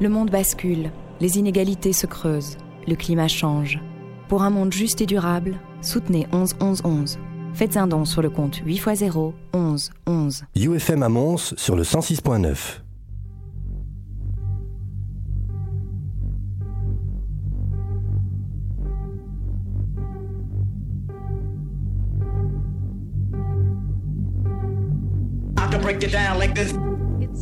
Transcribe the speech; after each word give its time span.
Le 0.00 0.08
monde 0.08 0.30
bascule, 0.30 0.90
les 1.20 1.38
inégalités 1.38 1.92
se 1.92 2.06
creusent, 2.06 2.56
le 2.86 2.94
climat 2.94 3.28
change. 3.28 3.80
Pour 4.28 4.42
un 4.42 4.50
monde 4.50 4.72
juste 4.72 5.00
et 5.00 5.06
durable, 5.06 5.58
soutenez 5.82 6.26
11 6.32 6.54
11 6.60 6.82
11. 6.84 7.18
Faites 7.54 7.76
un 7.76 7.86
don 7.86 8.04
sur 8.04 8.22
le 8.22 8.30
compte 8.30 8.56
8 8.64 8.76
x 8.76 8.94
0 8.94 9.34
11 9.52 9.90
11. 10.06 10.44
UFM 10.54 11.02
à 11.02 11.08
Mons 11.08 11.54
sur 11.56 11.76
le 11.76 11.82
106.9. 11.82 12.87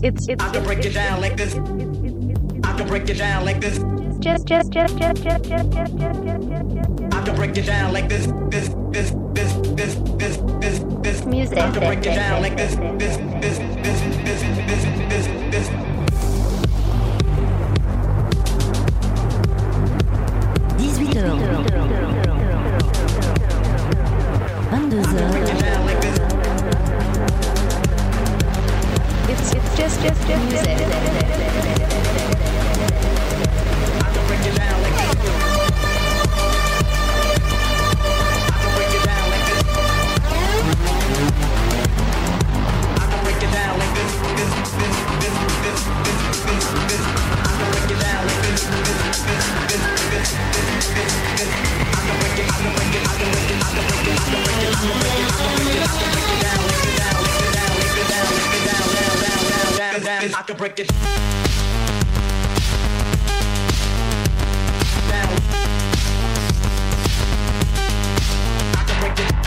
It's 0.07 0.29
it's 0.29 0.45
I 0.45 0.53
can 0.53 0.63
break 0.63 0.85
it 0.85 0.95
down 0.95 1.21
like 1.21 1.37
this. 1.37 1.57
I 1.57 2.77
can 2.77 2.87
break 2.87 3.11
it 3.11 3.19
down 3.19 3.45
like 3.45 3.61
this. 3.61 3.79
just 4.21 4.47
just 4.47 4.71
just 4.71 4.97
just 4.97 5.21
just 5.25 5.43
just 5.43 5.73
just 5.73 5.93
just 5.93 6.23
just 6.23 7.13
I 7.13 7.25
can 7.25 7.35
break 7.35 7.59
it 7.59 7.67
down 7.67 7.93
like 7.93 8.09
this. 8.09 8.27
This 8.49 8.69
this 8.93 9.11
this 9.35 9.53
this 9.75 9.97
this 10.15 10.37
this 10.61 10.79
this. 11.03 11.25
Music. 11.27 11.59
I 11.59 11.73
can 11.73 11.81
break 11.81 12.07
it 12.07 12.15
down 12.15 12.41
like 12.41 12.57
this. 12.57 12.77
This 12.77 13.17
this 13.43 13.59
this 13.59 13.99
this 14.23 14.43
this 14.71 14.85
this 15.11 15.27
this. 15.51 15.69
18h, 20.79 21.27
22h, 24.71 25.46
I 30.07 30.15
can 30.15 30.47
break 30.47 30.63
it 30.63 30.79
down, 30.79 31.83
break 34.29 34.47
it 34.47 34.57
down, 34.57 34.81
break 56.67 56.79
it 56.79 56.97
down, 56.97 57.17
break 57.23 57.41
it 57.41 57.53
down, 57.55 57.75
break 57.77 57.99
it 57.99 58.09
down 58.09 58.56
down 59.77 60.01
down. 60.01 60.35
I 60.35 60.43
can 60.43 60.57
break 60.57 60.79
it. 60.79 60.89
Down. 65.09 65.29
I 68.75 68.85
can 68.87 69.01
break 69.01 69.19
it 69.31 69.46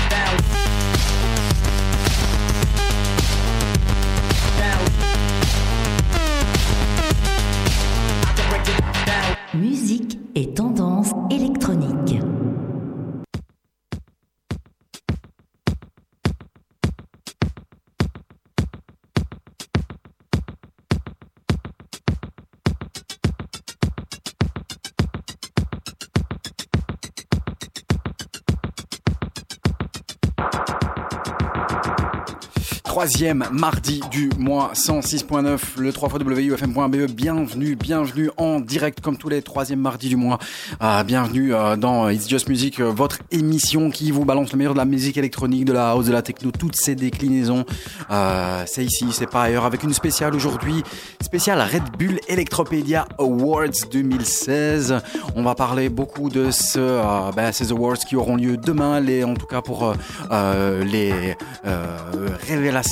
Troisième 33.10 33.44
mardi 33.52 34.02
du 34.12 34.30
mois 34.38 34.72
106.9, 34.76 35.80
le 35.80 35.92
3 35.92 36.10
wufm.be. 36.20 37.10
Bienvenue, 37.10 37.76
bienvenue 37.76 38.30
en 38.38 38.60
direct 38.60 39.02
comme 39.02 39.18
tous 39.18 39.30
les 39.30 39.42
troisièmes 39.42 39.80
mardis 39.80 40.10
du 40.10 40.16
mois. 40.16 40.38
Ah, 40.80 41.04
bienvenue 41.04 41.56
euh, 41.56 41.76
dans 41.76 42.08
It's 42.10 42.30
Just 42.30 42.48
Music, 42.48 42.80
euh, 42.80 42.92
votre 42.92 43.18
émission 43.32 43.90
qui 43.90 44.12
vous 44.12 44.26
balance 44.26 44.52
le 44.52 44.60
meilleur 44.60 44.74
de 44.74 44.78
la 44.78 44.86
musique 44.86 45.18
électronique, 45.18 45.66
de 45.66 45.74
la 45.74 45.90
house, 45.90 46.06
de 46.06 46.12
la 46.12 46.22
techno, 46.22 46.52
toutes 46.52 46.76
ces 46.76 46.94
déclinaisons. 46.94 47.66
Euh, 48.12 48.64
c'est 48.68 48.86
ici, 48.86 49.08
c'est 49.12 49.30
pas 49.30 49.42
ailleurs, 49.42 49.66
avec 49.66 49.82
une 49.82 49.94
spéciale 49.94 50.36
aujourd'hui, 50.36 50.84
spéciale 51.20 51.62
Red 51.62 51.98
Bull 51.98 52.20
Electropedia 52.28 53.08
Awards 53.18 53.88
2016. 53.92 55.02
On 55.36 55.42
va 55.42 55.56
parler 55.56 55.90
beaucoup 55.90 56.30
de 56.30 56.52
ce, 56.52 57.32
ben, 57.36 57.52
ces 57.54 57.72
awards 57.72 57.98
qui 57.98 58.16
auront 58.16 58.36
lieu 58.36 58.56
demain, 58.56 59.00
les, 59.00 59.24
en 59.24 59.34
tout 59.34 59.48
cas 59.48 59.64
pour 59.64 59.96
les 60.30 61.36
euh, 61.66 62.38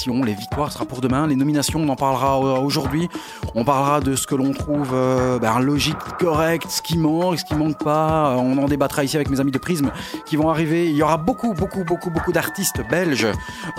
les 0.08 0.34
victoires 0.34 0.72
sera 0.72 0.86
pour 0.86 1.02
demain, 1.02 1.28
les 1.28 1.36
nominations 1.36 1.80
on 1.82 1.90
en 1.90 1.96
parlera 1.96 2.38
euh, 2.38 2.60
aujourd'hui. 2.60 3.10
On 3.56 3.64
parlera 3.64 4.00
de 4.00 4.16
ce 4.16 4.28
que 4.28 4.36
l'on 4.36 4.52
trouve 4.52 4.92
euh, 4.94 5.40
ben, 5.40 5.60
logique, 5.60 5.98
correct, 6.20 6.68
ce 6.70 6.82
qui 6.82 6.98
manque, 6.98 7.40
ce 7.40 7.46
qui 7.46 7.56
manque 7.56 7.78
pas. 7.84 8.32
Euh, 8.32 8.36
On 8.36 8.58
en 8.58 8.68
débattra 8.68 9.04
ici 9.04 9.16
avec 9.16 9.30
mes 9.30 9.40
amis 9.40 9.52
de 9.52 9.58
Prisme 9.58 9.92
qui 10.26 10.36
vont 10.36 10.50
arriver. 10.50 10.90
Il 10.90 10.96
y 10.96 11.04
aura 11.04 11.18
beaucoup, 11.18 11.54
beaucoup, 11.54 11.84
beaucoup, 11.84 12.10
beaucoup 12.10 12.32
d'artistes 12.32 12.82
belges 12.90 13.28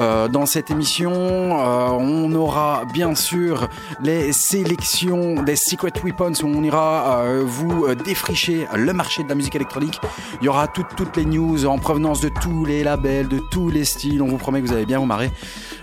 euh, 0.00 0.28
dans 0.28 0.46
cette 0.46 0.70
émission. 0.70 1.12
On 1.12 2.32
aura 2.34 2.82
bien 2.92 3.14
sûr 3.14 3.68
les 4.02 4.32
sélections 4.32 5.42
des 5.42 5.56
Secret 5.56 5.92
Weapons 6.04 6.32
où 6.42 6.46
on 6.46 6.62
ira 6.62 7.22
vous 7.44 7.86
défricher 7.94 8.66
le 8.74 8.92
marché 8.92 9.22
de 9.22 9.28
la 9.28 9.34
musique 9.34 9.54
électronique. 9.54 10.00
Il 10.40 10.44
y 10.44 10.48
aura 10.48 10.68
toutes, 10.68 10.94
toutes 10.96 11.16
les 11.16 11.24
news 11.24 11.66
en 11.66 11.78
provenance 11.78 12.20
de 12.20 12.28
tous 12.28 12.64
les 12.64 12.84
labels, 12.84 13.28
de 13.28 13.40
tous 13.50 13.70
les 13.70 13.84
styles. 13.84 14.22
On 14.22 14.28
vous 14.28 14.38
promet 14.38 14.60
que 14.60 14.66
vous 14.66 14.72
allez 14.72 14.86
bien 14.86 14.98
vous 14.98 15.06
marrer. 15.06 15.30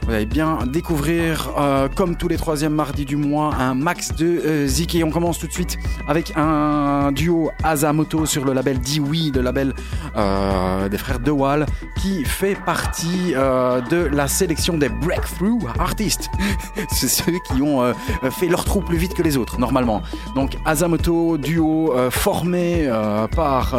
Vous 0.06 0.14
allez 0.14 0.28
bien 0.28 0.60
découvrir, 0.68 1.50
euh, 1.58 1.88
comme 1.90 2.16
tous 2.16 2.28
les 2.28 2.38
troisièmes 2.38 2.74
mardis 2.76 3.06
du 3.06 3.16
mois, 3.16 3.56
un 3.56 3.74
max 3.74 4.14
de 4.14 4.40
euh, 4.46 5.04
on 5.04 5.10
commence 5.10 5.40
tout 5.40 5.48
de 5.48 5.52
suite 5.52 5.80
avec 6.08 6.34
un 6.36 7.12
duo 7.12 7.50
Azamoto 7.64 8.28
sur 8.28 8.46
le 8.46 8.54
label 8.54 8.78
Diwi, 8.78 9.32
le 9.32 9.42
label 9.42 9.74
euh, 10.16 10.90
des 10.90 11.00
frères 11.00 11.20
De 11.20 11.32
Wall, 11.32 11.66
qui 11.98 12.24
fait 12.24 12.54
partie 12.54 13.34
euh, 13.34 13.82
de 13.82 13.98
la 13.98 14.28
sélection 14.28 14.78
des 14.78 14.90
Breakthrough 14.90 15.64
Artists. 15.80 16.30
C'est 16.92 17.08
ceux 17.08 17.34
qui 17.48 17.64
ont 17.64 17.94
fait 18.30 18.48
leur 18.48 18.64
trou 18.64 18.82
plus 18.82 18.98
vite 18.98 19.16
que 19.16 19.24
les 19.24 19.38
autres, 19.38 19.60
normalement. 19.60 20.04
Donc 20.36 20.58
Azamoto, 20.66 21.38
duo 21.38 21.94
formé 22.12 22.90
par 23.36 23.76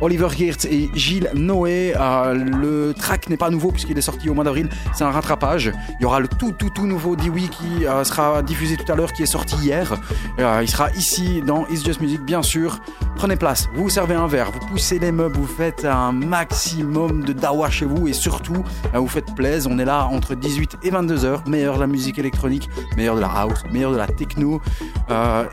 Oliver 0.00 0.28
Geertz 0.36 0.64
et 0.64 0.88
Gilles 0.94 1.30
Noé. 1.34 1.92
Le 2.34 2.92
track 2.92 3.28
n'est 3.28 3.36
pas 3.36 3.50
nouveau 3.50 3.70
puisqu'il 3.70 3.96
est 3.98 4.02
sorti 4.02 4.30
au 4.30 4.34
mois 4.34 4.44
d'avril. 4.44 4.68
C'est 4.94 5.04
un 5.04 5.10
rattrapage. 5.10 5.65
Il 5.98 6.02
y 6.02 6.04
aura 6.04 6.20
le 6.20 6.28
tout 6.28 6.52
tout 6.52 6.70
tout 6.70 6.86
nouveau 6.86 7.16
Diwi 7.16 7.48
qui 7.48 7.86
euh, 7.86 8.04
sera 8.04 8.42
diffusé 8.42 8.76
tout 8.76 8.90
à 8.90 8.96
l'heure, 8.96 9.12
qui 9.12 9.22
est 9.22 9.26
sorti 9.26 9.56
hier. 9.56 9.94
Euh, 10.38 10.60
il 10.62 10.68
sera 10.68 10.90
ici 10.92 11.42
dans 11.42 11.66
It's 11.68 11.84
Just 11.84 12.00
Music, 12.00 12.20
bien 12.22 12.42
sûr. 12.42 12.78
Prenez 13.16 13.36
place, 13.36 13.68
vous 13.74 13.88
servez 13.88 14.14
un 14.14 14.26
verre, 14.26 14.50
vous 14.52 14.66
poussez 14.66 14.98
les 14.98 15.10
meubles, 15.10 15.36
vous 15.36 15.46
faites 15.46 15.86
un 15.86 16.12
maximum 16.12 17.24
de 17.24 17.32
dawa 17.32 17.70
chez 17.70 17.86
vous 17.86 18.08
et 18.08 18.12
surtout, 18.12 18.62
euh, 18.94 18.98
vous 18.98 19.08
faites 19.08 19.34
plaisir. 19.34 19.70
On 19.72 19.78
est 19.78 19.84
là 19.84 20.06
entre 20.06 20.34
18 20.34 20.78
et 20.82 20.90
22 20.90 21.24
heures. 21.24 21.42
Meilleur 21.46 21.76
de 21.76 21.80
la 21.80 21.86
musique 21.86 22.18
électronique, 22.18 22.68
meilleur 22.96 23.16
de 23.16 23.20
la 23.20 23.28
house, 23.28 23.62
meilleur 23.70 23.92
de 23.92 23.96
la 23.96 24.06
techno 24.06 24.60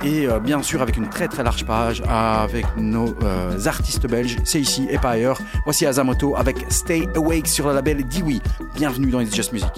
et 0.03 0.27
bien 0.43 0.63
sûr 0.63 0.81
avec 0.81 0.97
une 0.97 1.07
très 1.09 1.27
très 1.27 1.43
large 1.43 1.65
page 1.65 2.03
avec 2.07 2.65
nos 2.77 3.13
artistes 3.65 4.07
belges. 4.07 4.37
C'est 4.43 4.59
ici 4.59 4.87
et 4.89 4.97
pas 4.97 5.11
ailleurs. 5.11 5.39
Voici 5.63 5.85
Azamoto 5.85 6.35
avec 6.35 6.65
Stay 6.69 7.07
Awake 7.15 7.47
sur 7.47 7.67
le 7.67 7.73
label 7.73 8.03
Diwi. 8.03 8.41
Bienvenue 8.75 9.11
dans 9.11 9.19
It's 9.19 9.35
Just 9.35 9.53
Music. 9.53 9.71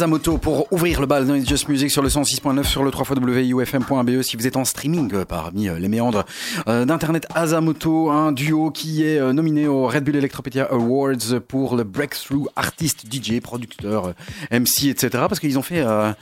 Azamoto 0.00 0.36
pour 0.36 0.70
ouvrir 0.74 1.00
le 1.00 1.06
bal 1.06 1.26
dans 1.26 1.42
Just 1.42 1.70
Music 1.70 1.90
sur 1.90 2.02
le 2.02 2.10
106.9 2.10 2.64
sur 2.64 2.82
le 2.84 2.90
3xwufm.be 2.90 4.20
si 4.22 4.36
vous 4.36 4.46
êtes 4.46 4.58
en 4.58 4.66
streaming 4.66 5.10
euh, 5.14 5.24
parmi 5.24 5.70
euh, 5.70 5.78
les 5.78 5.88
méandres 5.88 6.26
euh, 6.68 6.84
d'internet 6.84 7.26
Azamoto 7.34 8.10
un 8.10 8.30
duo 8.32 8.70
qui 8.70 9.02
est 9.06 9.18
nominé 9.32 9.66
au 9.66 9.86
Red 9.86 10.04
Bull 10.04 10.16
Electropedia 10.16 10.64
Awards 10.70 11.40
pour 11.48 11.76
le 11.76 11.84
Breakthrough 11.84 12.44
Artist 12.56 13.06
DJ 13.10 13.40
producteur 13.40 14.12
MC 14.50 14.88
etc 14.88 15.08
parce 15.30 15.40
qu'ils 15.40 15.58
ont 15.58 15.62
fait 15.62 15.80
un 15.80 16.14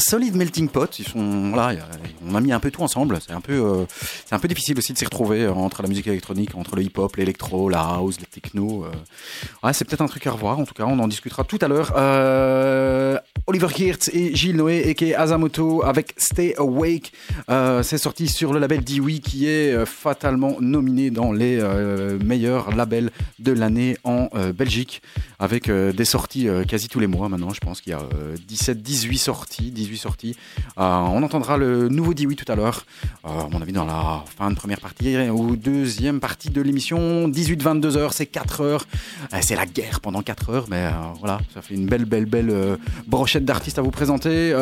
solide 0.00 0.34
melting 0.34 0.68
pot 0.68 0.98
ils 0.98 1.06
sont 1.06 1.52
a- 1.56 1.74
on 2.28 2.34
a 2.34 2.40
mis 2.40 2.50
un 2.50 2.58
peu 2.58 2.72
tout 2.72 2.82
ensemble 2.82 3.20
c'est 3.24 3.32
un 3.32 3.40
peu 3.40 3.86
c'est 4.26 4.34
un 4.34 4.40
peu 4.40 4.48
difficile 4.48 4.76
aussi 4.76 4.92
de 4.92 4.98
s'y 4.98 5.04
retrouver 5.04 5.46
entre 5.46 5.82
la 5.82 5.88
musique 5.88 6.08
électronique 6.08 6.56
entre 6.56 6.74
le 6.74 6.82
hip 6.82 6.94
hop 6.96 7.14
l'électro 7.14 7.68
la 7.68 7.78
house 7.80 8.18
le 8.18 8.26
techno 8.26 8.86
c'est 9.72 9.84
peut-être 9.86 10.00
un 10.00 10.08
truc 10.08 10.26
à 10.26 10.32
revoir. 10.32 10.58
En 10.58 10.64
tout 10.64 10.74
cas, 10.74 10.82
on 10.86 10.98
en 10.98 11.06
discutera 11.06 11.44
tout 11.44 11.58
à 11.60 11.68
l'heure. 11.68 11.92
Oliver 13.50 13.66
Geertz 13.68 14.08
et 14.12 14.32
Gilles 14.36 14.54
Noé, 14.54 14.94
et 14.96 15.14
Azamoto, 15.16 15.82
avec 15.82 16.14
Stay 16.16 16.54
Awake. 16.56 17.10
Euh, 17.50 17.82
c'est 17.82 17.98
sorti 17.98 18.28
sur 18.28 18.52
le 18.52 18.60
label 18.60 18.84
Dewey, 18.84 19.18
qui 19.18 19.48
est 19.48 19.72
euh, 19.72 19.84
fatalement 19.84 20.56
nominé 20.60 21.10
dans 21.10 21.32
les 21.32 21.58
euh, 21.60 22.16
meilleurs 22.24 22.74
labels 22.76 23.10
de 23.40 23.50
l'année 23.50 23.96
en 24.04 24.28
Belgique, 24.54 25.02
avec 25.38 25.70
des 25.70 26.04
sorties 26.04 26.46
quasi 26.68 26.88
tous 26.88 27.00
les 27.00 27.06
mois 27.06 27.28
maintenant. 27.28 27.50
Je 27.50 27.60
pense 27.60 27.80
qu'il 27.80 27.92
y 27.92 27.94
a 27.94 28.00
euh, 28.00 28.36
17, 28.46 28.82
18 28.82 29.18
sorties. 29.18 29.70
18 29.70 29.96
sorties. 29.96 30.36
On 30.76 31.22
entendra 31.22 31.56
le 31.56 31.88
nouveau 31.88 32.14
Dewey 32.14 32.34
tout 32.34 32.50
à 32.50 32.54
l'heure. 32.54 32.84
À 33.24 33.48
mon 33.50 33.60
avis, 33.60 33.72
dans 33.72 33.86
la 33.86 34.24
fin 34.36 34.50
de 34.50 34.56
première 34.56 34.80
partie 34.80 35.16
ou 35.30 35.56
deuxième 35.56 36.20
partie 36.20 36.50
de 36.50 36.60
l'émission. 36.60 37.28
18-22 37.28 37.96
heures, 37.96 38.12
c'est 38.12 38.26
4 38.26 38.60
heures. 38.60 38.86
C'est 39.40 39.56
la 39.56 39.66
guerre 39.66 40.00
pendant 40.00 40.22
4 40.22 40.50
heures, 40.50 40.66
mais 40.68 40.90
voilà, 41.18 41.40
ça 41.54 41.62
fait 41.62 41.74
une 41.74 41.86
belle, 41.86 42.04
belle, 42.04 42.26
belle 42.26 42.78
brochette 43.06 43.44
d'artistes 43.44 43.78
à 43.78 43.82
vous 43.82 43.90
présenter. 43.90 44.52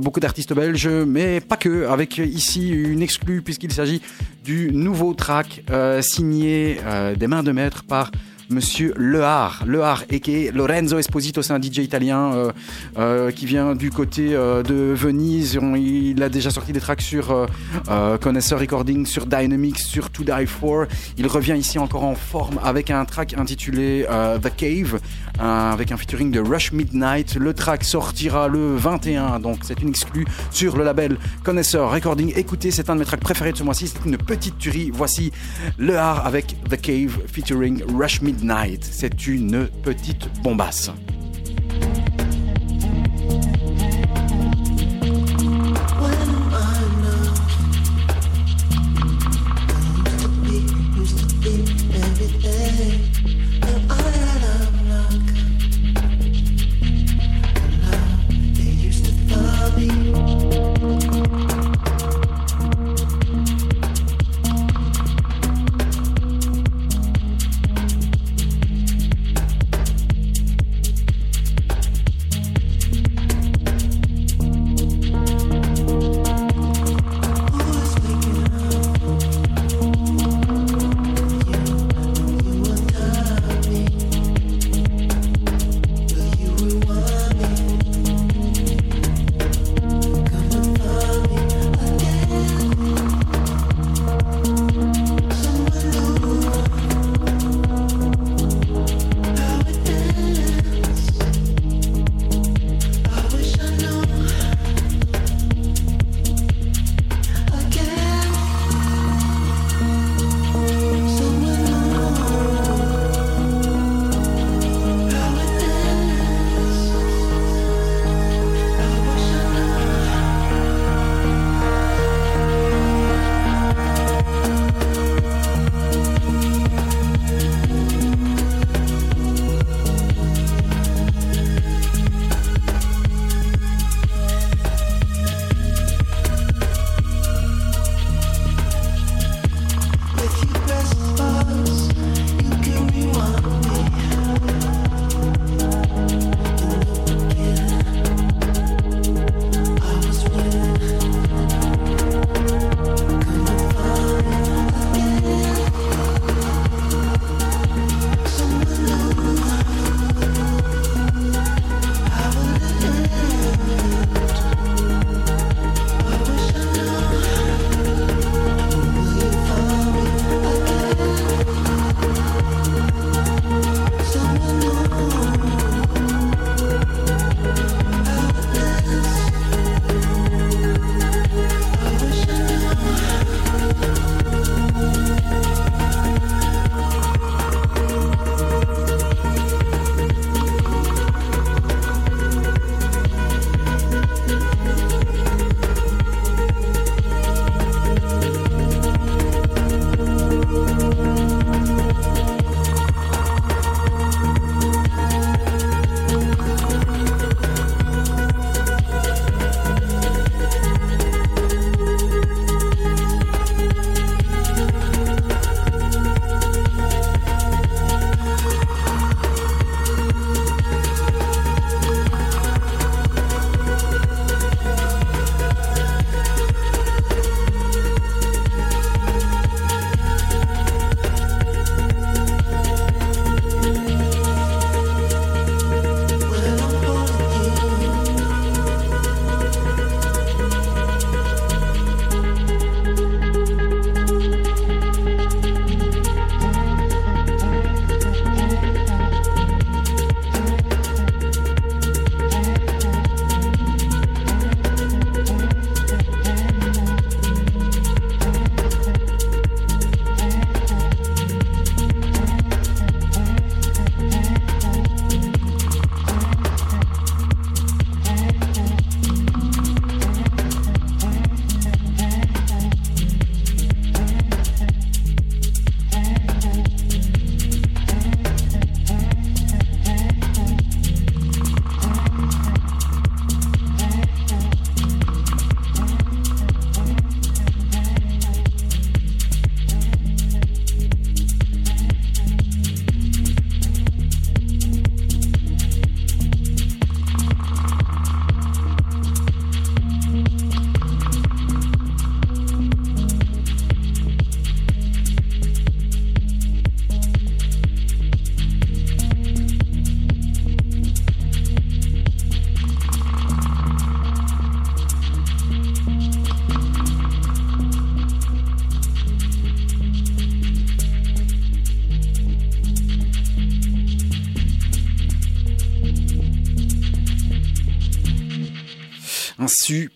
Beaucoup 0.00 0.20
d'artistes 0.20 0.52
belges, 0.52 0.88
mais 0.88 1.40
pas 1.40 1.56
que, 1.56 1.86
avec 1.86 2.20
ici 2.34 2.68
une 2.68 3.02
exclue, 3.02 3.42
puisqu'il 3.42 3.72
s'agit 3.72 4.02
du 4.44 4.70
nouveau 4.72 5.14
track 5.14 5.62
euh, 5.70 6.02
signé 6.02 6.78
euh, 6.84 7.14
des 7.14 7.26
mains 7.26 7.42
de 7.42 7.52
maître 7.52 7.84
par 7.84 8.10
Monsieur 8.50 8.92
Lehar, 8.98 9.64
Lehar, 9.66 10.04
et 10.10 10.50
Lorenzo 10.52 10.98
Esposito, 10.98 11.40
c'est 11.40 11.54
un 11.54 11.60
DJ 11.60 11.78
italien 11.78 12.52
euh, 12.98 13.30
qui 13.30 13.46
vient 13.46 13.74
du 13.74 13.90
côté 13.90 14.32
de 14.32 14.92
Venise. 14.92 15.58
Il 15.76 16.22
a 16.22 16.28
déjà 16.28 16.50
sorti 16.50 16.74
des 16.74 16.78
tracks 16.78 17.00
sur 17.00 17.48
Connoisseur 18.20 18.60
Recording, 18.60 19.06
sur 19.06 19.24
Dynamics, 19.24 19.78
sur 19.78 20.10
To 20.10 20.24
Die 20.24 20.46
For. 20.46 20.84
Il 21.16 21.26
revient 21.26 21.56
ici 21.56 21.78
encore 21.78 22.04
en 22.04 22.14
forme 22.14 22.60
avec 22.62 22.90
un 22.90 23.06
track 23.06 23.32
intitulé 23.32 24.04
The 24.42 24.54
Cave, 24.54 25.00
avec 25.38 25.92
un 25.92 25.96
featuring 25.96 26.30
de 26.30 26.40
Rush 26.40 26.72
Midnight. 26.72 27.36
Le 27.36 27.54
track 27.54 27.84
sortira 27.84 28.48
le 28.48 28.76
21, 28.76 29.40
donc 29.40 29.58
c'est 29.62 29.80
une 29.82 29.88
exclue 29.88 30.26
sur 30.50 30.76
le 30.76 30.84
label 30.84 31.16
Connoisseur 31.42 31.90
Recording. 31.90 32.32
Écoutez, 32.36 32.70
c'est 32.70 32.90
un 32.90 32.94
de 32.94 33.00
mes 33.00 33.06
tracks 33.06 33.20
préférés 33.20 33.52
de 33.52 33.56
ce 33.56 33.62
mois-ci. 33.62 33.88
C'est 33.88 34.04
une 34.04 34.16
petite 34.16 34.58
tuerie. 34.58 34.90
Voici 34.92 35.32
Le 35.78 35.96
Har 35.96 36.26
avec 36.26 36.56
The 36.68 36.80
Cave 36.80 37.18
featuring 37.26 37.82
Rush 37.96 38.20
Midnight. 38.22 38.84
C'est 38.84 39.26
une 39.26 39.68
petite 39.82 40.28
bombasse. 40.42 40.90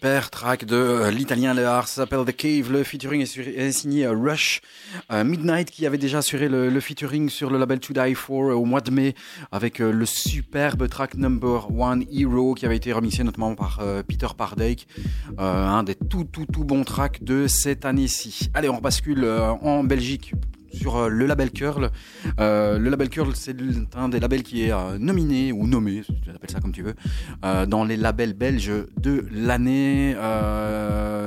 Track 0.09 0.65
de 0.65 0.75
euh, 0.75 1.11
l'italien 1.11 1.53
Lehar, 1.53 1.87
ça 1.87 2.03
s'appelle 2.03 2.25
The 2.25 2.35
Cave. 2.35 2.73
Le 2.73 2.83
featuring 2.83 3.21
est, 3.21 3.73
signé 3.73 4.07
euh, 4.07 4.13
Rush. 4.13 4.63
Euh, 5.13 5.23
Midnight 5.23 5.71
qui 5.71 5.87
avait 5.87 5.99
déjà 5.99 6.19
assuré 6.19 6.49
le, 6.49 6.71
le 6.71 6.81
featuring 6.81 7.29
sur 7.29 7.51
le 7.51 7.59
label 7.59 7.79
To 7.79 7.93
Die 7.93 8.15
For 8.15 8.57
au 8.57 8.65
mois 8.65 8.81
de 8.81 8.91
mai 8.91 9.15
avec 9.53 9.81
le 9.81 10.07
superbe 10.07 10.89
track 10.89 11.15
Number 11.15 11.71
One 11.71 12.05
Hero 12.11 12.55
qui 12.55 12.65
avait 12.65 12.77
été 12.77 12.93
remixé 12.93 13.23
notamment 13.23 13.55
par 13.55 13.81
Peter 14.07 14.29
Pardake. 14.37 14.87
Un 15.37 15.83
des 15.83 15.95
tout 15.95 16.25
tout 16.25 16.47
tout 16.51 16.65
bons 16.65 16.85
tracks 16.85 17.23
de 17.23 17.47
cette 17.47 17.85
année-ci. 17.85 18.51
Allez, 18.55 18.69
on 18.69 18.79
bascule 18.79 19.25
en 19.25 19.85
Belgique 19.85 20.33
sur 20.73 20.97
euh, 20.97 21.09
le 21.09 21.27
label 21.27 21.51
Curl. 21.51 21.91
Euh, 22.41 22.79
le 22.79 22.91
label 22.91 23.09
Curl, 23.09 23.33
c'est 23.35 23.57
un 23.95 24.09
des 24.09 24.21
labels 24.21 24.43
qui 24.43 24.65
est 24.65 24.73
euh, 24.73 24.99
nominé 24.99 25.53
ou 25.53 25.67
nommé, 25.67 26.03
tu 26.23 26.31
appelles 26.31 26.51
ça 26.51 26.61
comme 26.61 26.73
tu 26.73 26.83
veux, 26.83 26.95
euh, 27.45 27.67
dans 27.67 27.85
les 27.85 27.97
labels 27.97 28.35
belges 28.35 28.73
de 29.01 29.27
l'année, 29.33 30.15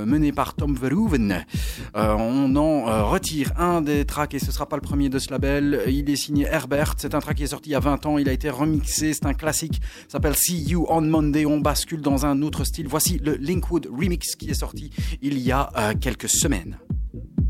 mené 0.05 0.31
par 0.31 0.55
Tom 0.55 0.75
Verhoeven. 0.75 1.45
On 1.93 2.55
en 2.55 3.09
retire 3.09 3.51
un 3.57 3.81
des 3.81 4.05
tracks 4.05 4.33
et 4.33 4.39
ce 4.39 4.51
sera 4.51 4.67
pas 4.67 4.75
le 4.75 4.81
premier 4.81 5.09
de 5.09 5.19
ce 5.19 5.31
label. 5.31 5.81
Il 5.87 6.09
est 6.09 6.15
signé 6.15 6.45
Herbert. 6.45 6.95
C'est 6.97 7.15
un 7.15 7.19
track 7.19 7.37
qui 7.37 7.43
est 7.43 7.47
sorti 7.47 7.69
il 7.69 7.73
y 7.73 7.75
a 7.75 7.79
20 7.79 8.05
ans. 8.05 8.17
Il 8.17 8.29
a 8.29 8.33
été 8.33 8.49
remixé. 8.49 9.13
C'est 9.13 9.25
un 9.25 9.33
classique. 9.33 9.81
S'appelle 10.07 10.35
See 10.35 10.61
You 10.63 10.85
on 10.89 11.01
Monday. 11.01 11.45
On 11.45 11.59
bascule 11.59 12.01
dans 12.01 12.25
un 12.25 12.41
autre 12.41 12.63
style. 12.63 12.87
Voici 12.87 13.19
le 13.19 13.35
Linkwood 13.35 13.87
Remix 13.91 14.35
qui 14.35 14.49
est 14.49 14.55
sorti 14.55 14.91
il 15.21 15.37
y 15.39 15.51
a 15.51 15.93
quelques 15.99 16.29
semaines.– 16.29 16.77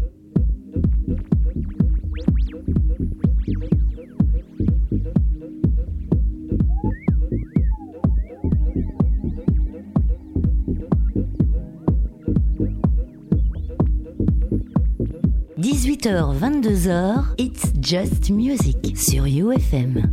18h, 15.61 16.39
22h, 16.39 17.35
It's 17.37 17.71
Just 17.79 18.31
Music 18.31 18.97
sur 18.97 19.25
UFM. 19.27 20.09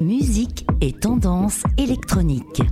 Musique 0.00 0.66
et 0.80 0.90
tendance 0.90 1.62
électronique. 1.78 2.62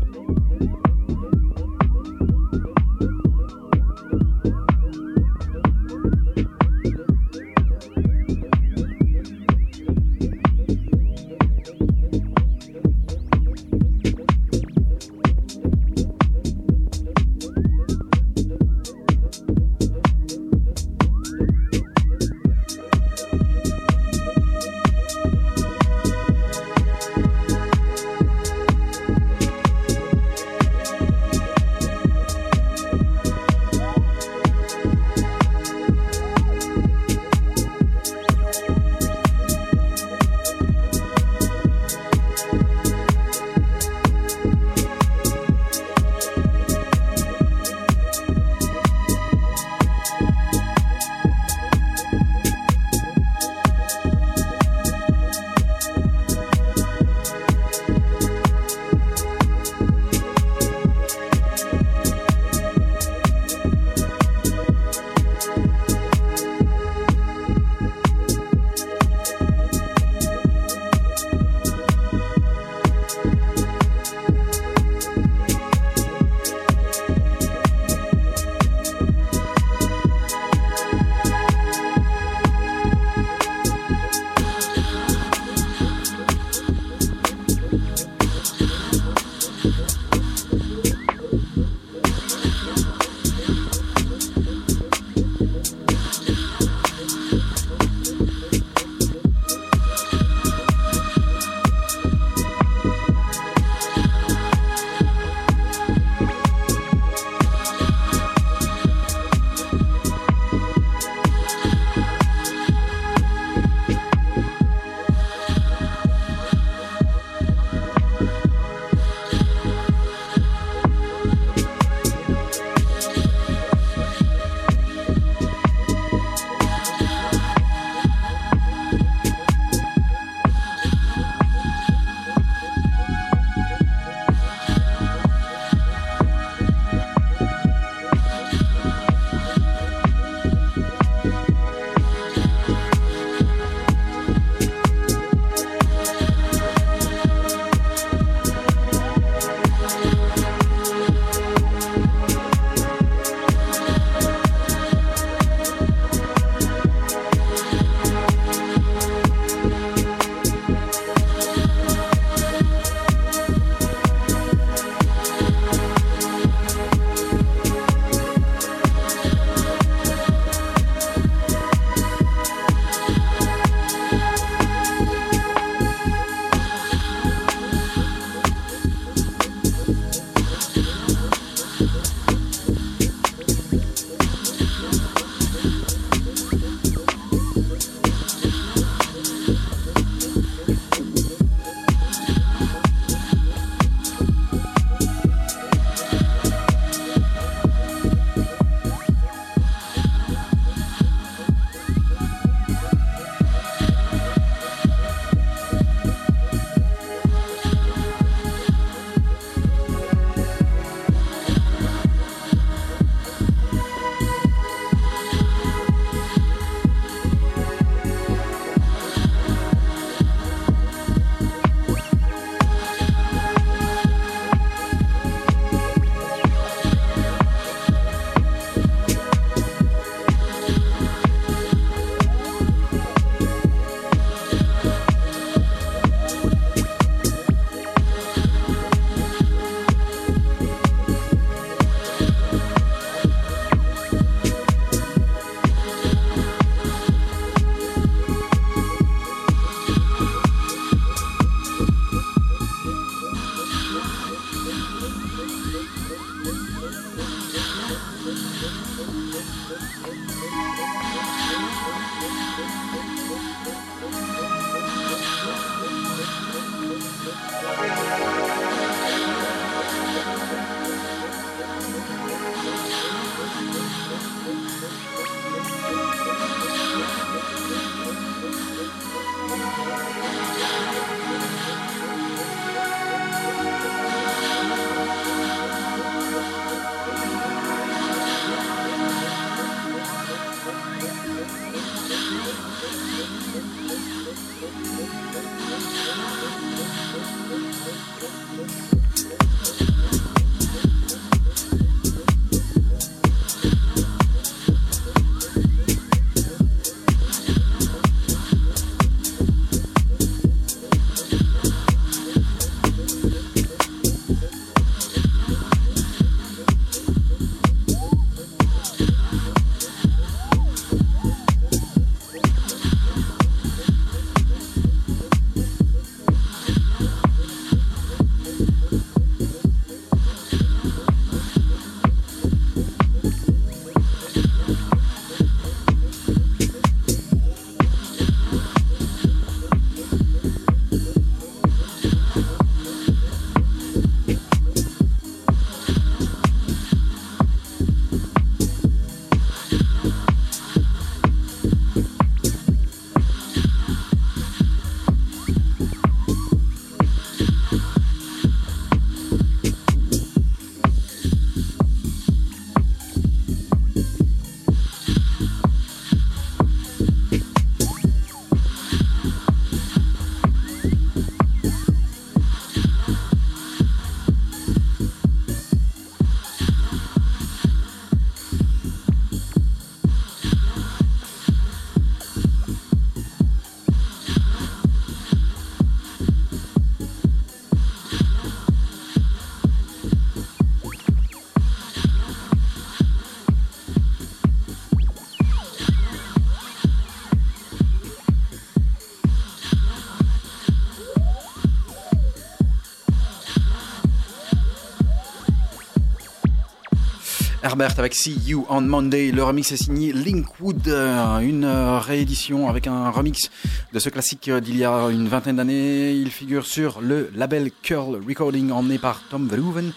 Herbert 407.73 407.99
avec 407.99 408.13
See 408.13 408.39
You 408.45 408.67
on 408.69 408.83
Monday. 408.83 409.33
Le 409.33 409.43
remix 409.43 409.73
est 409.73 409.83
signé 409.83 410.13
Linkwood, 410.13 410.89
euh, 410.89 411.39
une 411.39 411.65
euh, 411.65 411.99
réédition 411.99 412.69
avec 412.69 412.87
un 412.87 413.09
remix 413.09 413.51
de 413.93 413.99
ce 413.99 414.09
classique 414.09 414.49
euh, 414.49 414.61
d'il 414.61 414.77
y 414.77 414.85
a 414.85 415.09
une 415.11 415.29
vingtaine 415.29 415.57
d'années. 415.57 416.13
Il 416.13 416.31
figure 416.31 416.67
sur 416.67 417.01
le 417.01 417.31
label 417.35 417.71
Curl 417.83 418.21
Recording 418.27 418.71
emmené 418.71 418.99
par 418.99 419.23
Tom 419.29 419.47
Verhoeven. 419.49 419.93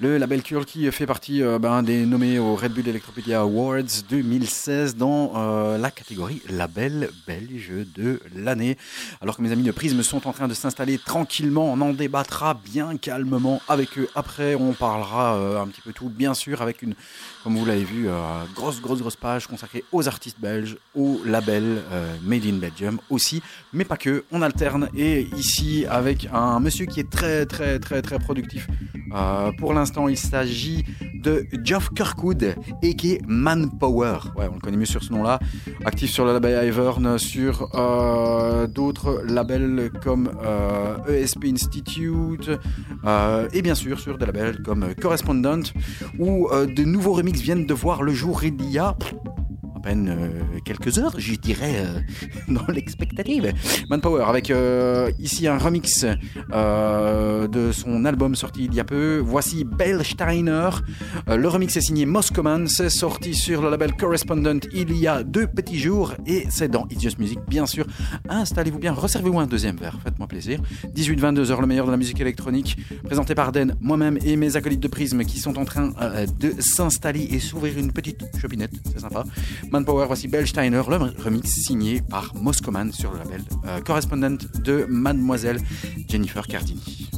Le 0.00 0.18
label 0.18 0.42
Curl 0.42 0.64
qui 0.64 0.90
fait 0.90 1.06
partie 1.06 1.42
ben, 1.60 1.82
des 1.82 2.06
nommés 2.06 2.38
au 2.38 2.56
Red 2.56 2.72
Bull 2.72 2.88
Electropedia 2.88 3.40
Awards 3.40 4.02
2016 4.08 4.96
dans 4.96 5.76
la 5.78 5.90
catégorie 5.90 6.42
label 6.48 7.10
belge 7.26 7.72
de 7.94 8.20
l'année. 8.34 8.76
Alors 9.20 9.36
que 9.36 9.42
mes 9.42 9.52
amis 9.52 9.62
de 9.62 9.72
Prisme 9.72 10.02
sont 10.02 10.26
en 10.26 10.32
train 10.32 10.48
de 10.48 10.54
s'installer 10.54 10.98
tranquillement, 10.98 11.72
on 11.72 11.80
en 11.80 11.92
débattra 11.92 12.54
bien 12.54 12.96
calmement 12.96 13.62
avec 13.68 13.98
eux. 13.98 14.08
Après, 14.14 14.54
on 14.54 14.72
parlera 14.72 15.60
un 15.60 15.66
petit 15.68 15.80
peu 15.80 15.92
tout, 15.92 16.08
bien 16.08 16.34
sûr, 16.34 16.62
avec 16.62 16.82
une 16.82 16.94
comme 17.46 17.58
vous 17.58 17.64
l'avez 17.64 17.84
vu, 17.84 18.08
euh, 18.08 18.42
grosse, 18.56 18.82
grosse, 18.82 18.98
grosse 18.98 19.14
page 19.14 19.46
consacrée 19.46 19.84
aux 19.92 20.08
artistes 20.08 20.40
belges, 20.40 20.78
au 20.96 21.20
label 21.24 21.62
euh, 21.92 22.16
Made 22.24 22.44
in 22.44 22.54
Belgium 22.54 22.98
aussi, 23.08 23.40
mais 23.72 23.84
pas 23.84 23.96
que. 23.96 24.24
On 24.32 24.42
alterne 24.42 24.88
et 24.96 25.28
ici 25.36 25.86
avec 25.88 26.28
un 26.32 26.58
monsieur 26.58 26.86
qui 26.86 26.98
est 26.98 27.08
très, 27.08 27.46
très, 27.46 27.78
très, 27.78 28.02
très 28.02 28.18
productif. 28.18 28.66
Euh, 29.14 29.52
pour 29.58 29.74
l'instant, 29.74 30.08
il 30.08 30.16
s'agit 30.16 30.84
de 31.14 31.46
Geoff 31.62 31.90
Kirkwood 31.94 32.56
et 32.82 32.96
qui 32.96 33.12
est 33.12 33.20
Manpower. 33.28 34.18
Ouais, 34.36 34.48
on 34.50 34.54
le 34.54 34.60
connaît 34.60 34.76
mieux 34.76 34.84
sur 34.84 35.04
ce 35.04 35.12
nom-là. 35.12 35.38
Actif 35.84 36.10
sur 36.10 36.24
le 36.24 36.32
label 36.32 36.66
Ivern, 36.66 37.16
sur 37.16 37.68
d'autres 38.74 39.22
labels 39.24 39.92
comme 40.02 40.32
ESP 41.08 41.44
e 41.44 41.52
Institute 41.52 42.50
et 43.52 43.62
bien 43.62 43.76
sûr 43.76 44.00
sur 44.00 44.18
des 44.18 44.26
labels 44.26 44.62
comme 44.64 44.94
Correspondent 45.00 45.68
ou 46.18 46.48
de 46.52 46.82
nouveaux 46.82 47.12
remix 47.12 47.35
viennent 47.42 47.66
de 47.66 47.74
voir 47.74 48.02
le 48.02 48.12
jour 48.12 48.44
il 48.44 48.70
y 48.70 48.78
a 48.78 48.96
euh, 49.86 50.58
quelques 50.64 50.98
heures, 50.98 51.14
je 51.18 51.34
dirais, 51.34 51.76
euh, 51.76 52.00
dans 52.48 52.66
l'expectative. 52.72 53.52
Manpower, 53.88 54.24
avec 54.26 54.50
euh, 54.50 55.10
ici 55.18 55.46
un 55.46 55.58
remix 55.58 56.04
de 56.04 57.72
son 57.72 58.04
album 58.04 58.34
sorti 58.34 58.64
il 58.64 58.74
y 58.74 58.80
a 58.80 58.84
peu. 58.84 59.18
Voici 59.24 59.64
Bellsteiner. 59.64 60.70
le 61.28 61.48
remix 61.48 61.76
est 61.76 61.80
signé 61.80 62.06
Moscoman. 62.06 62.66
C'est 62.68 62.90
sorti 62.90 63.34
sur 63.34 63.62
le 63.62 63.70
label 63.70 63.94
Correspondent 63.94 64.66
il 64.72 64.96
y 64.96 65.06
a 65.06 65.22
deux 65.22 65.46
petits 65.46 65.78
jours 65.78 66.14
et 66.26 66.46
c'est 66.50 66.68
dans 66.68 66.86
It's 66.90 67.18
Music, 67.18 67.38
bien 67.48 67.66
sûr. 67.66 67.86
Installez-vous 68.28 68.78
bien, 68.78 68.92
resservez-vous 68.92 69.38
un 69.38 69.46
deuxième 69.46 69.76
verre, 69.76 69.98
faites-moi 70.02 70.26
plaisir. 70.26 70.60
18-22 70.94 71.50
heures, 71.50 71.60
le 71.60 71.66
meilleur 71.66 71.86
de 71.86 71.90
la 71.90 71.96
musique 71.96 72.20
électronique, 72.20 72.76
présenté 73.04 73.34
par 73.34 73.52
Den, 73.52 73.76
moi-même 73.80 74.18
et 74.24 74.36
mes 74.36 74.56
acolytes 74.56 74.80
de 74.80 74.88
Prisme 74.88 75.24
qui 75.24 75.38
sont 75.38 75.58
en 75.58 75.64
train 75.64 75.92
de 76.38 76.54
s'installer 76.60 77.28
et 77.30 77.38
s'ouvrir 77.38 77.78
une 77.78 77.92
petite 77.92 78.24
chopinette, 78.40 78.72
c'est 78.92 79.00
sympa. 79.00 79.24
Manpower, 79.76 80.06
voici 80.06 80.26
Bellsteiner, 80.26 80.80
le 80.88 81.22
remix 81.22 81.50
signé 81.50 82.00
par 82.00 82.34
Moscoman 82.34 82.90
sur 82.92 83.12
le 83.12 83.18
label 83.18 83.42
euh, 83.66 83.78
Correspondent 83.82 84.38
de 84.64 84.86
Mademoiselle 84.88 85.60
Jennifer 86.08 86.46
Cardini. 86.46 87.10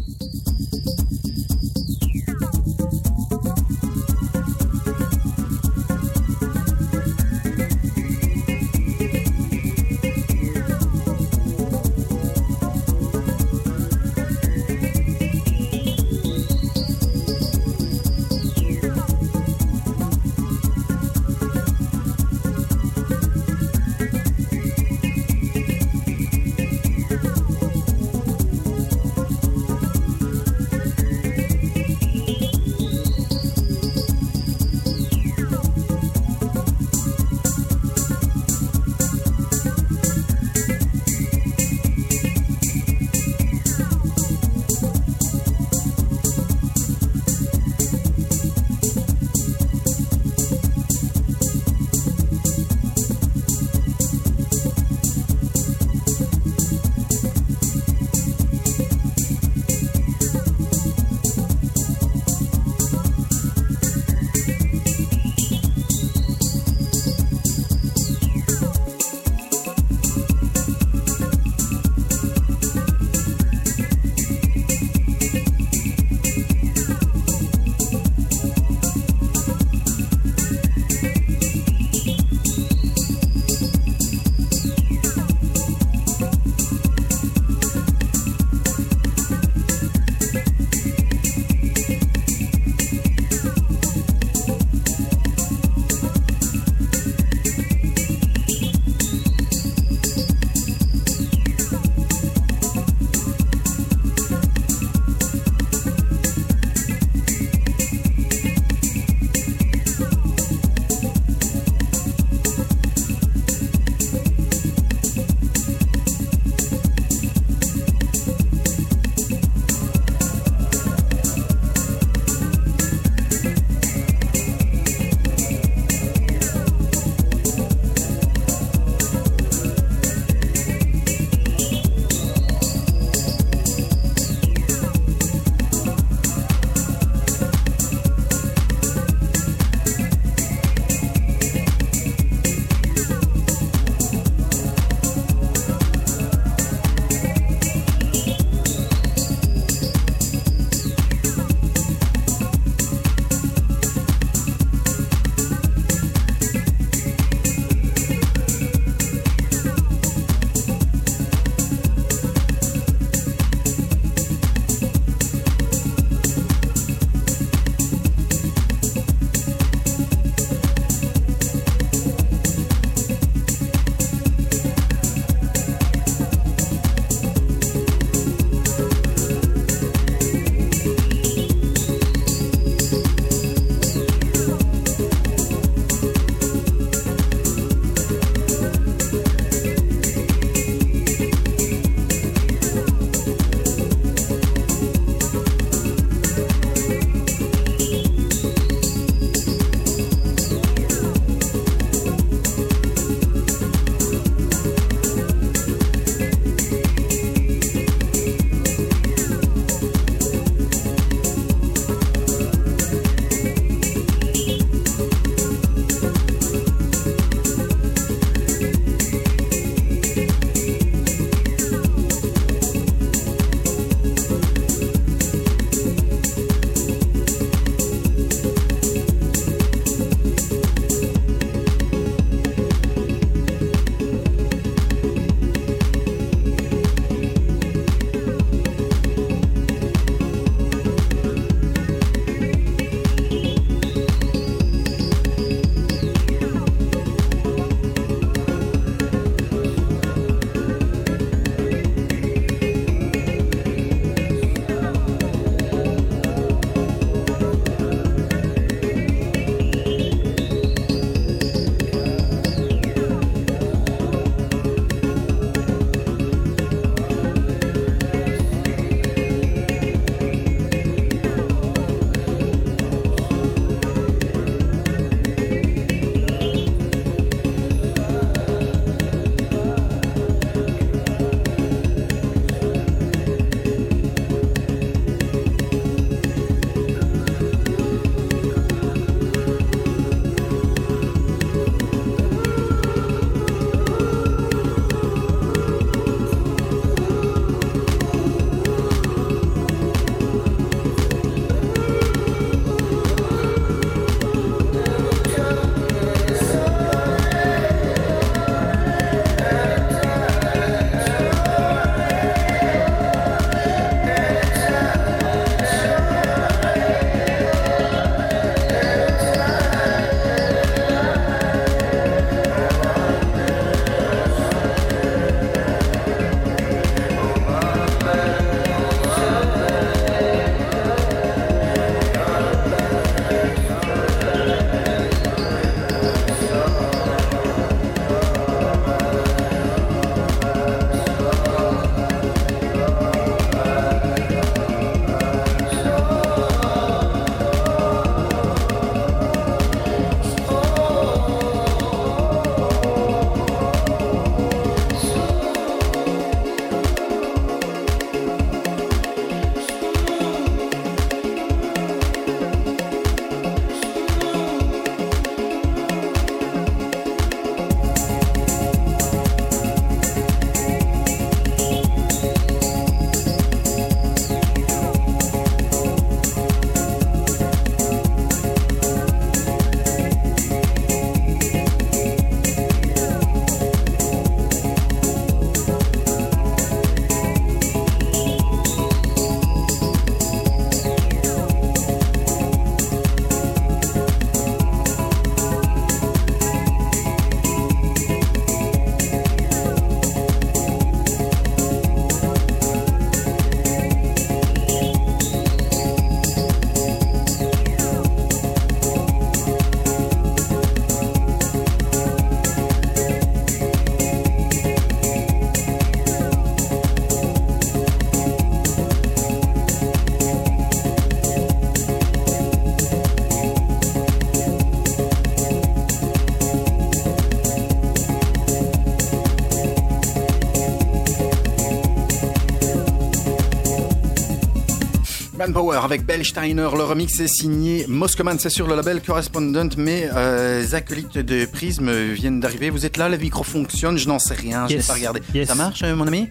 Avec 435.59 436.07
Bellsteiner, 436.07 436.69
le 436.77 436.85
remix 436.85 437.19
est 437.19 437.27
signé 437.27 437.85
Moscoman, 437.89 438.39
c'est 438.39 438.49
sur 438.49 438.69
le 438.69 438.77
label 438.77 439.01
Correspondent, 439.03 439.75
mais 439.77 440.09
euh, 440.15 440.61
les 440.61 440.75
acolytes 440.77 441.19
de 441.19 441.47
Prism 441.47 441.91
viennent 442.13 442.39
d'arriver. 442.39 442.71
Vous 442.71 442.87
êtes 442.87 442.97
là, 442.97 443.09
le 443.09 443.17
micro 443.17 443.43
fonctionne, 443.43 443.99
je 443.99 444.07
n'en 444.07 444.21
sais 444.21 444.35
rien, 444.35 444.69
je 444.69 444.77
n'ai 444.77 444.83
pas 444.83 444.93
regardé. 444.95 445.21
Yes. 445.35 445.49
Ça 445.49 445.57
marche, 445.57 445.83
euh, 445.83 445.97
mon 445.97 446.07
ami? 446.07 446.29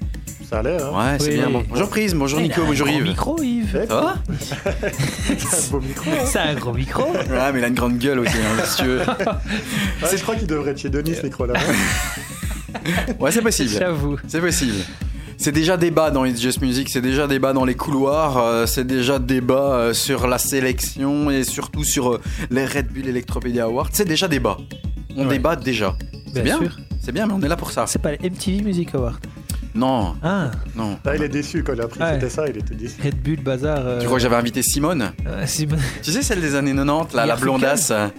Ça 0.50 0.60
a 0.60 0.64
l'air, 0.64 0.86
hein 0.96 1.12
Ouais, 1.12 1.18
c'est 1.20 1.32
Oui. 1.32 1.36
bien. 1.36 1.50
Bon. 1.50 1.64
Bonjour 1.68 1.90
Prism, 1.90 2.18
bonjour 2.20 2.40
Nico, 2.40 2.62
bonjour 2.66 2.88
Yves. 2.88 3.04
micro, 3.04 3.42
Yves. 3.44 3.86
Ça 3.90 3.96
va? 3.96 4.16
C'est 5.38 5.68
un 5.68 5.72
beau 5.72 5.82
micro. 5.82 6.12
C'est 6.26 6.40
un 6.40 6.56
gros 6.56 6.74
micro. 6.74 7.04
Ouais, 7.12 7.52
mais 7.54 7.60
il 7.60 7.64
a 7.66 7.68
une 7.68 7.74
grande 7.76 7.98
gueule 7.98 8.20
aussi, 8.20 8.32
hein, 8.38 8.64
si 8.66 8.78
tu 8.78 8.86
veux. 8.86 9.00
Ouais, 9.00 10.16
je 10.16 10.22
crois 10.22 10.36
qu'il 10.36 10.48
devrait 10.48 10.72
être 10.72 10.80
chez 10.80 10.90
Denis, 10.90 11.16
ce 11.16 11.24
micro-là. 11.24 11.54
Ouais, 13.20 13.32
c'est 13.32 13.42
possible. 13.42 13.72
J'avoue. 13.78 14.16
C'est 14.26 14.40
possible. 14.40 14.76
C'est 15.48 15.54
déjà 15.54 15.78
débat 15.78 16.12
dans 16.12 16.26
It's 16.26 16.42
Just 16.42 16.62
Music, 16.62 16.90
c'est 16.90 17.00
déjà 17.00 17.26
débat 17.26 17.54
dans 17.54 17.64
les 17.64 17.74
couloirs, 17.74 18.38
euh, 18.38 18.66
c'est 18.66 18.86
déjà 18.86 19.18
débat 19.18 19.76
euh, 19.76 19.94
sur 19.94 20.28
la 20.28 20.40
sélection 20.40 21.32
et 21.32 21.46
surtout 21.46 21.86
sur 21.86 22.16
euh, 22.16 22.22
les 22.50 22.66
Red 22.66 22.92
Bull 22.92 23.08
Electropedia 23.08 23.64
Awards. 23.64 23.88
C'est 23.94 24.04
déjà 24.04 24.28
débat. 24.28 24.58
On 25.16 25.22
Ouais. 25.26 25.38
débat 25.38 25.56
déjà. 25.56 25.96
C'est 26.34 26.44
Bien 26.44 26.60
bien. 26.60 26.70
C'est 27.00 27.14
bien, 27.14 27.28
mais 27.28 27.34
on 27.34 27.42
est 27.42 27.48
là 27.48 27.56
pour 27.56 27.72
ça. 27.72 27.88
C'est 27.88 28.02
pas 28.02 28.12
les 28.12 28.30
MTV 28.30 28.62
Music 28.62 28.94
Awards. 28.94 29.20
Non, 29.78 30.16
Ah, 30.24 30.52
non. 30.76 30.98
Là, 31.06 31.16
il 31.16 31.24
est 31.24 31.30
déçu 31.30 31.64
quand 31.64 31.74
il 31.74 31.82
a 31.82 31.86
appris 31.86 32.00
que 32.00 32.04
Ouais. 32.04 32.14
c'était 32.16 32.30
ça, 32.30 32.48
il 32.48 32.58
était 32.58 32.74
déçu. 32.76 32.96
Red 33.04 33.22
Bull, 33.22 33.38
bazar. 33.42 33.78
euh, 33.80 34.00
Tu 34.00 34.06
crois 34.06 34.18
que 34.18 34.24
j'avais 34.24 34.36
invité 34.36 34.62
Simone 34.64 35.12
euh, 35.28 35.46
Simon- 35.46 35.78
Tu 36.04 36.12
sais, 36.12 36.22
celle 36.24 36.42
des 36.42 36.56
années 36.56 36.74
90, 36.74 37.14
là, 37.16 37.22
la 37.26 37.28
Garfunkel 37.36 37.44
blondasse 37.46 37.92
Hein 37.92 38.12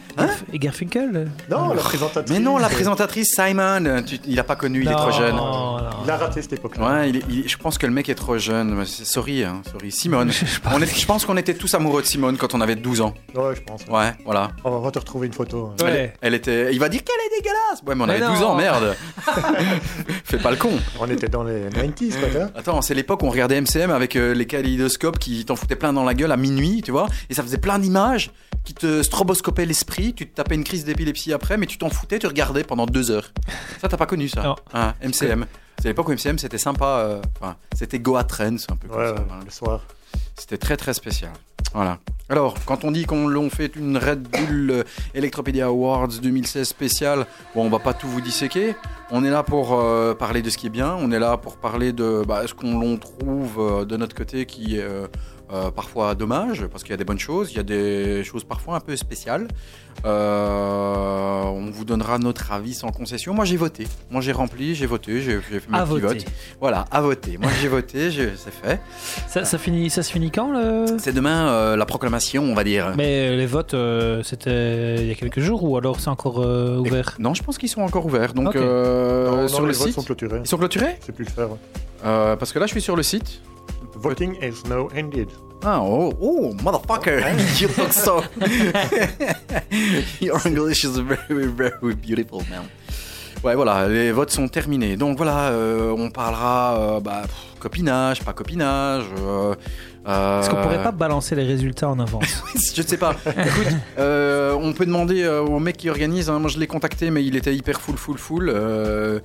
Et 0.53 0.59
Garfunkel 0.59 1.11
euh, 1.15 1.25
Non, 1.51 1.75
la 1.75 1.83
présentatrice. 1.83 2.31
Mais 2.33 2.39
non, 2.43 2.59
la 2.59 2.69
présentatrice 2.69 3.35
Simon, 3.35 4.03
tu- 4.07 4.19
il 4.27 4.39
a 4.39 4.45
pas 4.45 4.57
connu, 4.57 4.83
il 4.83 4.89
est 4.89 4.93
trop 4.93 5.11
jeune. 5.11 5.37
non. 5.37 5.79
Il 6.05 6.11
a 6.11 6.17
raté 6.17 6.41
cette 6.41 6.55
époque-là. 6.55 6.87
Ouais, 7.01 7.11
il 7.11 7.17
est- 7.17 7.23
il- 7.29 7.49
je 7.49 7.57
pense 7.59 7.77
que 7.77 7.87
le 7.87 7.93
mec 7.93 8.09
est 8.09 8.15
trop 8.15 8.39
jeune. 8.39 8.85
Sorry, 8.87 9.45
hein, 9.45 9.61
sorry. 9.71 9.91
Simone. 9.91 10.31
On 10.73 10.81
est- 10.81 10.99
je 11.01 11.07
pense 11.07 11.27
qu'on 11.27 11.37
était 11.37 11.55
tous 11.55 11.75
amoureux 11.75 12.01
de 12.03 12.07
Simone 12.07 12.37
quand 12.37 12.55
on 12.55 12.61
avait 12.61 12.77
12 12.77 13.01
ans. 13.01 13.15
Ouais, 13.35 13.55
je 13.57 13.61
pense. 13.63 13.83
Ouais, 13.91 14.13
voilà. 14.25 14.51
On 14.65 14.79
va 14.79 14.91
te 14.91 14.99
retrouver 14.99 15.27
une 15.27 15.33
photo. 15.33 15.73
hein. 15.79 15.85
Ouais. 15.85 15.91
Elle, 15.91 16.13
elle 16.29 16.35
était. 16.35 16.73
Il 16.73 16.79
va 16.81 16.89
dire 16.89 17.03
qu'elle 17.05 17.17
est 17.27 17.43
dégueulasse. 17.43 17.83
Ouais, 17.87 17.95
mais 17.95 18.05
on 18.05 18.07
Mais 18.07 18.15
avait 18.15 18.25
non. 18.27 18.33
12 18.33 18.43
ans, 18.43 18.55
merde. 18.55 18.97
Fais 20.25 20.39
pas 20.39 20.51
le 20.51 20.57
con. 20.57 20.71
On 21.01 21.09
était 21.11 21.29
dans 21.29 21.43
les 21.49 21.69
90s, 21.69 22.15
quoi. 22.33 22.51
Attends, 22.55 22.83
c'est 22.83 22.95
l'époque 22.95 23.23
où 23.23 23.27
on 23.27 23.31
regardait 23.31 23.61
MCM 23.61 23.91
avec 23.91 24.17
euh, 24.17 24.35
les 24.35 24.47
kaléidoscopes 24.47 25.19
qui 25.19 25.45
t'en 25.45 25.57
foutaient 25.57 25.77
plein 25.77 25.93
dans 25.93 26.05
la 26.05 26.15
gueule 26.15 26.33
à 26.33 26.37
minuit, 26.37 26.83
tu 26.83 26.91
vois. 26.91 27.07
Et 27.31 27.35
ça 27.35 27.43
faisait 27.43 27.59
plein 27.59 27.79
d'images 27.79 28.31
qui 28.65 28.75
te 28.75 29.03
stroboscopaient 29.03 29.67
l'esprit. 29.67 30.15
Tu 30.15 30.29
te 30.29 30.35
tapais 30.37 30.55
une 30.55 30.65
crise 30.65 30.85
d'épilepsie 30.85 31.33
après, 31.33 31.57
mais 31.57 31.67
tu 31.67 31.79
t'en 31.79 31.91
foutais, 31.91 32.19
tu 32.19 32.27
regardais 32.27 32.65
pendant 32.65 32.87
deux 32.87 33.11
heures. 33.11 33.33
Ça, 33.81 33.89
t'as 33.89 33.97
pas 33.97 34.07
connu 34.07 34.29
ça 34.29 34.43
Non. 34.43 34.57
Hein, 34.75 34.95
MCM. 35.03 35.47
C'est 35.81 35.89
l'époque 35.89 36.09
où 36.09 36.13
MCM 36.13 36.39
c'était 36.39 36.59
sympa. 36.59 36.87
euh, 36.87 37.23
Enfin, 37.41 37.57
c'était 37.75 37.99
Goa 37.99 38.25
Trends, 38.25 38.57
un 38.71 38.77
peu 38.77 38.89
comme 38.89 38.99
Ouais, 38.99 39.07
ça. 39.09 39.15
ouais, 39.15 39.21
voilà. 39.29 39.45
le 39.45 39.51
soir. 39.51 39.85
C'était 40.37 40.59
très 40.59 40.77
très 40.77 40.93
spécial. 40.95 41.31
Voilà. 41.75 41.99
Alors, 42.31 42.57
quand 42.67 42.85
on 42.85 42.91
dit 42.91 43.07
qu'on 43.07 43.49
fait 43.49 43.75
une 43.75 43.97
Red 43.97 44.29
Bull 44.29 44.71
euh, 44.71 44.83
Electropedia 45.15 45.67
Awards 45.67 46.09
2016 46.09 46.69
spéciale, 46.69 47.27
bon, 47.55 47.65
on 47.65 47.71
va 47.71 47.79
pas 47.79 47.95
tout 47.95 48.07
vous 48.07 48.21
disséquer. 48.21 48.75
On 49.11 49.25
est 49.25 49.31
là 49.31 49.43
pour 49.43 49.73
euh, 49.73 50.13
parler 50.15 50.43
de 50.43 50.51
ce 50.51 50.59
qui 50.59 50.67
est 50.67 50.71
bien. 50.71 50.95
On 51.01 51.11
est 51.11 51.19
là 51.19 51.39
pour 51.39 51.57
parler 51.57 51.95
de 51.95 52.23
bah, 52.29 52.43
ce 52.47 52.53
qu'on 52.53 52.79
l'on 52.79 52.99
trouve 52.99 53.59
euh, 53.59 53.85
de 53.87 53.97
notre 53.97 54.15
côté 54.15 54.45
qui 54.45 54.77
est 54.77 54.87
euh, 55.53 55.71
parfois 55.71 56.15
dommage, 56.15 56.67
parce 56.67 56.83
qu'il 56.83 56.91
y 56.91 56.95
a 56.95 56.99
des 56.99 57.05
bonnes 57.05 57.19
choses, 57.19 57.51
il 57.53 57.57
y 57.57 57.61
a 57.61 57.63
des 57.63 58.23
choses 58.25 58.45
parfois 58.45 58.77
un 58.77 58.81
peu 58.81 58.97
spéciales. 58.97 59.49
Euh, 60.05 61.43
on 61.45 61.71
vous 61.71 61.85
donnera 61.85 62.19
notre 62.19 62.53
avis 62.53 62.75
sans 62.75 62.91
concession. 62.91 63.35
Moi, 63.35 63.45
j'ai 63.45 63.57
voté. 63.57 63.87
Moi, 64.11 64.21
j'ai 64.21 64.33
rempli, 64.33 64.75
j'ai 64.75 64.87
voté, 64.87 65.21
j'ai 65.21 65.41
fait 65.41 65.61
mon 65.69 65.79
À 65.79 65.83
petit 65.83 66.01
voter. 66.01 66.07
vote. 66.19 66.25
Voilà, 66.61 66.85
à 66.91 67.01
voter. 67.01 67.37
Moi, 67.39 67.51
j'ai 67.61 67.69
voté, 67.69 68.11
c'est 68.11 68.53
fait. 68.53 68.81
Ça, 69.27 69.45
ça, 69.45 69.59
finit, 69.59 69.91
ça 69.91 70.03
se 70.03 70.13
finit 70.13 70.31
quand 70.31 70.53
le... 70.53 70.87
C'est 70.99 71.13
demain 71.13 71.49
euh, 71.49 71.77
la 71.77 71.87
proclamation, 71.87 72.45
on 72.45 72.55
va 72.55 72.65
dire. 72.65 72.93
Mais 72.97 73.37
les 73.37 73.47
votes, 73.47 73.75
euh, 73.75 74.23
c'était 74.23 74.97
il 75.01 75.07
y 75.07 75.11
a 75.11 75.15
quelques 75.15 75.41
jours 75.41 75.65
ou 75.65 75.77
alors 75.77 75.99
c'est 76.01 76.09
encore 76.11 76.43
euh, 76.45 76.77
ouvert? 76.79 77.17
Non, 77.19 77.35
je 77.35 77.43
pense 77.43 77.59
qu'ils 77.59 77.69
sont 77.69 77.83
encore 77.83 78.07
ouverts. 78.07 78.35
Donc 78.35 78.49
Ok. 78.49 78.57
euh, 78.57 79.31
Non, 79.31 79.37
non, 79.43 79.49
sur 79.49 79.61
les 79.63 79.69
le 79.69 79.73
votes 79.73 79.87
site, 79.89 79.95
sont 79.95 80.03
clôturés. 80.03 80.41
ils 80.45 80.49
sont 80.49 80.59
clôturés 80.59 80.97
C'est 81.01 81.13
plus 81.13 81.25
le 81.25 81.31
faire. 81.31 81.49
Euh, 82.05 82.37
Parce 82.37 82.53
que 82.53 82.59
là, 82.61 82.67
je 82.67 82.73
suis 82.73 82.81
sur 82.83 82.95
le 82.97 83.03
site. 83.03 83.41
Voting 83.99 84.37
is 84.37 84.65
now 84.65 84.87
ended. 84.95 85.33
Ah, 85.65 85.81
oh, 85.83 86.15
oh, 86.21 86.55
motherfucker, 86.63 87.19
you 87.61 87.67
look 87.77 87.93
so. 87.93 88.23
Your 90.21 90.39
English 90.47 90.85
is 90.85 90.99
very, 90.99 91.47
very 91.47 91.95
beautiful, 91.97 92.45
man. 92.49 92.71
Ouais, 93.43 93.57
voilà, 93.57 93.89
les 93.89 94.13
votes 94.13 94.31
sont 94.31 94.47
terminés. 94.47 94.97
Donc 94.97 95.17
voilà, 95.17 95.51
euh, 95.51 95.91
on 95.99 96.11
parlera 96.11 96.79
euh, 96.79 97.01
bah, 97.01 97.23
pff, 97.23 97.59
copinage, 97.59 98.23
pas 98.23 98.33
copinage. 98.33 99.05
Euh, 99.19 99.57
euh, 100.07 100.41
Est-ce 100.41 100.51
qu'on 100.51 100.57
pourrait 100.63 100.83
pas 100.83 100.93
balancer 100.93 101.35
les 101.35 101.45
résultats 101.45 101.89
en 101.89 101.99
avance 101.99 102.43
Je 102.75 102.83
ne 102.83 102.87
sais 102.87 102.97
pas. 102.97 103.15
Écoute, 103.27 103.75
euh, 103.99 104.53
on 104.61 104.73
peut 104.73 104.87
demander 104.87 105.23
euh, 105.23 105.41
au 105.43 105.59
mec 105.59 105.77
qui 105.77 105.91
organise. 105.91 106.31
hein, 106.31 106.39
moi, 106.39 106.49
je 106.51 106.59
l'ai 106.59 106.67
contacté, 106.67 107.11
mais 107.11 107.25
il 107.25 107.37
était 107.37 107.55
hyper 107.55 107.81
full, 107.81 107.97
full, 107.97 108.17
full. 108.19 108.49
Euh, 108.55 109.19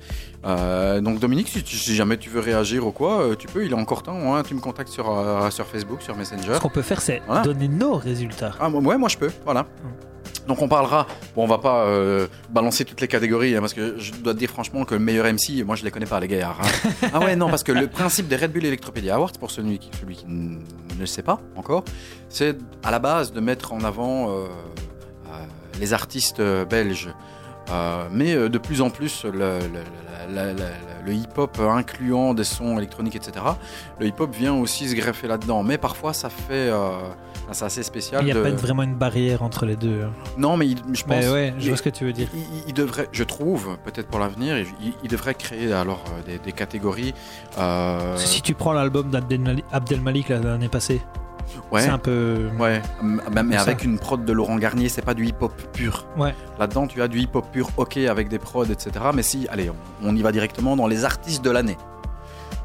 euh, 0.44 1.00
donc, 1.00 1.20
Dominique, 1.20 1.48
si, 1.64 1.94
jamais 1.94 2.16
tu 2.18 2.28
veux 2.28 2.40
réagir 2.40 2.86
ou 2.86 2.90
quoi, 2.90 3.20
euh, 3.22 3.34
tu 3.34 3.46
peux. 3.46 3.64
Il 3.64 3.70
est 3.72 3.74
encore 3.76 4.02
temps. 4.02 4.34
hein, 4.34 4.42
tu 4.42 4.54
me 4.54 4.60
contactes 4.60 4.90
sur, 4.90 5.10
euh, 5.16 5.48
sur 5.50 5.66
Facebook, 5.66 6.02
sur 6.02 6.16
Messenger. 6.16 6.54
Ce 6.54 6.60
qu'on 6.60 6.68
peut 6.68 6.82
faire, 6.82 7.00
c'est 7.00 7.22
Voilà. 7.26 7.42
donner 7.42 7.68
nos 7.68 7.94
résultats. 7.94 8.52
Ah, 8.60 8.68
ouais, 8.68 8.98
moi, 8.98 9.08
je 9.08 9.16
peux. 9.16 9.30
Voilà. 9.44 9.66
Donc, 10.46 10.60
on 10.60 10.68
parlera. 10.68 11.06
Bon, 11.34 11.44
on 11.44 11.46
va 11.46 11.56
pas 11.58 11.84
euh, 11.86 12.26
balancer 12.50 12.84
toutes 12.84 13.00
les 13.00 13.08
catégories, 13.08 13.56
hein, 13.56 13.60
parce 13.60 13.72
que 13.72 13.98
je 13.98 14.12
dois 14.12 14.34
te 14.34 14.38
dire 14.38 14.50
franchement 14.50 14.84
que 14.84 14.94
le 14.94 15.00
meilleur 15.00 15.24
MC, 15.24 15.64
moi, 15.64 15.74
je 15.74 15.84
les 15.84 15.90
connais 15.90 16.04
pas, 16.06 16.20
les 16.20 16.28
gaillards. 16.28 16.60
hein. 16.62 16.90
ah 17.14 17.20
ouais, 17.20 17.34
non, 17.34 17.48
parce 17.48 17.62
que 17.62 17.72
le 17.72 17.86
principe 17.88 18.28
des 18.28 18.36
Red 18.36 18.52
Bull 18.52 18.64
Electropedia 18.66 19.14
Awards, 19.14 19.32
pour 19.40 19.50
celui 19.50 19.78
qui, 19.78 19.90
celui 19.98 20.16
qui 20.16 20.24
n- 20.26 20.62
ne 20.94 21.00
le 21.00 21.06
sait 21.06 21.22
pas 21.22 21.40
encore, 21.56 21.84
c'est 22.28 22.56
à 22.82 22.90
la 22.90 22.98
base 22.98 23.32
de 23.32 23.40
mettre 23.40 23.72
en 23.72 23.80
avant 23.84 24.28
euh, 24.28 24.32
euh, 24.34 24.48
les 25.80 25.92
artistes 25.94 26.42
belges. 26.68 27.08
Euh, 27.70 28.04
mais 28.12 28.34
de 28.50 28.58
plus 28.58 28.82
en 28.82 28.90
plus, 28.90 29.24
le, 29.24 29.58
hip-hop 31.08 31.58
incluant 31.60 32.34
des 32.34 32.44
sons 32.44 32.76
électroniques, 32.78 33.16
etc., 33.16 33.32
le 33.98 34.06
hip-hop 34.06 34.34
vient 34.34 34.54
aussi 34.54 34.88
se 34.88 34.94
greffer 34.94 35.26
là-dedans. 35.26 35.62
Mais 35.62 35.78
parfois, 35.78 36.12
ça 36.12 36.28
fait. 36.28 36.68
euh, 36.70 36.90
c'est 37.52 37.64
assez 37.64 37.82
spécial. 37.82 38.22
Il 38.22 38.26
n'y 38.26 38.30
a 38.30 38.34
de- 38.34 38.42
pas 38.42 38.50
vraiment 38.50 38.82
une 38.82 38.94
barrière 38.94 39.42
entre 39.42 39.66
les 39.66 39.76
deux. 39.76 40.02
hein. 40.04 40.10
Non, 40.38 40.56
mais 40.56 40.66
il- 40.68 40.78
je 40.92 41.02
pense. 41.04 41.08
Mais 41.16 41.28
ouais, 41.28 41.54
je 41.58 41.68
vois 41.68 41.76
ce 41.76 41.82
que 41.82 41.90
tu 41.90 42.04
veux 42.04 42.12
dire. 42.12 42.28
il, 42.66 42.74
devrait, 42.74 43.08
je 43.12 43.22
trouve, 43.24 43.76
peut-être 43.84 44.08
pour 44.08 44.18
l'avenir, 44.20 44.56
il, 44.80 44.92
il 45.02 45.08
devrait 45.10 45.34
créer 45.34 45.72
alors 45.72 46.04
euh, 46.08 46.22
des, 46.26 46.38
des 46.38 46.52
catégories. 46.52 47.14
euh, 47.58 48.16
si 48.16 48.42
tu 48.42 48.54
prends 48.54 48.72
l'album 48.72 49.10
d'Abdel 49.10 49.62
Abdel 49.72 50.00
Malik 50.00 50.28
là, 50.30 50.38
l'année 50.38 50.68
passée, 50.68 51.00
ouais, 51.70 51.82
c'est 51.82 51.88
un 51.88 51.98
peu. 51.98 52.48
ouais, 52.58 52.80
m- 53.02 53.20
mais, 53.44 53.56
Ça. 53.56 53.62
avec 53.62 53.84
une 53.84 53.98
prod 53.98 54.24
de 54.24 54.32
Laurent 54.32 54.56
Garnier, 54.56 54.88
c'est 54.88 55.02
pas 55.02 55.14
du 55.14 55.26
hip-hop 55.26 55.52
pur. 55.72 56.06
Ouais. 56.16 56.34
Là-dedans, 56.58 56.86
tu 56.86 57.02
as 57.02 57.08
du 57.08 57.20
hip-hop 57.20 57.46
pur, 57.52 57.68
ok, 57.76 57.96
avec 57.98 58.28
des 58.28 58.38
prods, 58.38 58.64
etc. 58.64 58.90
Mais 59.14 59.22
si, 59.22 59.46
allez, 59.50 59.70
on 60.02 60.16
y 60.16 60.22
va 60.22 60.32
directement 60.32 60.76
dans 60.76 60.86
les 60.86 61.04
artistes 61.04 61.44
de 61.44 61.50
l'année. 61.50 61.76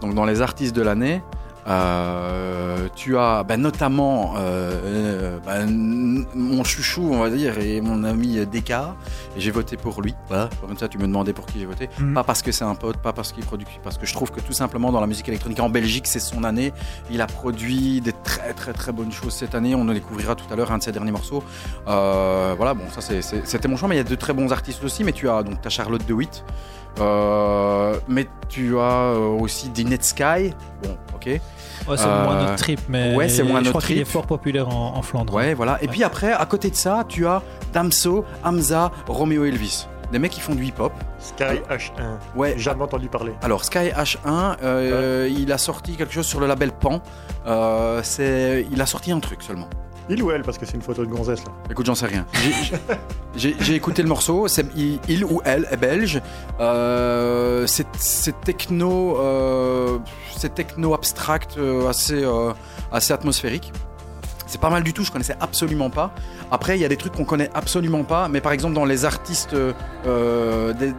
Donc 0.02 0.14
dans 0.16 0.26
les 0.26 0.42
artistes 0.42 0.76
de 0.76 0.82
l'année. 0.82 1.22
Euh, 1.70 2.88
tu 2.96 3.18
as 3.18 3.44
ben, 3.44 3.62
notamment 3.62 4.34
euh, 4.38 4.40
euh, 4.84 5.40
ben, 5.46 6.26
mon 6.36 6.64
chouchou, 6.64 7.10
on 7.12 7.20
va 7.20 7.30
dire, 7.30 7.60
et 7.60 7.82
mon 7.82 8.04
ami 8.04 8.46
Deka. 8.46 8.96
Et 9.36 9.40
j'ai 9.40 9.52
voté 9.52 9.78
pour 9.78 10.02
lui. 10.02 10.16
Voilà. 10.28 10.50
Comme 10.62 10.78
ça, 10.78 10.88
tu 10.88 10.98
me 10.98 11.08
demandais 11.08 11.34
pour 11.34 11.46
qui 11.46 11.60
j'ai 11.60 11.66
voté. 11.66 11.90
Mhm. 12.00 12.14
Pas 12.14 12.24
parce 12.24 12.42
que 12.42 12.52
c'est 12.52 12.64
un 12.64 12.76
pote, 12.76 12.98
pas 12.98 13.14
parce 13.14 13.32
qu'il 13.32 13.46
produit, 13.46 13.68
parce 13.84 13.98
que 13.98 14.06
je 14.06 14.14
trouve 14.14 14.32
que 14.32 14.40
tout 14.40 14.54
simplement 14.54 14.92
dans 14.92 15.02
la 15.02 15.08
musique 15.08 15.28
électronique 15.28 15.60
en 15.60 15.70
Belgique, 15.70 16.08
c'est 16.08 16.20
son 16.20 16.44
année. 16.44 16.74
Il 17.12 17.22
a 17.22 17.28
produit 17.28 18.02
des 18.02 18.14
très 18.14 18.54
très 18.54 18.74
très 18.74 18.92
bonnes 18.92 19.12
choses 19.12 19.34
cette 19.34 19.56
année. 19.56 19.76
On 19.76 19.82
en 19.82 19.94
découvrira 19.94 20.36
tout 20.36 20.52
à 20.52 20.56
l'heure 20.56 20.72
un 20.72 20.80
de 20.80 20.84
ses 20.84 20.92
derniers 20.92 21.12
morceaux. 21.12 21.44
Euh, 21.88 22.54
voilà, 22.58 22.74
bon, 22.74 22.86
ça 22.90 23.02
c'était 23.02 23.68
mon 23.68 23.78
choix, 23.78 23.88
mais 23.88 23.96
il 23.96 24.00
y 24.00 24.02
a 24.02 24.06
de 24.06 24.16
très 24.16 24.34
bons 24.34 24.52
artistes 24.52 24.84
aussi. 24.84 25.04
Mais 25.04 25.12
tu 25.12 25.30
as 25.30 25.44
donc 25.44 25.62
ta 25.62 25.70
Charlotte 25.70 26.06
DeWitt. 26.06 26.44
Euh, 27.00 27.96
mais 28.08 28.28
tu 28.50 28.78
as 28.80 29.14
euh, 29.14 29.18
aussi 29.40 29.70
Dinette 29.70 30.04
Sky. 30.04 30.54
Bon, 30.84 30.98
ok. 31.16 31.26
Ouais, 31.26 31.42
c'est 31.96 32.06
Euh, 32.06 32.24
moins 32.26 32.42
notre 32.42 32.56
trip, 32.56 32.80
mais 32.90 33.16
ouais, 33.16 33.30
c'est 33.30 33.44
moins 33.44 33.60
je 33.60 33.66
notre 33.66 33.80
crois 33.80 33.82
qu'il 33.88 33.98
est 34.00 34.06
fort 34.06 34.28
populaire 34.28 34.68
en, 34.70 34.96
en 34.98 35.02
Flandre. 35.02 35.34
Ouais, 35.34 35.54
voilà. 35.54 35.78
Et 35.82 35.88
puis 35.88 36.04
après, 36.04 36.34
à 36.34 36.46
côté 36.46 36.70
de 36.70 36.76
ça, 36.76 37.06
tu 37.08 37.26
as 37.26 37.42
Damso, 37.74 38.26
Hamza, 38.44 38.92
Romeo 39.08 39.46
Elvis. 39.46 39.88
Des 40.12 40.18
mecs 40.18 40.32
qui 40.32 40.40
font 40.42 40.56
du 40.56 40.66
hip-hop. 40.66 40.92
Sky 41.20 41.62
H1. 41.70 41.92
Ouais, 42.36 42.56
Jamais 42.58 42.82
entendu 42.82 43.08
parler. 43.10 43.32
Alors 43.44 43.64
Sky 43.64 43.90
H1, 43.96 44.58
euh, 44.64 45.30
il 45.32 45.52
a 45.52 45.60
sorti 45.60 45.96
quelque 45.96 46.14
chose 46.14 46.26
sur 46.26 46.40
le 46.40 46.48
label 46.48 46.72
Pan. 46.72 47.00
Euh, 47.46 48.02
c'est, 48.04 48.66
il 48.72 48.82
a 48.82 48.88
sorti 48.88 49.12
un 49.12 49.20
truc 49.20 49.44
seulement. 49.44 49.70
Il 50.10 50.24
ou 50.24 50.32
elle, 50.32 50.42
parce 50.42 50.58
que 50.58 50.66
c'est 50.66 50.74
une 50.74 50.82
photo 50.82 51.06
de 51.06 51.10
gonzesse 51.12 51.44
là. 51.46 51.52
Écoute, 51.70 51.86
j'en 51.86 51.94
sais 51.96 52.08
rien. 52.08 52.26
J'ai- 53.36 53.76
écouté 53.76 54.02
le 54.02 54.10
morceau. 54.10 54.48
Il, 54.76 55.00
il 55.08 55.24
ou 55.24 55.40
elle 55.46 55.68
est 55.72 55.78
belge. 55.78 56.20
Euh, 56.60 57.66
c'est, 57.68 57.86
techno, 58.42 59.18
euh, 59.20 60.00
c'est 60.36 60.56
techno 60.56 60.94
abstract, 60.96 61.58
euh, 61.58 61.88
assez, 61.88 62.24
euh, 62.24 62.52
assez 62.92 63.14
atmosphérique. 63.14 63.72
C'est 64.48 64.60
pas 64.60 64.72
mal 64.72 64.82
du 64.84 64.94
tout. 64.94 65.04
Je 65.04 65.12
connaissais 65.12 65.36
absolument 65.40 65.92
pas. 65.92 66.12
Après, 66.50 66.76
il 66.76 66.82
y 66.82 66.86
a 66.86 66.90
des 66.90 66.98
trucs 66.98 67.14
qu'on 67.14 67.24
connaît 67.26 67.52
absolument 67.54 68.04
pas. 68.04 68.28
Mais 68.30 68.42
par 68.42 68.52
exemple, 68.52 68.74
dans 68.74 68.86
les 68.86 69.06
artistes, 69.06 69.56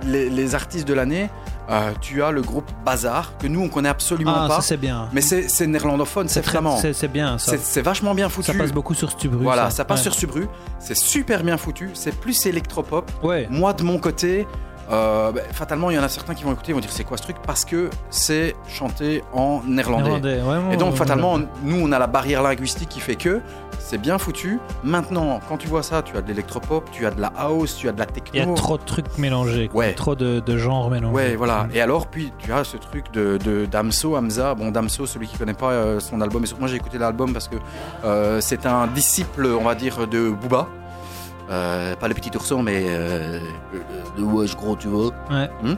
les 0.06 0.54
artistes 0.54 0.86
de 0.86 0.94
l'année. 0.94 1.28
Euh, 1.70 1.92
tu 2.00 2.22
as 2.22 2.32
le 2.32 2.42
groupe 2.42 2.68
Bazar, 2.84 3.32
que 3.38 3.46
nous 3.46 3.60
on 3.62 3.68
connaît 3.68 3.88
absolument 3.88 4.34
Ah, 4.34 4.48
pas. 4.48 4.60
c'est 4.60 4.76
bien. 4.76 5.08
mais 5.12 5.20
c'est 5.20 5.66
néerlandophone, 5.66 6.28
c'est 6.28 6.42
flamand. 6.42 6.76
C'est 6.78 7.08
bien 7.08 7.38
ça. 7.38 7.52
C'est 7.58 7.82
vachement 7.82 8.14
bien 8.14 8.28
foutu. 8.28 8.50
Ça 8.50 8.58
passe 8.58 8.72
beaucoup 8.72 8.94
sur 8.94 9.10
Stubru. 9.10 9.44
Voilà, 9.44 9.70
ça, 9.70 9.84
passe 9.84 10.00
Ouais. 10.00 10.04
sur 10.04 10.14
Subru. 10.14 10.48
C'est 10.80 10.96
super 10.96 11.44
bien 11.44 11.56
foutu. 11.56 11.90
C'est 11.94 12.14
plus 12.18 12.44
électropop. 12.46 13.10
Ouais. 13.22 13.46
Moi, 13.50 13.72
de 13.72 13.82
mon 13.84 13.98
côté, 13.98 14.46
euh, 14.90 15.32
bah, 15.32 15.40
fatalement, 15.52 15.90
il 15.90 15.96
y 15.96 15.98
en 15.98 16.02
a 16.02 16.08
certains 16.08 16.34
qui 16.34 16.44
vont 16.44 16.52
écouter, 16.52 16.72
ils 16.72 16.74
vont 16.74 16.80
dire 16.80 16.90
c'est 16.92 17.04
quoi 17.04 17.16
ce 17.16 17.22
truc? 17.22 17.36
Parce 17.46 17.64
que 17.64 17.90
c'est 18.10 18.56
chanté 18.68 19.22
en 19.32 19.62
néerlandais. 19.66 20.20
Néerlandais, 20.20 20.42
ouais, 20.68 20.74
Et 20.74 20.76
donc, 20.76 20.94
fatalement, 20.94 21.38
nous, 21.62 21.80
on 21.80 21.92
a 21.92 21.98
la 21.98 22.06
barrière 22.06 22.42
linguistique 22.42 22.88
qui 22.88 23.00
fait 23.00 23.16
que 23.16 23.40
c'est 23.78 23.98
bien 23.98 24.18
foutu. 24.18 24.58
Maintenant, 24.84 25.40
quand 25.48 25.56
tu 25.56 25.68
vois 25.68 25.82
ça, 25.82 26.02
tu 26.02 26.16
as 26.16 26.22
de 26.22 26.28
l'électropop, 26.28 26.90
tu 26.90 27.06
as 27.06 27.10
de 27.10 27.20
la 27.20 27.32
house, 27.36 27.76
tu 27.76 27.88
as 27.88 27.92
de 27.92 27.98
la 27.98 28.06
techno. 28.06 28.30
il 28.34 28.38
y 28.48 28.50
a 28.50 28.54
trop 28.54 28.78
de 28.78 28.84
trucs 28.84 29.18
mélangés. 29.18 29.70
Ouais. 29.74 29.94
Trop 29.94 30.14
de, 30.14 30.40
de 30.40 30.56
genres 30.58 30.90
mélangés. 30.90 31.14
Ouais, 31.14 31.36
voilà. 31.36 31.66
Et 31.72 31.80
alors, 31.80 32.06
puis 32.06 32.32
tu 32.38 32.52
as 32.52 32.64
ce 32.64 32.76
truc 32.76 33.12
de, 33.12 33.38
de 33.44 33.66
Damso, 33.66 34.16
Hamza. 34.16 34.54
Bon, 34.54 34.70
Damso, 34.70 35.06
celui 35.06 35.26
qui 35.28 35.36
connaît 35.36 35.54
pas 35.54 35.70
euh, 35.70 36.00
son 36.00 36.20
album, 36.20 36.44
et 36.44 36.48
moi 36.58 36.68
j'ai 36.68 36.76
écouté 36.76 36.98
l'album 36.98 37.32
parce 37.32 37.48
que 37.48 37.56
euh, 38.04 38.40
c'est 38.40 38.66
un 38.66 38.86
disciple, 38.88 39.46
on 39.46 39.64
va 39.64 39.74
dire, 39.74 40.06
de 40.06 40.30
Booba. 40.30 40.68
Euh, 41.50 41.96
pas 41.96 42.08
le 42.08 42.14
petit 42.14 42.30
ourson, 42.36 42.62
mais 42.62 42.84
euh, 42.88 43.40
de 44.16 44.22
wesh 44.22 44.56
gros, 44.56 44.76
tu 44.76 44.88
vois. 44.88 45.10
Ouais. 45.30 45.50
Hmm 45.62 45.74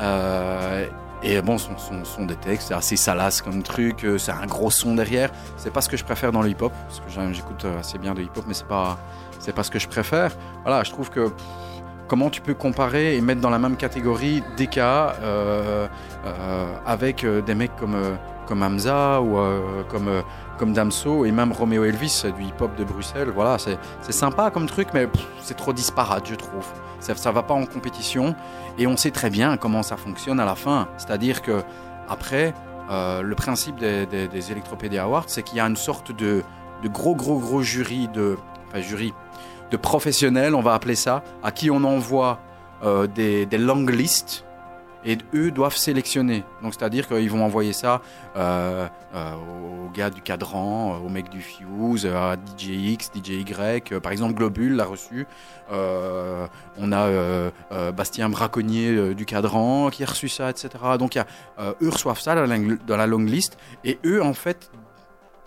Euh, 0.00 0.86
et 1.22 1.40
bon, 1.40 1.56
son, 1.56 1.76
son, 1.78 2.04
son 2.04 2.26
des 2.26 2.36
textes, 2.36 2.68
c'est 2.68 2.74
assez 2.74 2.96
salace 2.96 3.40
comme 3.40 3.62
truc, 3.62 4.04
euh, 4.04 4.18
c'est 4.18 4.32
un 4.32 4.44
gros 4.46 4.70
son 4.70 4.94
derrière. 4.94 5.30
C'est 5.56 5.72
pas 5.72 5.80
ce 5.80 5.88
que 5.88 5.96
je 5.96 6.04
préfère 6.04 6.30
dans 6.32 6.42
le 6.42 6.50
hip-hop, 6.50 6.72
parce 6.86 7.00
que 7.00 7.32
j'écoute 7.32 7.64
euh, 7.64 7.80
assez 7.80 7.96
bien 7.98 8.12
de 8.14 8.20
hip-hop, 8.20 8.44
mais 8.46 8.52
c'est 8.54 8.68
pas, 8.68 8.98
c'est 9.38 9.54
pas 9.54 9.62
ce 9.62 9.70
que 9.70 9.78
je 9.78 9.88
préfère. 9.88 10.30
Voilà, 10.64 10.84
je 10.84 10.90
trouve 10.90 11.08
que 11.08 11.28
pff, 11.28 11.34
comment 12.06 12.28
tu 12.28 12.42
peux 12.42 12.52
comparer 12.54 13.16
et 13.16 13.20
mettre 13.22 13.40
dans 13.40 13.50
la 13.50 13.58
même 13.58 13.76
catégorie 13.76 14.42
DK 14.58 14.76
euh, 14.78 15.88
euh, 16.26 16.66
avec 16.84 17.24
euh, 17.24 17.40
des 17.40 17.54
mecs 17.54 17.74
comme, 17.76 17.94
euh, 17.94 18.14
comme 18.46 18.62
Hamza 18.62 19.20
ou 19.22 19.38
euh, 19.38 19.82
comme, 19.88 20.08
euh, 20.08 20.20
comme 20.58 20.72
Damso 20.72 21.24
et 21.24 21.32
même 21.32 21.52
Romeo 21.52 21.84
Elvis, 21.84 22.24
du 22.36 22.44
hip-hop 22.44 22.74
de 22.76 22.84
Bruxelles. 22.84 23.30
Voilà, 23.34 23.56
c'est 23.58 24.12
sympa 24.12 24.50
comme 24.50 24.66
truc, 24.66 24.88
mais 24.94 25.08
c'est 25.40 25.56
trop 25.56 25.72
disparate, 25.72 26.26
je 26.28 26.34
trouve. 26.34 26.66
Ça, 27.00 27.14
ça 27.14 27.30
va 27.32 27.42
pas 27.42 27.54
en 27.54 27.66
compétition 27.66 28.34
et 28.78 28.86
on 28.86 28.96
sait 28.96 29.10
très 29.10 29.30
bien 29.30 29.56
comment 29.56 29.82
ça 29.82 29.96
fonctionne 29.96 30.40
à 30.40 30.44
la 30.44 30.54
fin. 30.54 30.88
C'est-à-dire 30.96 31.42
que 31.42 31.62
après, 32.08 32.54
euh, 32.90 33.22
le 33.22 33.34
principe 33.34 33.76
des, 33.76 34.06
des, 34.06 34.52
Electropédia 34.52 35.04
Awards, 35.04 35.24
c'est 35.26 35.42
qu'il 35.42 35.58
y 35.58 35.60
a 35.60 35.66
une 35.66 35.76
sorte 35.76 36.12
de, 36.12 36.42
de 36.82 36.88
gros, 36.88 37.14
gros, 37.14 37.38
gros 37.38 37.62
jury 37.62 38.08
de, 38.08 38.36
jury, 38.76 39.12
de 39.70 39.76
professionnels, 39.76 40.54
on 40.54 40.62
va 40.62 40.74
appeler 40.74 40.94
ça, 40.94 41.22
à 41.42 41.50
qui 41.50 41.70
on 41.70 41.82
envoie 41.84 42.40
euh, 42.84 43.06
des, 43.06 43.46
des 43.46 43.58
long 43.58 43.86
lists 43.86 44.45
et 45.06 45.16
eux 45.34 45.50
doivent 45.50 45.76
sélectionner. 45.76 46.44
Donc 46.62 46.74
c'est-à-dire 46.74 47.06
qu'ils 47.06 47.30
vont 47.30 47.44
envoyer 47.44 47.72
ça 47.72 48.02
euh, 48.36 48.86
euh, 49.14 49.34
aux 49.34 49.90
gars 49.90 50.10
du 50.10 50.20
cadran, 50.20 50.94
euh, 50.94 51.06
aux 51.06 51.08
mecs 51.08 51.30
du 51.30 51.40
Fuse, 51.40 52.06
à 52.06 52.34
DJ 52.34 52.70
X, 52.70 53.10
DJ 53.14 53.30
Y. 53.30 53.92
Euh, 53.92 54.00
par 54.00 54.12
exemple, 54.12 54.34
Globule 54.34 54.74
l'a 54.74 54.84
reçu. 54.84 55.26
On 55.70 56.92
a 56.92 57.50
Bastien 57.92 58.28
Braconnier 58.28 59.14
du 59.14 59.24
cadran 59.24 59.90
qui 59.90 60.02
a 60.02 60.06
reçu 60.06 60.28
ça, 60.28 60.50
etc. 60.50 60.68
Donc 60.98 61.14
y 61.14 61.18
a, 61.18 61.26
eux 61.80 61.88
reçoivent 61.88 62.20
ça 62.20 62.34
dans 62.34 62.46
la, 62.46 62.58
dans 62.86 62.96
la 62.96 63.06
long 63.06 63.18
list 63.18 63.56
et 63.84 63.98
eux 64.04 64.22
en 64.22 64.34
fait. 64.34 64.70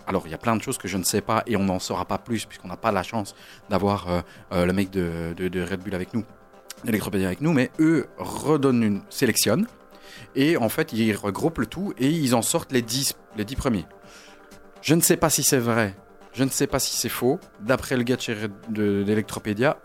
Alors, 0.06 0.22
il 0.24 0.30
y 0.30 0.34
a 0.34 0.38
plein 0.38 0.56
de 0.56 0.62
choses 0.62 0.76
que 0.76 0.88
je 0.88 0.96
ne 0.96 1.04
sais 1.04 1.20
pas 1.20 1.44
et 1.46 1.56
on 1.56 1.64
n'en 1.64 1.78
saura 1.78 2.04
pas 2.04 2.18
plus 2.18 2.44
puisqu'on 2.44 2.68
n'a 2.68 2.76
pas 2.76 2.90
la 2.90 3.02
chance 3.02 3.34
d'avoir 3.68 4.24
le 4.50 4.72
mec 4.72 4.90
de 4.90 5.70
Red 5.70 5.80
Bull 5.80 5.94
avec 5.94 6.12
nous, 6.14 6.24
d'Electropédia 6.84 7.26
avec 7.26 7.40
nous, 7.40 7.52
mais 7.52 7.70
eux 7.78 8.06
redonnent 8.18 8.82
une, 8.82 9.02
sélectionnent 9.10 9.66
et 10.34 10.56
en 10.56 10.68
fait, 10.68 10.92
ils 10.92 11.14
regroupent 11.14 11.58
le 11.58 11.66
tout 11.66 11.92
et 11.98 12.08
ils 12.08 12.34
en 12.34 12.42
sortent 12.42 12.72
les 12.72 12.82
10, 12.82 13.14
les 13.36 13.44
10 13.44 13.56
premiers. 13.56 13.86
Je 14.82 14.94
ne 14.94 15.00
sais 15.00 15.16
pas 15.16 15.30
si 15.30 15.42
c'est 15.42 15.58
vrai, 15.58 15.94
je 16.32 16.44
ne 16.44 16.48
sais 16.48 16.66
pas 16.66 16.78
si 16.78 16.96
c'est 16.96 17.08
faux. 17.08 17.38
D'après 17.60 17.96
le 17.96 18.02
gars 18.02 18.16
d'Electropédia, 18.68 19.78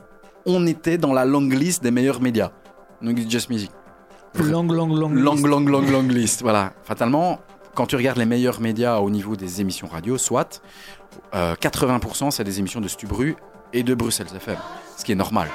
on 0.45 0.67
était 0.67 0.97
dans 0.97 1.13
la 1.13 1.25
long 1.25 1.41
list 1.41 1.83
des 1.83 1.91
meilleurs 1.91 2.21
médias. 2.21 2.51
Donc, 3.01 3.17
Just 3.29 3.49
Music. 3.49 3.71
Long, 4.35 4.63
long, 4.63 4.87
long. 4.87 5.09
Long, 5.09 5.33
list. 5.33 5.45
long, 5.45 5.59
long, 5.61 5.81
long 5.81 6.07
list. 6.07 6.41
Voilà. 6.41 6.73
Fatalement, 6.83 7.39
quand 7.73 7.87
tu 7.87 7.95
regardes 7.95 8.17
les 8.17 8.25
meilleurs 8.25 8.61
médias 8.61 8.97
au 8.97 9.09
niveau 9.09 9.35
des 9.35 9.61
émissions 9.61 9.87
radio, 9.87 10.17
soit, 10.17 10.61
euh, 11.33 11.55
80% 11.55 12.31
c'est 12.31 12.43
des 12.43 12.59
émissions 12.59 12.81
de 12.81 12.87
Stubru 12.87 13.35
et 13.73 13.83
de 13.83 13.95
Bruxelles 13.95 14.27
FM. 14.33 14.57
Ce 14.97 15.03
qui 15.03 15.11
est 15.11 15.15
normal. 15.15 15.49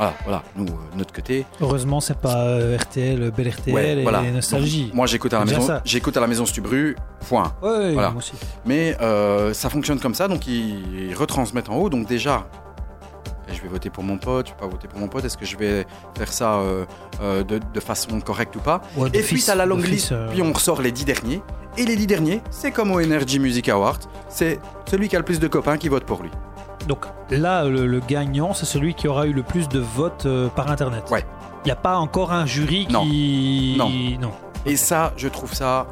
Voilà, 0.00 0.14
voilà. 0.24 0.42
Nous, 0.56 0.64
euh, 0.64 0.96
notre 0.96 1.12
côté. 1.12 1.44
Heureusement, 1.60 2.00
c'est 2.00 2.16
pas 2.16 2.38
euh, 2.38 2.78
RTL, 2.78 3.30
Bel 3.36 3.50
RTL 3.50 3.74
ouais, 3.74 3.98
et 3.98 4.02
voilà. 4.02 4.22
Nostalgie. 4.22 4.90
Moi, 4.94 5.06
j'écoute 5.06 5.34
à 5.34 5.40
la 5.40 5.44
maison. 5.44 5.80
J'écoute 5.84 6.16
à 6.16 6.20
la 6.20 6.26
maison 6.26 6.46
Stubru. 6.46 6.96
Point. 7.28 7.52
Ouais, 7.62 7.92
Voilà. 7.92 8.08
moi 8.10 8.18
aussi. 8.18 8.32
Mais 8.64 8.96
euh, 9.02 9.52
ça 9.52 9.68
fonctionne 9.68 10.00
comme 10.00 10.14
ça, 10.14 10.26
donc 10.26 10.46
ils, 10.46 11.08
ils 11.10 11.14
retransmettent 11.14 11.68
en 11.68 11.76
haut. 11.76 11.90
Donc 11.90 12.06
déjà, 12.08 12.46
je 13.52 13.60
vais 13.60 13.68
voter 13.68 13.90
pour 13.90 14.02
mon 14.02 14.16
pote, 14.16 14.46
je 14.48 14.52
vais 14.52 14.58
pas 14.58 14.66
voter 14.66 14.88
pour 14.88 14.98
mon 15.00 15.08
pote. 15.08 15.24
Est-ce 15.24 15.36
que 15.36 15.44
je 15.44 15.56
vais 15.56 15.86
faire 16.16 16.32
ça 16.32 16.54
euh, 16.60 16.84
euh, 17.20 17.42
de, 17.44 17.60
de 17.72 17.80
façon 17.80 18.20
correcte 18.20 18.56
ou 18.56 18.60
pas 18.60 18.80
Ouais, 18.96 19.10
Et 19.12 19.20
puis 19.22 19.42
t'as 19.42 19.54
la 19.54 19.66
long 19.66 19.76
d'office, 19.76 19.90
list, 19.90 20.12
euh, 20.12 20.28
puis 20.30 20.40
on 20.42 20.52
ressort 20.52 20.80
les 20.80 20.92
10 20.92 21.04
derniers. 21.04 21.42
Et 21.76 21.84
les 21.84 21.94
10 21.96 22.06
derniers, 22.06 22.40
c'est 22.50 22.72
comme 22.72 22.90
au 22.90 23.00
Energy 23.00 23.38
Music 23.38 23.68
Award, 23.68 24.02
c'est 24.28 24.58
celui 24.90 25.08
qui 25.08 25.16
a 25.16 25.18
le 25.18 25.24
plus 25.24 25.38
de 25.38 25.46
copains 25.46 25.76
qui 25.76 25.88
vote 25.88 26.04
pour 26.04 26.22
lui. 26.22 26.30
Donc 26.88 27.06
là, 27.30 27.64
le, 27.64 27.86
le 27.86 28.00
gagnant, 28.00 28.54
c'est 28.54 28.66
celui 28.66 28.94
qui 28.94 29.06
aura 29.08 29.26
eu 29.26 29.32
le 29.32 29.42
plus 29.42 29.68
de 29.68 29.78
votes 29.78 30.26
euh, 30.26 30.48
par 30.48 30.70
Internet. 30.70 31.04
Ouais. 31.10 31.24
Il 31.64 31.68
n'y 31.68 31.72
a 31.72 31.76
pas 31.76 31.96
encore 31.98 32.32
un 32.32 32.46
jury 32.46 32.86
Non. 32.90 33.02
qui... 33.02 33.76
Non. 33.78 33.88
non. 34.20 34.32
Et 34.66 34.76
ça, 34.76 35.12
je 35.16 35.28
trouve 35.28 35.52
ça. 35.54 35.86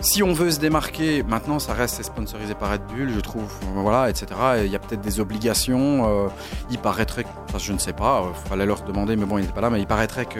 Si 0.00 0.22
on 0.22 0.32
veut 0.34 0.50
se 0.50 0.60
démarquer, 0.60 1.22
maintenant 1.22 1.58
ça 1.58 1.72
reste 1.72 2.02
sponsorisé 2.02 2.54
par 2.54 2.70
Red 2.70 2.82
Bull, 2.94 3.10
je 3.14 3.20
trouve, 3.20 3.50
euh, 3.64 3.80
voilà, 3.80 4.10
etc. 4.10 4.26
Et 4.58 4.66
Il 4.66 4.70
y 4.70 4.76
a 4.76 4.78
peut-être 4.78 5.00
des 5.00 5.20
obligations. 5.20 6.06
euh, 6.26 6.28
il 6.70 6.78
paraîtrait, 6.78 7.24
que- 7.24 7.28
enfin, 7.48 7.58
je 7.58 7.72
ne 7.72 7.78
sais 7.78 7.94
pas, 7.94 8.22
il 8.28 8.48
fallait 8.48 8.66
leur 8.66 8.82
demander, 8.82 9.16
mais 9.16 9.24
bon, 9.24 9.38
il 9.38 9.42
n'était 9.42 9.54
pas 9.54 9.62
là. 9.62 9.70
Mais 9.70 9.80
il 9.80 9.86
paraîtrait 9.86 10.26
que 10.26 10.38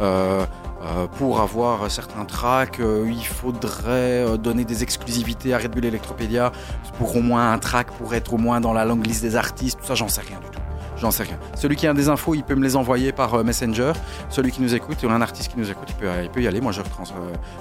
euh, 0.00 0.44
euh, 0.82 1.06
pour 1.06 1.40
avoir 1.40 1.90
certains 1.90 2.24
tracks, 2.24 2.80
euh, 2.80 3.06
il 3.06 3.26
faudrait 3.26 4.24
euh, 4.24 4.36
donner 4.36 4.64
des 4.64 4.82
exclusivités 4.82 5.52
à 5.52 5.58
Red 5.58 5.72
Bull 5.72 5.84
Electropédia 5.84 6.52
pour 6.98 7.16
au 7.16 7.20
moins 7.20 7.52
un 7.52 7.58
track, 7.58 7.88
pour 7.92 8.14
être 8.14 8.32
au 8.34 8.38
moins 8.38 8.60
dans 8.60 8.72
la 8.72 8.84
longue 8.84 9.06
liste 9.06 9.22
des 9.22 9.36
artistes. 9.36 9.78
Tout 9.80 9.86
ça, 9.86 9.94
j'en 9.94 10.08
sais 10.08 10.22
rien 10.22 10.38
du 10.38 10.46
tout. 10.46 10.60
J'en 10.96 11.10
sais 11.10 11.22
rien. 11.22 11.38
Celui 11.54 11.76
qui 11.76 11.86
a 11.86 11.94
des 11.94 12.08
infos, 12.08 12.34
il 12.34 12.42
peut 12.42 12.54
me 12.54 12.62
les 12.62 12.76
envoyer 12.76 13.12
par 13.12 13.42
Messenger. 13.42 13.92
Celui 14.28 14.52
qui 14.52 14.60
nous 14.60 14.74
écoute, 14.74 14.98
il 15.02 15.08
y 15.08 15.12
a 15.12 15.14
un 15.14 15.22
artiste 15.22 15.50
qui 15.50 15.58
nous 15.58 15.70
écoute, 15.70 15.88
il 15.88 15.94
peut, 15.94 16.08
il 16.22 16.28
peut 16.28 16.42
y 16.42 16.46
aller. 16.46 16.60
Moi, 16.60 16.72
je, 16.72 16.82
retrans, 16.82 17.04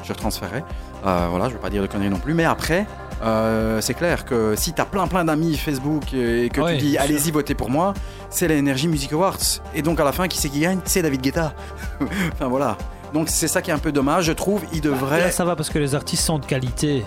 je 0.03 0.11
retransférerai. 0.11 0.63
Voilà, 1.03 1.45
je 1.45 1.51
ne 1.51 1.53
vais 1.53 1.61
pas 1.61 1.69
dire 1.69 1.81
de 1.81 1.87
conneries 1.87 2.09
non 2.09 2.19
plus. 2.19 2.33
Mais 2.33 2.43
après, 2.43 2.85
euh, 3.21 3.81
c'est 3.81 3.93
clair 3.93 4.25
que 4.25 4.55
si 4.55 4.73
tu 4.73 4.81
as 4.81 4.85
plein 4.85 5.07
plein 5.07 5.25
d'amis 5.25 5.57
Facebook 5.57 6.13
et 6.13 6.49
que 6.49 6.61
Ouais, 6.61 6.77
tu 6.77 6.85
dis 6.85 6.97
allez-y 6.97 7.31
votez 7.31 7.53
pour 7.53 7.69
moi, 7.69 7.93
c'est 8.29 8.47
la 8.47 8.57
Energy 8.57 8.87
Music 8.87 9.11
Awards. 9.13 9.61
Et 9.75 9.81
donc 9.81 9.99
à 9.99 10.03
la 10.03 10.11
fin, 10.11 10.27
qui 10.27 10.37
c'est 10.37 10.49
qui 10.49 10.61
gagne? 10.61 10.79
C'est 10.85 11.01
David 11.01 11.21
Guetta. 11.21 11.53
enfin 12.33 12.47
voilà. 12.47 12.77
Donc 13.13 13.29
c'est 13.29 13.47
ça 13.47 13.61
qui 13.61 13.71
est 13.71 13.73
un 13.73 13.79
peu 13.79 13.91
dommage, 13.91 14.25
je 14.25 14.31
trouve. 14.33 14.61
Il 14.73 14.81
devrait. 14.81 15.19
Là, 15.21 15.31
ça 15.31 15.45
va 15.45 15.55
parce 15.55 15.69
que 15.69 15.79
les 15.79 15.95
artistes 15.95 16.23
sont 16.23 16.39
de 16.39 16.45
qualité. 16.45 17.03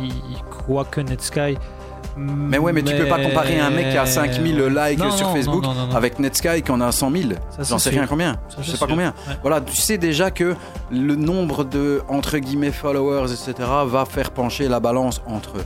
Ils, 0.00 0.06
ils 0.08 0.42
croient 0.50 0.84
que 0.84 1.00
Netsky. 1.00 1.56
Mais 2.18 2.56
ouais, 2.56 2.72
mais 2.72 2.82
tu 2.82 2.94
peux 2.96 3.06
pas 3.08 3.22
comparer 3.22 3.60
un 3.60 3.68
mec 3.68 3.90
qui 3.90 3.98
a 3.98 4.06
5000 4.06 4.56
likes 4.68 4.98
Non, 4.98 5.10
sur 5.10 5.30
Facebook 5.32 5.62
non, 5.62 5.74
non, 5.74 5.94
avec 5.94 6.18
Netsky 6.18 6.62
qui 6.62 6.70
en 6.70 6.80
a 6.80 6.90
100 6.90 7.10
000. 7.10 7.24
Ça, 7.50 7.62
J'en 7.62 7.78
sais 7.78 7.90
sûr. 7.90 7.98
rien 7.98 8.06
combien. 8.06 8.32
Ça, 8.48 8.62
Je 8.62 8.70
sais 8.70 8.78
pas 8.78 8.86
combien. 8.86 9.08
Ouais. 9.28 9.34
Voilà, 9.42 9.60
tu 9.60 9.76
sais 9.76 9.98
déjà 9.98 10.30
que 10.30 10.54
le 10.90 11.14
nombre 11.14 11.64
de 11.64 12.00
entre 12.08 12.38
guillemets 12.38 12.72
followers, 12.72 13.30
etc., 13.32 13.68
va 13.86 14.06
faire 14.06 14.30
pencher 14.30 14.66
la 14.68 14.80
balance 14.80 15.20
entre 15.26 15.56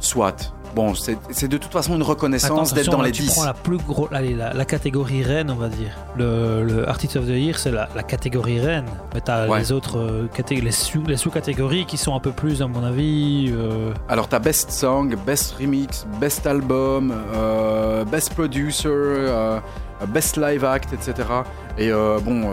soit. 0.00 0.54
Bon, 0.74 0.94
c'est 0.94 1.48
de 1.48 1.56
toute 1.58 1.70
façon 1.72 1.94
une 1.96 2.02
reconnaissance 2.02 2.72
d'être 2.72 2.90
dans 2.90 2.98
là, 3.02 3.06
les 3.08 3.12
tu 3.12 3.22
10. 3.22 3.32
prends 3.34 3.44
la 3.44 3.52
plus 3.52 3.76
grosse, 3.76 4.08
allez, 4.12 4.34
la, 4.34 4.54
la 4.54 4.64
catégorie 4.64 5.22
reine, 5.22 5.50
on 5.50 5.56
va 5.56 5.68
dire. 5.68 5.90
Le, 6.16 6.64
le 6.64 6.88
Artist 6.88 7.16
of 7.16 7.26
the 7.26 7.30
Year, 7.30 7.58
c'est 7.58 7.70
la, 7.70 7.88
la 7.94 8.02
catégorie 8.02 8.58
reine. 8.58 8.86
Mais 9.14 9.20
t'as 9.20 9.48
Ouais. 9.48 9.58
les 9.58 9.70
autres 9.72 9.98
euh, 9.98 10.28
les 10.50 10.70
sous- 10.72 11.02
les 11.06 11.16
sous-catégories 11.18 11.84
qui 11.84 11.98
sont 11.98 12.14
un 12.14 12.20
peu 12.20 12.30
plus, 12.32 12.62
à 12.62 12.66
mon 12.68 12.82
avis. 12.84 13.50
euh, 13.52 13.92
Alors 14.08 14.28
t'as 14.28 14.38
Best 14.38 14.70
Song, 14.70 15.14
Best 15.26 15.56
Remix, 15.60 16.06
Best 16.20 16.46
Album, 16.46 17.12
euh, 17.34 18.04
Best 18.04 18.32
Producer, 18.34 18.88
euh, 18.88 19.60
Best 20.08 20.36
Live 20.38 20.64
Act, 20.64 20.92
etc. 20.94 21.28
Et 21.78 21.90
bon, 21.92 22.50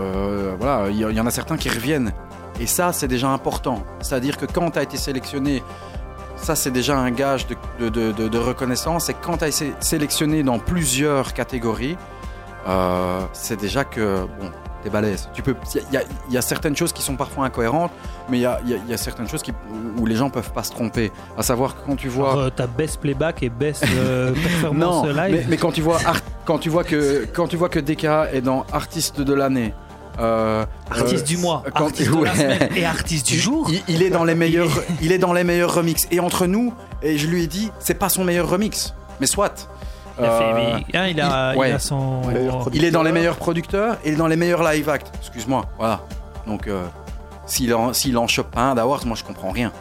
voilà, 0.59 0.89
il 0.89 0.97
y, 0.97 0.99
y 1.15 1.20
en 1.20 1.26
a 1.26 1.32
certains 1.32 1.57
qui 1.57 1.70
reviennent. 1.70 2.11
Et 2.59 2.65
ça, 2.67 2.91
c'est 2.91 3.07
déjà 3.07 3.30
important. 3.30 3.84
C'est-à-dire 4.01 4.38
que 4.38 4.45
quand 4.45 4.72
tu 4.72 4.80
as 4.80 4.84
été 4.84 4.97
sélectionné, 4.97 5.63
ça 6.42 6.56
c'est 6.56 6.72
déjà 6.72 6.98
un 6.98 7.12
gage 7.12 7.48
de, 7.48 7.56
de- 7.80 7.90
de- 7.90 8.12
de- 8.12 8.28
de 8.28 8.38
reconnaissance. 8.38 9.10
Et 9.10 9.14
quand 9.14 9.38
tu 9.38 9.44
as 9.44 9.48
été 9.50 9.74
sélectionné 9.80 10.44
dans 10.44 10.60
plusieurs 10.60 11.34
catégories, 11.34 11.98
euh, 12.68 13.22
c'est 13.34 13.60
déjà 13.60 13.84
que, 13.84 14.26
bon, 14.40 14.52
t'es 14.84 14.90
balèze. 14.90 15.30
Tu 15.34 15.42
peux, 15.42 15.56
il 15.76 15.94
y, 15.94 15.98
a- 15.98 16.04
il 16.28 16.34
y 16.34 16.38
a 16.38 16.42
certaines 16.42 16.76
choses 16.76 16.94
qui 16.94 17.02
sont 17.02 17.16
parfois 17.16 17.46
incohérentes, 17.46 17.92
mais 18.30 18.38
il 18.38 18.42
y 18.42 18.46
a, 18.46 18.60
il 18.64 18.70
y 18.70 18.74
a- 18.74 18.78
il 18.78 18.90
y 18.90 18.94
a 18.94 18.98
certaines 18.98 19.28
choses 19.28 19.42
qui, 19.42 19.54
où 19.98 20.06
les 20.06 20.16
gens 20.16 20.30
peuvent 20.30 20.52
pas 20.52 20.64
se 20.64 20.72
tromper. 20.72 21.12
À 21.38 21.44
savoir 21.44 21.76
que 21.76 21.86
quand 21.86 21.96
tu 21.96 22.08
vois... 22.10 22.38
euh, 22.38 22.50
t'as 22.56 22.68
Best 22.68 23.00
Playback 23.02 23.44
et 23.44 23.50
Best 23.50 23.86
euh, 23.98 24.34
Performance 24.44 25.06
Non, 25.06 25.14
Live. 25.14 25.32
mais, 25.36 25.46
mais 25.50 25.58
quand 25.58 25.72
tu 25.72 25.82
vois 25.82 25.98
art- 26.06 26.22
quand 26.46 26.58
tu 26.60 26.70
vois 26.70 26.84
que 26.84 27.26
quand 27.34 27.48
tu 27.48 27.58
vois 27.58 27.70
que 27.70 27.80
DK 27.80 28.06
est 28.34 28.42
dans 28.42 28.66
artiste 28.72 29.22
de 29.22 29.34
l'année, 29.34 29.74
euh, 30.20 30.65
Artiste 30.91 31.24
euh, 31.24 31.28
du 31.28 31.38
mois, 31.38 31.63
quand- 31.76 31.86
artiste 31.86 32.09
de 32.11 32.15
la 32.15 32.22
ouais. 32.32 32.38
semaine 32.38 32.70
et 32.76 32.86
artiste 32.86 33.28
du 33.28 33.36
Il- 33.36 33.39
jour. 33.39 33.70
Il, 33.72 33.82
il 33.88 34.03
est 34.03 34.09
dans 34.09 34.24
les 34.24 34.36
meilleurs, 34.36 34.70
il 35.01 35.11
est 35.11 35.17
dans 35.17 35.34
les 35.34 35.43
meilleurs 35.43 35.74
remixes. 35.74 36.07
Et 36.11 36.20
entre 36.20 36.45
nous, 36.45 36.74
et 37.01 37.17
je 37.17 37.28
lui 37.28 37.43
ai 37.43 37.47
dit, 37.47 37.72
c'est 37.80 37.93
pas 37.93 38.09
son 38.09 38.24
meilleur 38.24 38.49
remix, 38.49 38.93
mais 39.20 39.28
soit. 39.28 39.67
Il 40.20 40.26
a, 40.26 40.38
fait- 40.38 40.43
Euh, 40.43 40.53
mais, 40.55 40.97
hein, 40.97 41.07
il 41.07 41.22
a, 41.22 41.53
il- 41.53 41.57
ouais. 41.59 41.70
il 41.70 41.74
a 41.76 41.80
son. 41.80 42.22
Meilleur 42.28 42.67
il 42.74 42.84
est 42.84 42.91
dans 42.91 43.03
les 43.03 43.11
meilleurs 43.13 43.38
producteurs 43.38 43.97
et 44.03 44.11
dans 44.15 44.28
les 44.28 44.36
meilleurs 44.36 44.63
live 44.63 44.89
acts. 44.89 45.11
Excuse-moi, 45.22 45.65
voilà. 45.78 46.01
Donc, 46.45 46.67
euh, 46.67 46.84
s'il 47.45 47.74
en, 47.74 47.91
en 47.91 48.28
chope 48.28 48.51
pas 48.51 48.61
un 48.61 48.76
d'Awards, 48.76 49.05
moi 49.05 49.15
je 49.15 49.24
comprends 49.24 49.51
rien. 49.51 49.72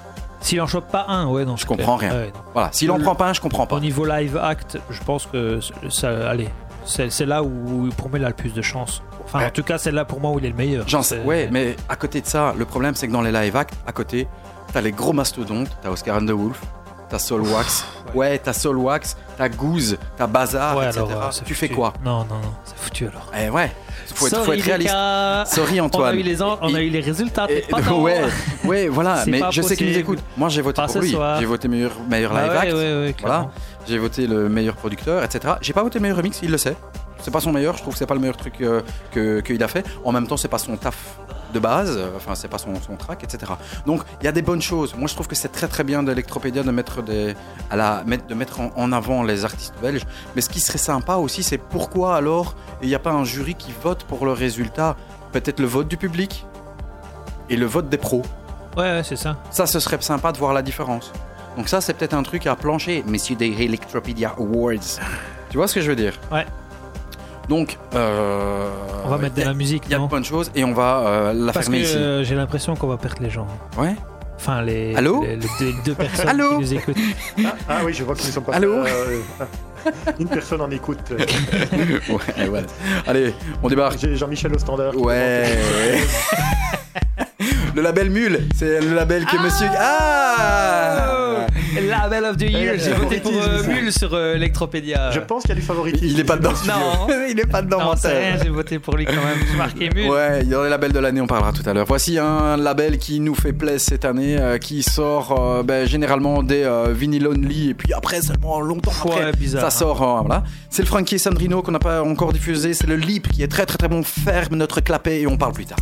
S'il 0.41 0.61
en 0.61 0.69
chope 0.69 0.89
pas 0.93 1.07
un, 1.09 1.27
ouais, 1.27 1.45
non. 1.45 1.57
Je 1.57 1.67
comprends 1.67 1.99
clair. 1.99 2.13
rien. 2.13 2.21
Ouais. 2.21 2.33
Voilà, 2.55 2.69
s'il 2.71 2.89
en 2.93 3.01
prend 3.01 3.17
pas 3.17 3.27
un, 3.27 3.33
je 3.33 3.41
comprends 3.41 3.67
pas. 3.67 3.75
Au 3.75 3.81
niveau 3.81 4.05
live 4.05 4.37
act, 4.37 4.79
je 4.89 5.01
pense 5.03 5.27
que 5.27 5.59
ça, 5.91 6.29
allez, 6.31 6.49
c'est 6.89 7.11
c'est 7.11 7.27
là 7.27 7.43
où 7.43 7.89
pour 7.97 8.09
moi 8.11 8.19
il 8.19 8.25
a 8.25 8.29
le 8.29 8.35
plus 8.35 8.53
de 8.53 8.63
chance. 8.63 9.03
Enfin, 9.25 9.41
Ouais. 9.41 9.47
en 9.47 9.51
tout 9.51 9.63
cas, 9.63 9.77
c'est 9.79 9.93
là 9.93 10.05
pour 10.07 10.21
moi 10.21 10.31
où 10.31 10.39
il 10.39 10.47
est 10.47 10.49
le 10.51 10.55
meilleur. 10.55 10.89
J'en 10.89 11.03
sais, 11.03 11.21
ouais, 11.21 11.49
mais 11.53 11.77
à 11.89 11.97
côté 11.97 12.21
de 12.23 12.27
ça, 12.27 12.55
le 12.57 12.65
problème 12.65 12.95
c'est 12.95 13.07
que 13.09 13.13
dans 13.13 13.21
les 13.23 13.31
live 13.33 13.55
acts, 13.57 13.75
à 13.87 13.93
côté, 13.93 14.27
t'as 14.73 14.81
les 14.81 14.91
gros 14.93 15.13
mastodontes, 15.13 15.69
t'as 15.83 15.91
Oscar 15.91 16.17
and 16.17 16.25
the 16.27 16.31
Wolf, 16.31 16.61
t'as 17.11 17.19
Soulwax, 17.19 17.85
ouais, 18.15 18.39
t'as 18.39 18.55
Soulwax, 18.55 19.17
t'as 19.37 19.49
Goose, 19.51 19.99
t'as 20.17 20.27
Bazar, 20.27 20.77
Ouais, 20.79 20.87
etc. 20.87 21.01
alors, 21.07 21.25
euh, 21.27 21.31
tu 21.45 21.55
fais 21.55 21.67
foutu. 21.67 21.75
quoi? 21.79 21.93
Non, 22.03 22.21
non, 22.21 22.37
non, 22.37 22.55
c'est 22.65 22.77
foutu 22.79 23.07
alors. 23.07 23.31
Eh 23.39 23.51
ouais, 23.51 23.71
faut 24.15 24.27
être, 24.29 24.37
faut 24.39 24.45
Sorry, 24.47 24.59
être 24.61 24.65
réaliste. 24.65 25.55
Sorry 25.55 25.79
On 25.81 25.85
a 25.85 25.87
Antoine. 25.87 26.17
eu 26.19 26.23
les, 26.23 26.41
en- 26.43 26.59
on 26.63 26.75
a 26.75 26.81
eu 26.81 26.89
les 26.89 27.01
résultats. 27.01 27.47
t'es 27.47 27.59
Et- 27.59 27.63
pas 27.71 27.83
dans- 27.83 28.01
ouais, 28.03 28.23
ouais, 28.65 28.89
voilà, 28.89 29.17
C'est 29.25 29.31
mais 29.31 29.41
je 29.51 29.61
sais 29.61 29.77
qu'il 29.77 29.91
nous 29.91 29.99
écoute. 29.99 30.21
Moi 30.39 30.49
j'ai 30.49 30.63
voté 30.63 30.81
Pas 30.81 30.89
pour 30.89 31.03
lui. 31.03 31.11
soir. 31.11 31.39
J'ai 31.39 31.45
voté 31.47 31.69
meilleur, 31.69 31.93
meilleur 32.09 32.33
Bah 32.33 32.43
live 32.45 32.51
ouais, 32.53 32.57
act. 32.59 32.73
ouais, 32.73 32.79
ouais. 32.79 33.15
Voilà. 33.21 33.51
J'ai 33.89 33.99
voté 33.99 34.27
le 34.27 34.49
meilleur 34.51 34.77
producteur, 34.77 35.25
etc. 35.25 35.55
J'ai 35.63 35.73
pas 35.73 35.83
voté 35.83 35.99
le 35.99 36.03
meilleur 36.03 36.19
remix, 36.19 36.41
il 36.43 36.51
le 36.51 36.59
sait. 36.59 36.77
C'est 37.21 37.31
pas 37.31 37.41
son 37.41 37.53
meilleur, 37.53 37.77
je 37.77 37.83
trouve 37.83 37.95
que 37.95 37.99
c'est 37.99 38.07
pas 38.07 38.15
le 38.15 38.21
meilleur 38.21 38.37
truc 38.37 38.61
euh, 38.61 38.83
que 39.13 39.41
qu'il 39.41 39.63
a 39.63 39.69
fait. 39.69 39.85
En 40.05 40.13
même 40.13 40.27
temps, 40.27 40.37
c'est 40.37 40.49
pas 40.49 40.59
son 40.59 40.77
taf 40.77 41.17
de 41.53 41.59
base, 41.59 41.97
euh, 41.97 42.11
enfin 42.15 42.35
c'est 42.35 42.49
pas 42.49 42.59
son, 42.59 42.75
son 42.81 42.97
track, 42.97 43.25
etc. 43.25 43.53
Donc 43.87 44.03
il 44.21 44.25
y 44.25 44.29
a 44.29 44.33
des 44.33 44.43
bonnes 44.43 44.61
choses. 44.61 44.95
Moi 44.95 45.09
je 45.09 45.15
trouve 45.15 45.27
que 45.27 45.35
c'est 45.35 45.49
très 45.49 45.67
très 45.67 45.83
bien 45.85 46.03
d'Electropédia 46.03 46.63
de 46.63 46.71
mettre 46.71 47.03
des 47.03 47.35
à 47.71 47.77
la 47.77 48.05
de 48.05 48.35
mettre 48.35 48.61
en, 48.61 48.71
en 48.77 48.93
avant 48.93 49.23
les 49.23 49.45
artistes 49.47 49.75
belges. 49.81 50.07
Mais 50.37 50.43
ce 50.43 50.51
qui 50.51 50.61
serait 50.61 50.79
sympa 50.79 51.15
aussi, 51.17 51.43
c'est 51.43 51.59
pourquoi 51.59 52.17
alors 52.17 52.55
il 52.83 52.89
n'y 52.89 52.95
a 52.95 52.99
pas 52.99 53.13
un 53.13 53.25
jury 53.25 53.55
qui 53.55 53.73
vote 53.83 54.05
pour 54.05 54.27
le 54.27 54.33
résultat? 54.33 54.97
Peut-être 55.33 55.61
le 55.61 55.67
vote 55.67 55.89
du 55.89 55.97
public 55.97 56.47
et 57.51 57.57
le 57.57 57.67
vote 57.67 57.89
des 57.89 57.99
pros. 57.99 58.23
Ouais, 58.77 58.93
ouais, 58.93 59.03
c'est 59.03 59.17
ça. 59.17 59.37
Ça, 59.51 59.67
ce 59.67 59.81
serait 59.81 60.01
sympa 60.01 60.31
de 60.33 60.39
voir 60.39 60.53
la 60.53 60.63
différence. 60.63 61.13
Donc 61.59 61.69
ça, 61.69 61.81
c'est 61.81 61.93
peut-être 61.95 62.15
un 62.15 62.23
truc 62.23 62.47
à 62.47 62.55
plancher, 62.55 63.03
messieurs 63.09 63.35
des 63.35 63.49
Electropedia 63.65 64.33
Awards. 64.39 65.01
Tu 65.51 65.57
vois 65.57 65.67
ce 65.67 65.75
que 65.75 65.81
je 65.81 65.91
veux 65.91 65.97
dire? 65.97 66.13
Ouais. 66.31 66.47
Donc, 67.49 67.77
euh, 67.97 68.71
On 69.05 69.09
va 69.09 69.19
mettre 69.19 69.35
de 69.35 69.43
la 69.43 69.55
musique, 69.55 69.83
Il 69.87 69.91
y 69.91 69.95
a 69.95 69.97
de 69.97 70.03
non? 70.03 70.07
bonnes 70.09 70.25
choses 70.25 70.53
et 70.55 70.63
on 70.63 70.73
va 70.73 70.99
euh, 71.05 71.33
la 71.33 71.53
Parce 71.53 71.67
que 71.67 71.73
fermer 71.73 71.85
ici. 71.85 71.97
euh, 71.97 72.23
j'ai 72.23 72.37
l'impression 72.37 72.77
qu'on 72.77 72.87
va 72.87 72.97
perdre 72.97 73.21
les 73.23 73.31
gens. 73.31 73.49
Ouais. 73.77 73.97
Enfin, 74.37 74.63
les, 74.63 74.95
Allô? 74.95 75.25
les, 75.25 75.35
les 75.35 75.73
deux, 75.85 75.95
personnes 75.97 76.29
Allô? 76.29 76.51
qui 76.51 76.61
nous 76.61 76.75
écoutent. 76.75 76.97
Ah, 77.45 77.55
ah 77.69 77.79
oui, 77.85 77.93
je 77.93 78.05
vois 78.05 78.15
que 78.15 78.21
nous 78.23 78.29
sommes 78.29 78.45
pas. 78.45 78.55
Allô? 78.55 78.75
euh, 78.75 79.21
ah, 79.41 79.45
Une 80.21 80.29
personne 80.29 80.61
en 80.61 80.71
écoute. 80.71 81.01
ouais, 81.11 82.49
ouais. 82.49 82.65
Allez, 83.05 83.35
on 83.65 83.69
débarque. 83.69 83.99
J'ai 83.99 84.15
Jean-Michel 84.15 84.55
au 84.55 84.59
standard. 84.59 84.95
Ouais. 84.97 85.59
le 87.75 87.83
label 87.83 88.11
Mule, 88.11 88.47
c'est 88.55 88.81
le 88.81 88.95
label 88.95 89.25
que 89.25 89.43
monsieur. 89.43 89.67
Ah 89.77 90.88
Label 92.09 92.25
of 92.31 92.37
the 92.39 92.43
Year, 92.51 92.75
j'ai 92.79 92.93
voté 92.95 93.21
pour 93.21 93.33
euh. 93.33 93.63
Mule 93.67 93.93
sur 93.93 94.15
euh, 94.15 94.35
Electropédia. 94.35 95.11
Je 95.11 95.21
pense 95.21 95.43
qu'il 95.43 95.51
y 95.51 95.53
a 95.53 95.57
du 95.57 95.63
favoritisme. 95.63 96.07
Il 96.07 96.19
est 96.19 96.25
pas 96.25 96.37
dedans. 96.37 96.53
Non. 96.67 97.07
il 97.31 97.39
est 97.39 97.47
pas 97.47 97.61
dedans, 97.61 97.81
Non, 97.81 97.95
c'est 97.97 98.39
j'ai 98.43 98.49
voté 98.49 98.79
pour 98.79 98.97
lui 98.97 99.05
quand 99.05 99.13
même. 99.13 99.39
J'ai 99.51 99.57
marqué 99.57 99.91
Mule. 99.95 100.09
Ouais, 100.11 100.41
il 100.43 100.49
y 100.49 100.55
a 100.55 100.63
les 100.65 100.71
labels 100.71 100.93
de 100.93 100.99
l'année, 100.99 101.21
on 101.21 101.27
parlera 101.27 101.53
tout 101.53 101.69
à 101.69 101.73
l'heure. 101.75 101.85
Voici 101.87 102.19
un 102.19 102.57
label 102.57 102.99
qui 102.99 103.21
nous 103.21 103.35
fait 103.35 103.53
plaisir 103.53 103.81
cette 103.81 104.05
année, 104.07 104.39
euh, 104.39 104.59
qui 104.59 104.83
sort 104.83 105.39
euh, 105.39 105.63
ben, 105.63 105.87
généralement 105.87 106.43
des 106.43 106.63
euh, 106.65 106.93
Vinyl 106.93 107.27
Only, 107.29 107.71
et 107.71 107.75
puis 107.75 107.93
après, 107.93 108.23
seulement 108.23 108.61
longtemps 108.61 108.91
après, 109.05 109.25
Ouais, 109.27 109.33
bizarre. 109.33 109.63
ça 109.63 109.71
sort. 109.71 110.03
euh, 110.03 110.21
voilà. 110.23 110.45
C'est 110.71 110.83
le 110.83 110.89
Frankie 110.89 111.19
Sandrino 111.19 111.63
qu'on 111.63 111.73
n'a 111.73 111.79
pas 111.79 112.03
encore 112.03 112.33
diffusé, 112.33 112.73
c'est 112.75 112.87
le 112.87 112.97
Leap 112.97 113.29
qui 113.29 113.43
est 113.43 113.49
très 113.49 113.67
très 113.67 113.77
très 113.77 113.89
bon. 113.89 114.03
Ferme 114.03 114.57
notre 114.57 114.81
clapet 114.81 115.21
et 115.21 115.27
on 115.27 115.37
parle 115.37 115.53
plus 115.53 115.67
tard. 115.67 115.79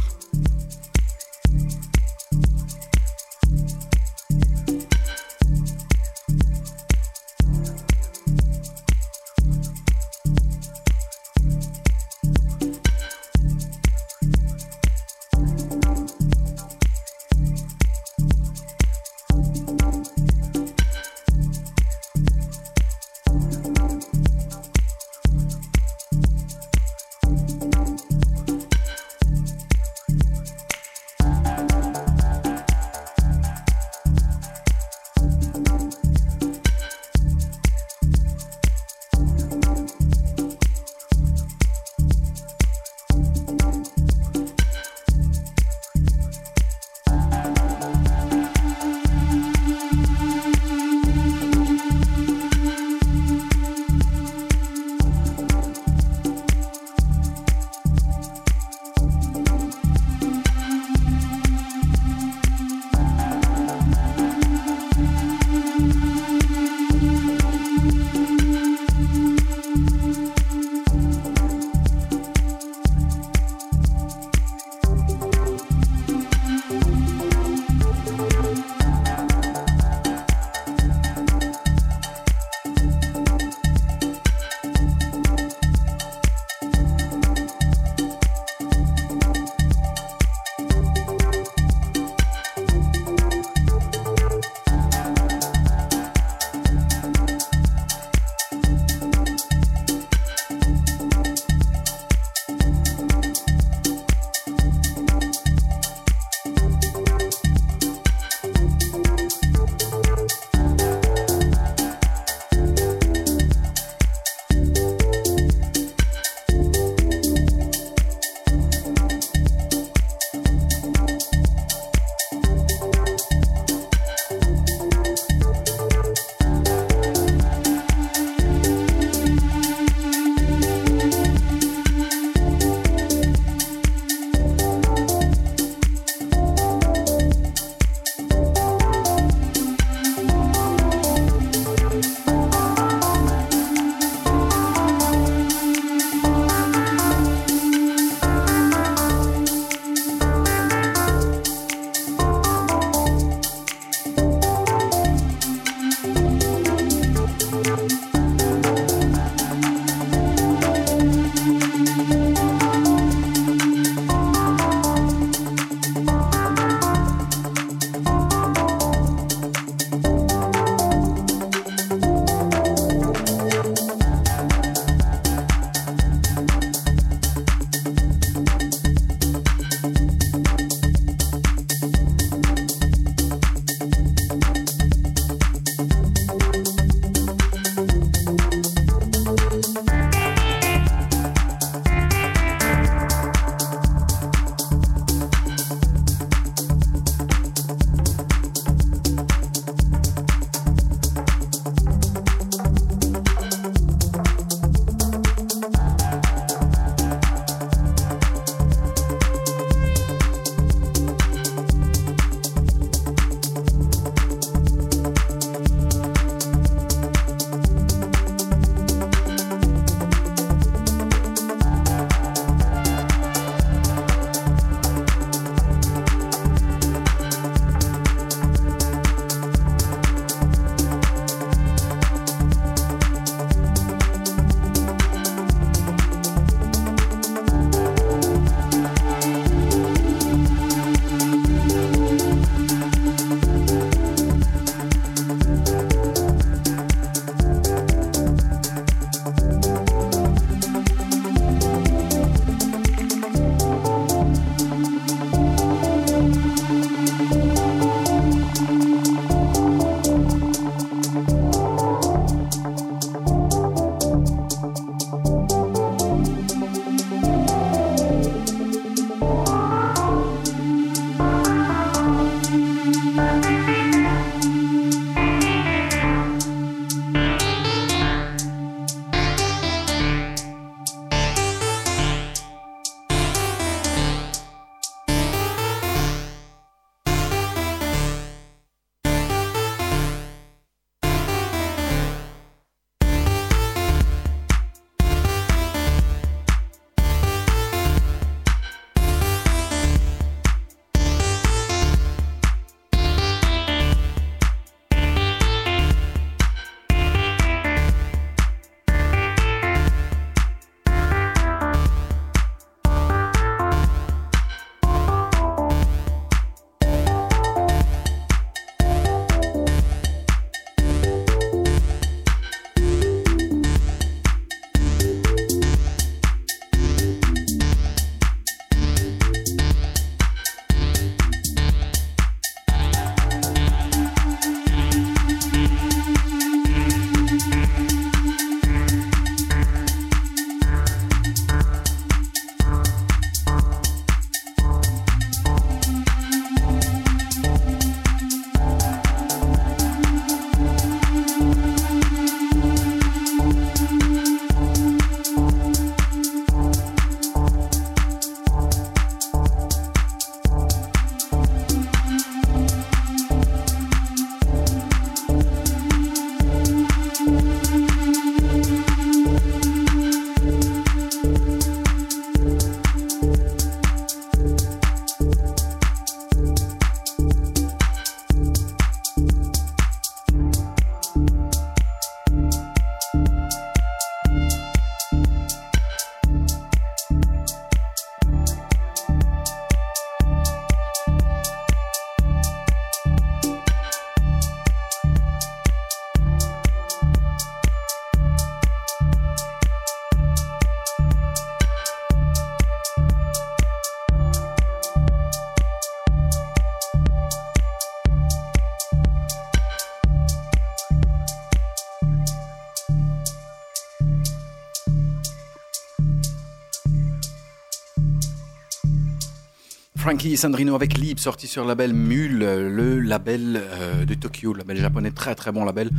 Frankie 420.06 420.36
Sandrino 420.36 420.76
avec 420.76 420.98
Lib, 420.98 421.18
sorti 421.18 421.48
sur 421.48 421.64
label 421.64 421.92
Mule, 421.92 422.38
le 422.38 423.00
label 423.00 423.60
euh, 423.60 424.04
de 424.04 424.14
Tokyo, 424.14 424.54
label 424.54 424.76
japonais, 424.76 425.10
très 425.10 425.34
très 425.34 425.50
bon 425.50 425.64
label, 425.64 425.90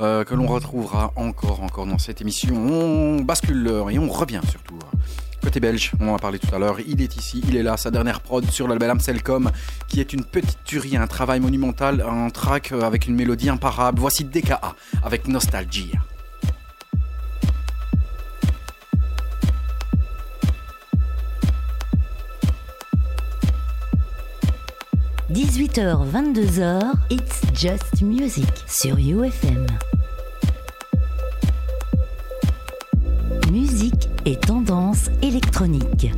euh, 0.00 0.24
que 0.24 0.34
l'on 0.34 0.48
retrouvera 0.48 1.12
encore, 1.14 1.62
encore 1.62 1.86
dans 1.86 1.98
cette 1.98 2.20
émission. 2.20 2.56
On 2.56 3.20
bascule 3.20 3.68
et 3.88 4.00
on 4.00 4.08
revient 4.08 4.40
surtout. 4.50 4.80
Côté 5.44 5.60
belge, 5.60 5.92
on 6.00 6.08
en 6.08 6.16
a 6.16 6.18
parlé 6.18 6.40
tout 6.40 6.52
à 6.52 6.58
l'heure, 6.58 6.78
il 6.80 7.00
est 7.00 7.16
ici, 7.16 7.40
il 7.46 7.54
est 7.54 7.62
là, 7.62 7.76
sa 7.76 7.92
dernière 7.92 8.20
prod 8.20 8.44
sur 8.50 8.66
label 8.66 8.90
Amselcom, 8.90 9.52
qui 9.86 10.00
est 10.00 10.12
une 10.12 10.24
petite 10.24 10.64
tuerie, 10.64 10.96
un 10.96 11.06
travail 11.06 11.38
monumental, 11.38 12.00
un 12.04 12.30
track 12.30 12.72
avec 12.72 13.06
une 13.06 13.14
mélodie 13.14 13.48
imparable. 13.48 14.00
Voici 14.00 14.24
DKA 14.24 14.74
avec 15.04 15.28
Nostalgie. 15.28 15.92
18h, 25.32 26.10
22h, 26.12 26.92
It's 27.08 27.40
Just 27.54 28.02
Music 28.02 28.46
sur 28.66 28.98
UFM. 28.98 29.66
Musique 33.50 34.10
et 34.26 34.36
tendance 34.36 35.08
électronique. 35.22 36.12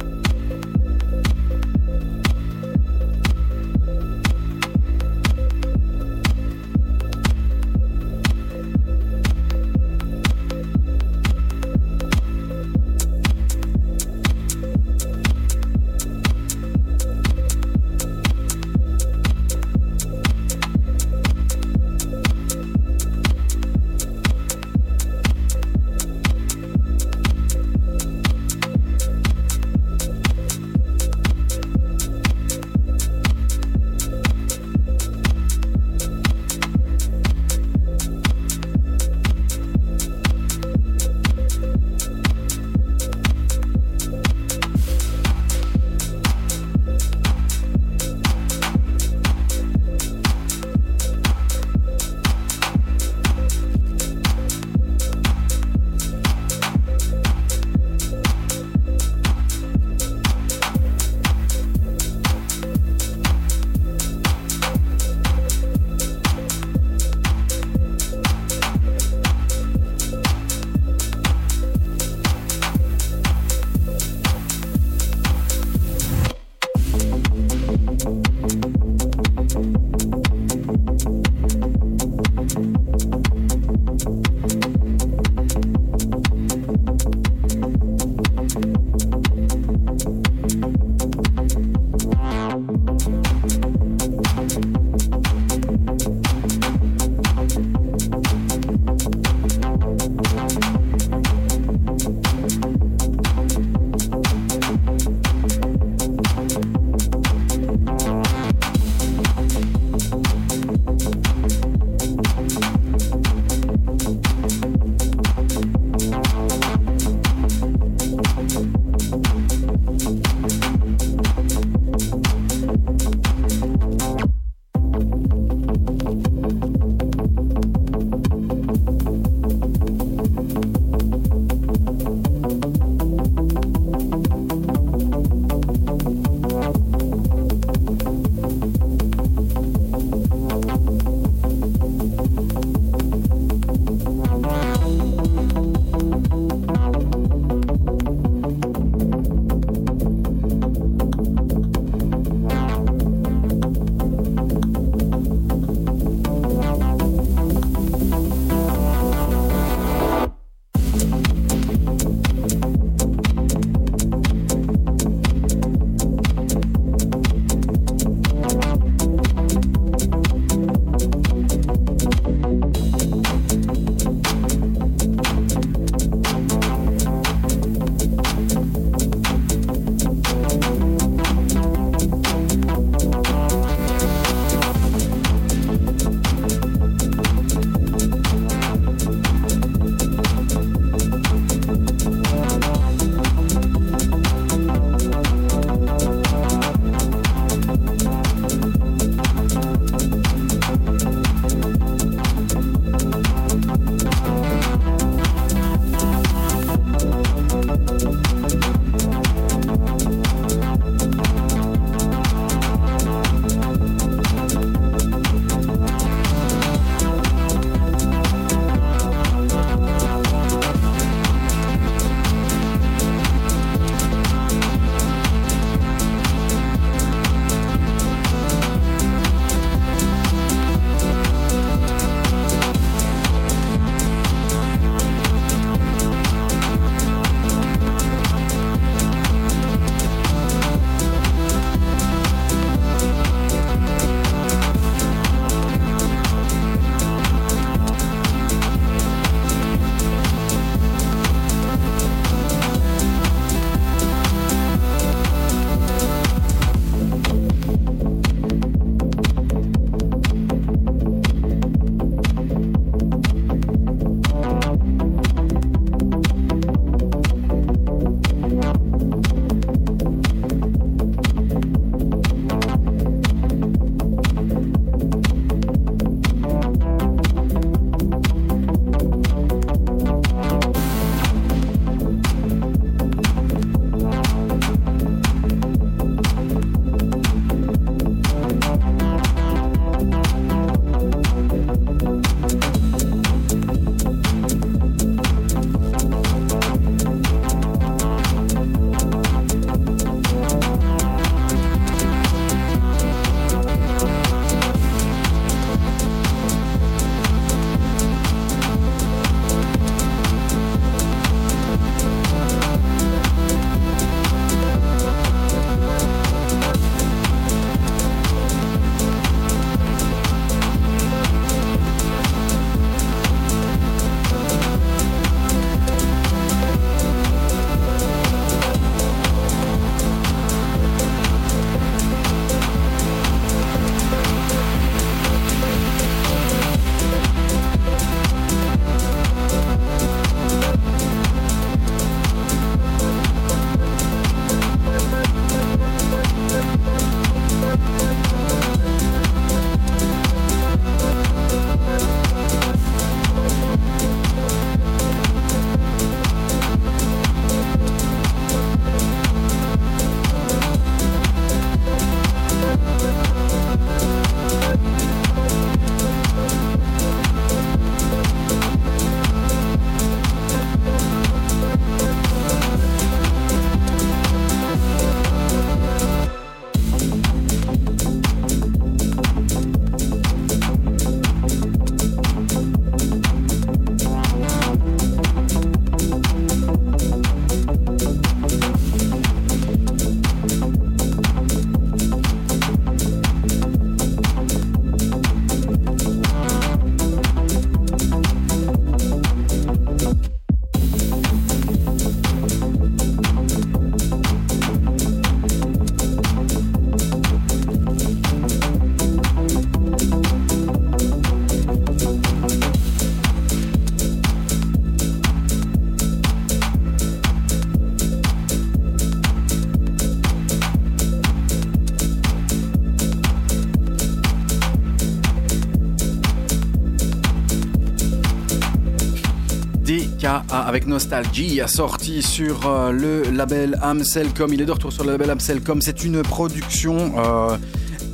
Avec 430.27 430.87
Nostalgie 430.87 431.61
a 431.61 431.66
sorti 431.66 432.22
sur 432.22 432.66
euh, 432.66 432.93
le 432.93 433.22
label 433.31 433.79
Amselcom. 433.83 434.51
Il 434.55 434.62
est 434.62 434.64
de 434.64 434.72
retour 434.72 434.91
sur 434.91 435.05
le 435.05 435.12
label 435.12 435.31
Amselcom. 435.31 435.83
C'est 435.83 436.03
une 436.03 436.22
production 436.22 437.12
euh, 437.18 437.57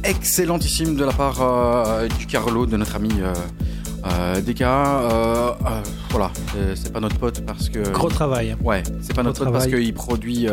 excellentissime 0.02 0.96
de 0.96 1.04
la 1.04 1.12
part 1.12 1.40
euh, 1.40 2.08
du 2.18 2.26
Carlo, 2.26 2.66
de 2.66 2.76
notre 2.76 2.96
ami 2.96 3.10
euh, 3.20 3.32
voilà, 6.10 6.30
c'est- 6.74 6.92
pas 6.92 6.98
notre 7.00 7.16
pote 7.18 7.42
parce 7.46 7.68
que. 7.68 7.78
Gros 7.92 8.08
travail. 8.08 8.56
Ouais, 8.64 8.82
c'est 9.02 9.14
pas 9.14 9.22
Gros 9.22 9.30
notre 9.30 9.44
pote 9.44 9.52
parce 9.52 9.66
qu'il 9.68 9.94
produit 9.94 10.48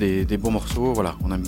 des, 0.00 0.24
des 0.24 0.36
bons 0.36 0.50
morceaux. 0.50 0.92
Voilà, 0.92 1.14
on 1.24 1.30
aime, 1.32 1.44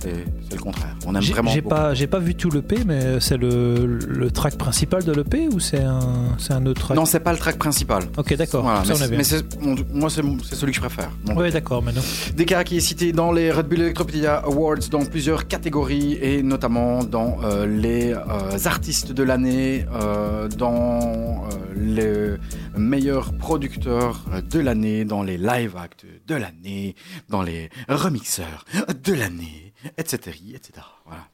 c'est 0.00 0.54
le 0.54 0.60
contraire. 0.60 0.94
On 1.06 1.14
aime 1.14 1.20
J'ai 1.20 1.32
vraiment. 1.34 1.50
j'ai 1.50 1.60
pas, 1.62 1.92
j'ai 1.94 2.06
pas 2.06 2.18
vu 2.18 2.34
tout 2.34 2.50
l'EP, 2.50 2.78
mais 2.86 3.20
c'est 3.20 3.36
le, 3.36 3.98
le 4.08 4.30
track 4.30 4.56
principal 4.56 5.04
de 5.04 5.12
l'EP 5.12 5.48
ou 5.52 5.60
c'est 5.60 5.82
un, 5.82 6.00
c'est 6.38 6.52
un 6.54 6.64
autre 6.66 6.80
track? 6.80 6.96
Non, 6.96 7.04
c'est 7.04 7.20
pas 7.20 7.32
le 7.32 7.38
track 7.38 7.58
principal. 7.58 8.04
Ok, 8.16 8.34
d'accord. 8.36 8.62
Voilà, 8.62 8.82
mais 9.10 9.18
mon- 9.60 9.76
moi, 9.92 10.08
c'est 10.10 10.22
celui 10.54 10.72
que 10.72 10.76
je 10.76 10.80
préfère. 10.80 11.10
Ouais, 11.36 11.50
d'accord, 11.50 11.82
mais 11.82 11.92
non. 11.92 12.00
DKA 12.36 12.64
qui 12.64 12.76
est 12.78 12.80
cité 12.80 13.12
dans 13.12 13.32
les 13.32 13.50
Red 13.50 13.66
Bull 13.68 13.80
Electropedia 13.80 14.36
Awards 14.36 14.88
dans 14.90 15.04
plusieurs 15.04 15.46
catégories 15.48 16.14
et 16.22 16.42
notamment 16.42 17.02
dans 17.04 17.36
euh, 17.44 17.66
les 17.66 18.12
euh, 18.12 18.18
artistes 18.64 19.12
de 19.12 19.22
l'année, 19.22 19.84
euh, 19.92 20.48
dans 20.48 21.44
les 21.76 22.34
meilleurs 22.76 23.36
producteurs 23.36 24.24
de 24.42 24.60
l'année, 24.60 25.04
dans 25.04 25.22
les 25.22 25.38
live 25.38 25.76
acts 25.76 26.06
de 26.26 26.34
l'année, 26.34 26.94
dans 27.28 27.42
les 27.42 27.70
remixeurs 27.88 28.64
de 29.04 29.12
l'année, 29.12 29.72
etc., 29.98 30.38
etc. 30.54 30.86
Voilà. 31.04 31.28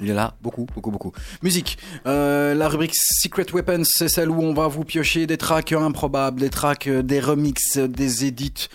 Il 0.00 0.10
est 0.10 0.14
là, 0.14 0.34
beaucoup, 0.42 0.66
beaucoup, 0.74 0.90
beaucoup. 0.90 1.12
Musique. 1.42 1.78
Euh, 2.06 2.54
la 2.54 2.68
rubrique 2.68 2.94
Secret 2.94 3.46
Weapons, 3.52 3.84
c'est 3.84 4.08
celle 4.08 4.28
où 4.28 4.42
on 4.42 4.52
va 4.52 4.66
vous 4.66 4.84
piocher 4.84 5.26
des 5.26 5.36
tracks 5.36 5.72
improbables, 5.72 6.40
des 6.40 6.50
tracks, 6.50 6.88
euh, 6.88 7.02
des 7.02 7.20
remixes, 7.20 7.78
des 7.78 8.24
edits, 8.24 8.68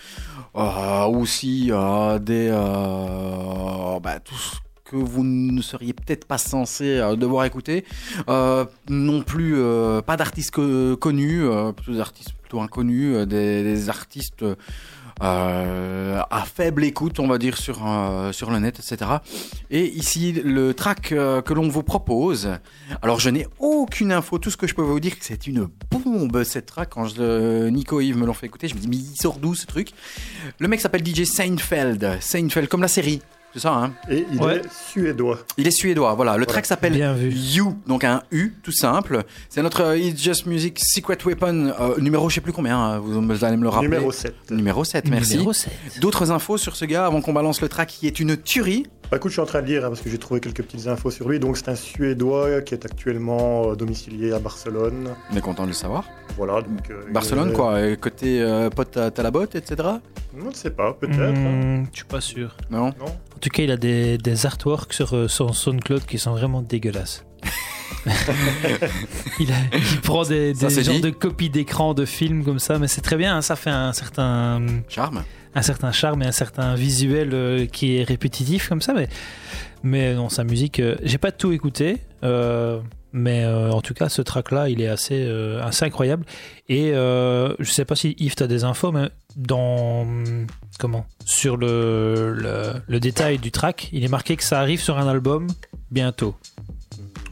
euh, 0.56 1.04
aussi 1.04 1.68
euh, 1.70 2.18
des, 2.18 2.48
bah, 4.02 4.18
tout 4.20 4.34
que 4.90 4.96
vous 4.96 5.22
ne 5.22 5.62
seriez 5.62 5.92
peut-être 5.92 6.24
pas 6.24 6.38
censé 6.38 6.98
euh, 6.98 7.14
devoir 7.14 7.44
écouter. 7.44 7.84
Euh, 8.28 8.64
non 8.88 9.22
plus, 9.22 9.54
euh, 9.56 10.02
pas 10.02 10.16
d'artistes 10.16 10.50
co- 10.50 10.96
connus, 10.96 11.44
plutôt 11.76 11.92
des 11.92 12.00
artistes 12.00 12.32
plutôt 12.32 12.60
inconnus, 12.60 13.26
des, 13.26 13.88
artistes 13.88 14.44
à 15.20 16.44
faible 16.46 16.82
écoute, 16.82 17.20
on 17.20 17.28
va 17.28 17.36
dire, 17.38 17.58
sur, 17.58 17.86
sur 18.32 18.50
le 18.50 18.58
net, 18.58 18.80
etc. 18.80 19.10
Et 19.70 19.84
ici, 19.84 20.32
le 20.32 20.72
track 20.72 21.10
que 21.10 21.52
l'on 21.54 21.68
vous 21.68 21.82
propose. 21.82 22.48
Alors, 23.02 23.20
je 23.20 23.28
n'ai 23.28 23.46
aucune 23.58 24.12
info. 24.12 24.38
Tout 24.38 24.50
ce 24.50 24.56
que 24.56 24.66
je 24.66 24.74
peux 24.74 24.82
vous 24.82 24.98
dire, 24.98 25.12
c'est 25.20 25.46
une 25.46 25.68
bombe, 25.90 26.42
cette 26.42 26.66
track. 26.66 26.90
Quand 26.90 27.06
Nico 27.18 28.00
et 28.00 28.06
Yves 28.06 28.16
me 28.16 28.26
l'ont 28.26 28.32
fait 28.32 28.46
écouter, 28.46 28.66
je 28.66 28.74
me 28.74 28.80
dis, 28.80 28.88
mais 28.88 28.96
il 28.96 29.16
sort 29.16 29.38
d'où 29.38 29.54
ce 29.54 29.66
truc? 29.66 29.90
Le 30.58 30.68
mec 30.68 30.80
s'appelle 30.80 31.06
DJ 31.06 31.24
Seinfeld. 31.24 32.18
Seinfeld, 32.20 32.68
comme 32.68 32.82
la 32.82 32.88
série. 32.88 33.20
C'est 33.52 33.58
ça, 33.60 33.74
hein 33.74 33.92
Et 34.08 34.24
il 34.32 34.40
Ouais. 34.40 34.58
est 34.58 34.62
suédois. 34.92 35.40
Il 35.56 35.66
est 35.66 35.72
suédois, 35.72 36.14
voilà. 36.14 36.32
Le 36.32 36.38
Voilà. 36.38 36.46
track 36.52 36.66
s'appelle. 36.66 36.96
You, 37.32 37.76
donc 37.86 38.04
un 38.04 38.22
U, 38.30 38.54
tout 38.62 38.70
simple. 38.72 39.24
C'est 39.48 39.62
notre 39.62 39.80
euh, 39.82 39.98
It's 39.98 40.22
Just 40.22 40.46
Music 40.46 40.78
Secret 40.80 41.18
Weapon, 41.24 41.72
euh, 41.80 41.98
numéro 41.98 42.28
je 42.28 42.36
sais 42.36 42.40
plus 42.40 42.52
combien, 42.52 42.78
hein, 42.78 42.98
vous, 43.00 43.20
vous 43.20 43.44
allez 43.44 43.56
me 43.56 43.62
le 43.64 43.68
rappeler. 43.68 43.88
Numéro 43.88 44.12
7. 44.12 44.50
Numéro 44.52 44.84
7, 44.84 45.08
merci. 45.08 45.32
Numéro 45.32 45.52
7. 45.52 45.72
D'autres 46.00 46.30
infos 46.30 46.58
sur 46.58 46.76
ce 46.76 46.84
gars 46.84 47.06
avant 47.06 47.20
qu'on 47.20 47.32
balance 47.32 47.60
le 47.60 47.68
track 47.68 47.88
qui 47.88 48.06
est 48.06 48.20
une 48.20 48.36
tuerie. 48.36 48.86
Bah, 49.10 49.16
écoute, 49.16 49.30
je 49.30 49.34
suis 49.34 49.42
en 49.42 49.46
train 49.46 49.60
de 49.60 49.66
lire 49.66 49.84
hein, 49.84 49.88
parce 49.88 50.02
que 50.02 50.08
j'ai 50.08 50.18
trouvé 50.18 50.38
quelques 50.38 50.62
petites 50.62 50.86
infos 50.86 51.10
sur 51.10 51.28
lui. 51.28 51.40
Donc, 51.40 51.56
c'est 51.56 51.68
un 51.68 51.74
Suédois 51.74 52.62
qui 52.62 52.74
est 52.74 52.84
actuellement 52.84 53.70
euh, 53.70 53.74
domicilié 53.74 54.32
à 54.32 54.38
Barcelone. 54.38 55.08
On 55.32 55.36
est 55.36 55.40
content 55.40 55.64
de 55.64 55.68
le 55.68 55.74
savoir. 55.74 56.04
Voilà. 56.36 56.62
Donc, 56.62 56.88
euh, 56.90 57.10
Barcelone, 57.12 57.52
quoi, 57.52 57.96
côté 57.96 58.40
euh, 58.40 58.70
pote 58.70 58.96
à 58.96 59.10
t'as 59.10 59.24
la 59.24 59.32
botte, 59.32 59.56
etc. 59.56 59.88
On 60.40 60.44
ne 60.44 60.54
sait 60.54 60.70
pas, 60.70 60.92
peut-être. 60.92 61.18
Hmm, 61.18 61.86
je 61.90 61.96
suis 61.96 62.04
pas 62.04 62.20
sûr. 62.20 62.56
Non? 62.70 62.90
Non 63.00 63.06
En 63.06 63.38
tout 63.40 63.50
cas, 63.50 63.64
il 63.64 63.72
a 63.72 63.76
des, 63.76 64.16
des 64.16 64.46
artworks 64.46 64.92
sur 64.92 65.28
son 65.28 65.52
SoundCloud 65.52 66.06
qui 66.06 66.18
sont 66.18 66.30
vraiment 66.30 66.62
dégueulasses. 66.62 67.24
il, 69.40 69.50
a- 69.52 69.76
il 69.76 70.00
prend 70.00 70.22
des, 70.24 70.54
genres 70.54 70.70
dit. 70.70 71.00
de 71.00 71.10
copies 71.10 71.50
d'écran 71.50 71.94
de 71.94 72.04
films 72.04 72.44
comme 72.44 72.58
ça, 72.58 72.78
mais 72.78 72.88
c'est 72.88 73.00
très 73.00 73.16
bien. 73.16 73.36
hein, 73.36 73.42
ça 73.42 73.56
fait 73.56 73.70
un 73.70 73.92
certain, 73.92 74.60
Charme. 74.88 75.22
un 75.54 75.62
certain 75.62 75.92
charme 75.92 76.22
et 76.22 76.26
un 76.26 76.32
certain 76.32 76.74
visuel 76.74 77.30
euh, 77.32 77.66
qui 77.66 77.96
est 77.98 78.04
répétitif 78.04 78.68
comme 78.68 78.80
ça. 78.80 78.94
Mais, 78.94 79.08
mais 79.82 80.14
non, 80.14 80.28
sa 80.28 80.44
musique, 80.44 80.80
euh, 80.80 80.96
j'ai 81.02 81.18
pas 81.18 81.32
tout 81.32 81.52
écouté. 81.52 81.98
euh, 82.24 82.80
mais 83.12 83.44
en 83.44 83.80
tout 83.80 83.92
cas, 83.92 84.08
ce 84.08 84.22
track-là, 84.22 84.68
il 84.68 84.80
est 84.80 84.86
assez, 84.86 85.28
assez 85.60 85.84
incroyable. 85.84 86.24
Et 86.68 86.92
je 86.92 87.54
sais 87.64 87.84
pas 87.84 87.96
si 87.96 88.14
Yves, 88.20 88.36
tu 88.36 88.44
as 88.44 88.46
des 88.46 88.62
infos, 88.62 88.92
mais 88.92 89.08
dans. 89.34 90.06
Comment 90.78 91.04
Sur 91.24 91.56
le, 91.56 92.32
le, 92.32 92.74
le 92.86 93.00
détail 93.00 93.38
du 93.38 93.50
track, 93.50 93.88
il 93.92 94.04
est 94.04 94.08
marqué 94.08 94.36
que 94.36 94.44
ça 94.44 94.60
arrive 94.60 94.80
sur 94.80 94.96
un 94.96 95.08
album 95.08 95.48
bientôt. 95.90 96.36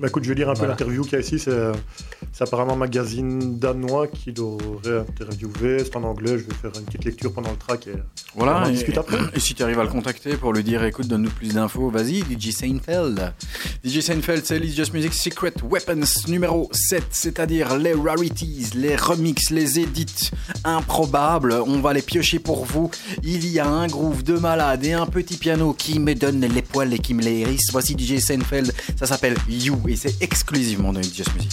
Bah, 0.00 0.08
écoute, 0.08 0.24
je 0.24 0.28
vais 0.28 0.34
lire 0.34 0.48
un 0.48 0.52
peu 0.52 0.58
Voilà. 0.58 0.72
l'interview 0.74 1.02
qu'il 1.02 1.12
y 1.14 1.16
a 1.16 1.20
ici. 1.20 1.44
C'est 2.38 2.44
apparemment 2.44 2.74
un 2.74 2.76
magazine 2.76 3.58
danois 3.58 4.06
qui 4.06 4.30
l'aurait 4.30 5.00
interviewé. 5.00 5.78
C'est 5.82 5.96
en 5.96 6.04
anglais. 6.04 6.38
Je 6.38 6.44
vais 6.44 6.54
faire 6.54 6.70
une 6.78 6.84
petite 6.84 7.04
lecture 7.04 7.32
pendant 7.32 7.50
le 7.50 7.56
track. 7.56 7.88
Et... 7.88 7.94
On 8.36 8.44
Voilà. 8.44 8.60
en 8.60 8.68
Et, 8.68 8.70
discute 8.74 8.96
après. 8.96 9.18
et 9.34 9.40
si 9.40 9.56
tu 9.56 9.64
arrives 9.64 9.80
à 9.80 9.82
le 9.82 9.88
contacter 9.88 10.36
pour 10.36 10.52
lui 10.52 10.62
dire 10.62 10.84
écoute, 10.84 11.08
donne-nous 11.08 11.30
plus 11.32 11.52
d'infos, 11.52 11.90
vas-y, 11.90 12.20
DJ 12.20 12.52
Seinfeld. 12.52 13.32
DJ 13.84 13.98
Seinfeld, 14.02 14.44
c'est 14.44 14.58
It's 14.58 14.76
Just 14.76 14.94
Music 14.94 15.14
Secret 15.14 15.52
Weapons 15.68 16.28
numéro 16.28 16.68
7, 16.72 17.06
c'est-à-dire 17.10 17.76
les 17.76 17.94
rarities, 17.94 18.70
les 18.76 18.94
remixes, 18.94 19.50
les 19.50 19.80
edits 19.80 20.30
improbables. 20.62 21.54
On 21.66 21.80
va 21.80 21.92
les 21.92 22.02
piocher 22.02 22.38
pour 22.38 22.64
vous. 22.64 22.88
Il 23.24 23.48
y 23.48 23.58
a 23.58 23.66
un 23.66 23.88
groove 23.88 24.22
de 24.22 24.34
malade 24.38 24.84
et 24.84 24.92
un 24.92 25.06
petit 25.06 25.38
piano 25.38 25.72
qui 25.72 25.98
me 25.98 26.14
donne 26.14 26.42
les 26.42 26.62
poils 26.62 26.94
et 26.94 27.00
qui 27.00 27.14
me 27.14 27.22
les 27.24 27.40
hérisse. 27.40 27.72
Voici 27.72 27.96
DJ 27.98 28.20
Seinfeld, 28.20 28.72
ça 28.96 29.06
s'appelle 29.06 29.34
You 29.48 29.76
et 29.88 29.96
c'est 29.96 30.22
exclusivement 30.22 30.92
dans 30.92 31.00
It's 31.00 31.16
Just 31.16 31.34
Music. 31.34 31.50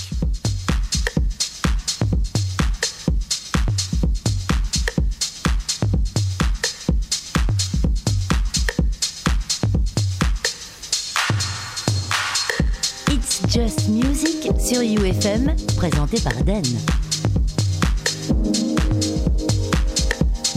Just 13.55 13.87
Music 13.87 14.49
sur 14.59 14.81
UFM, 14.81 15.55
présenté 15.77 16.19
par 16.19 16.33
Den. 16.43 16.61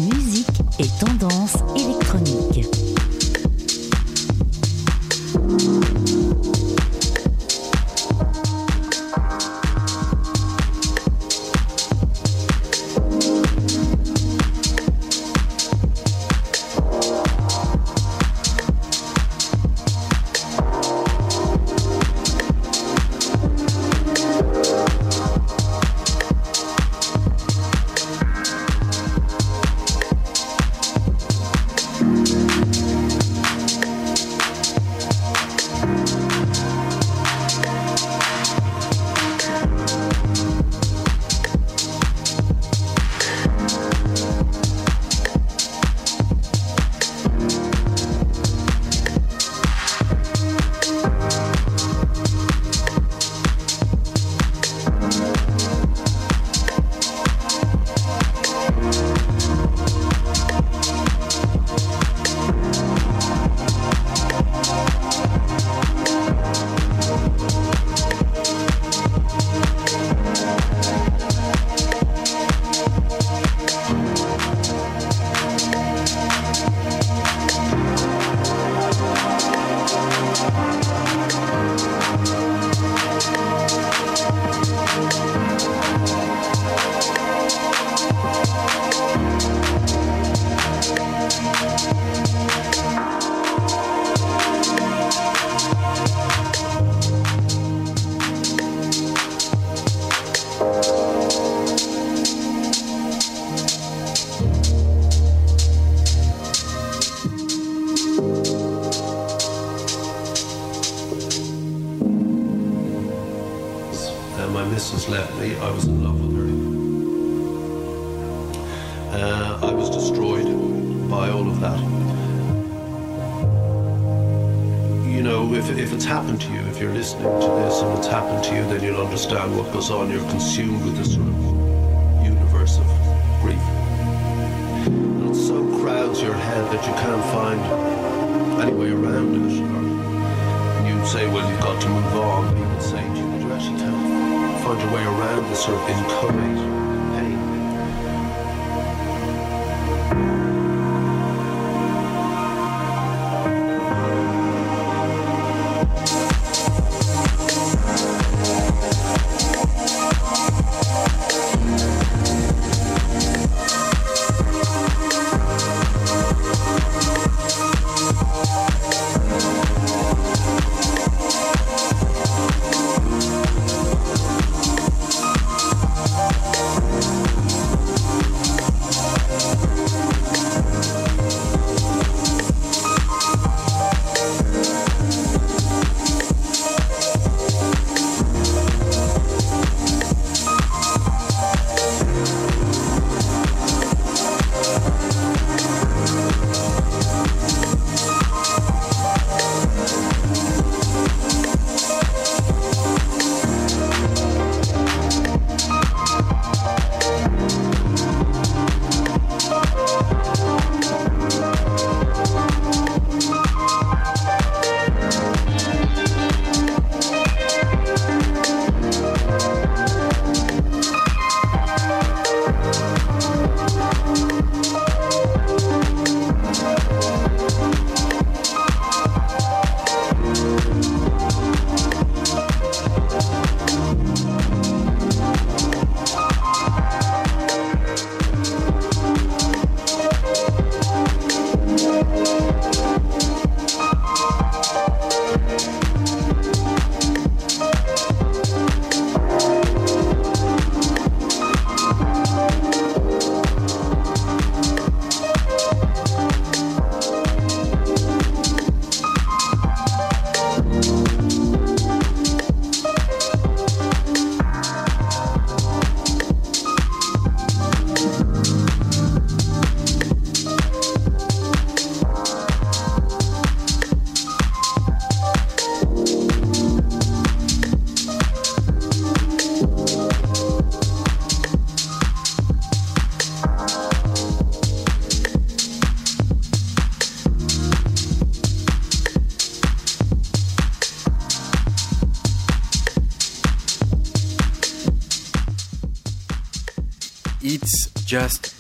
Musique 0.01 0.49
et 0.81 0.89
tendance 0.99 1.59
électronique. 1.77 2.78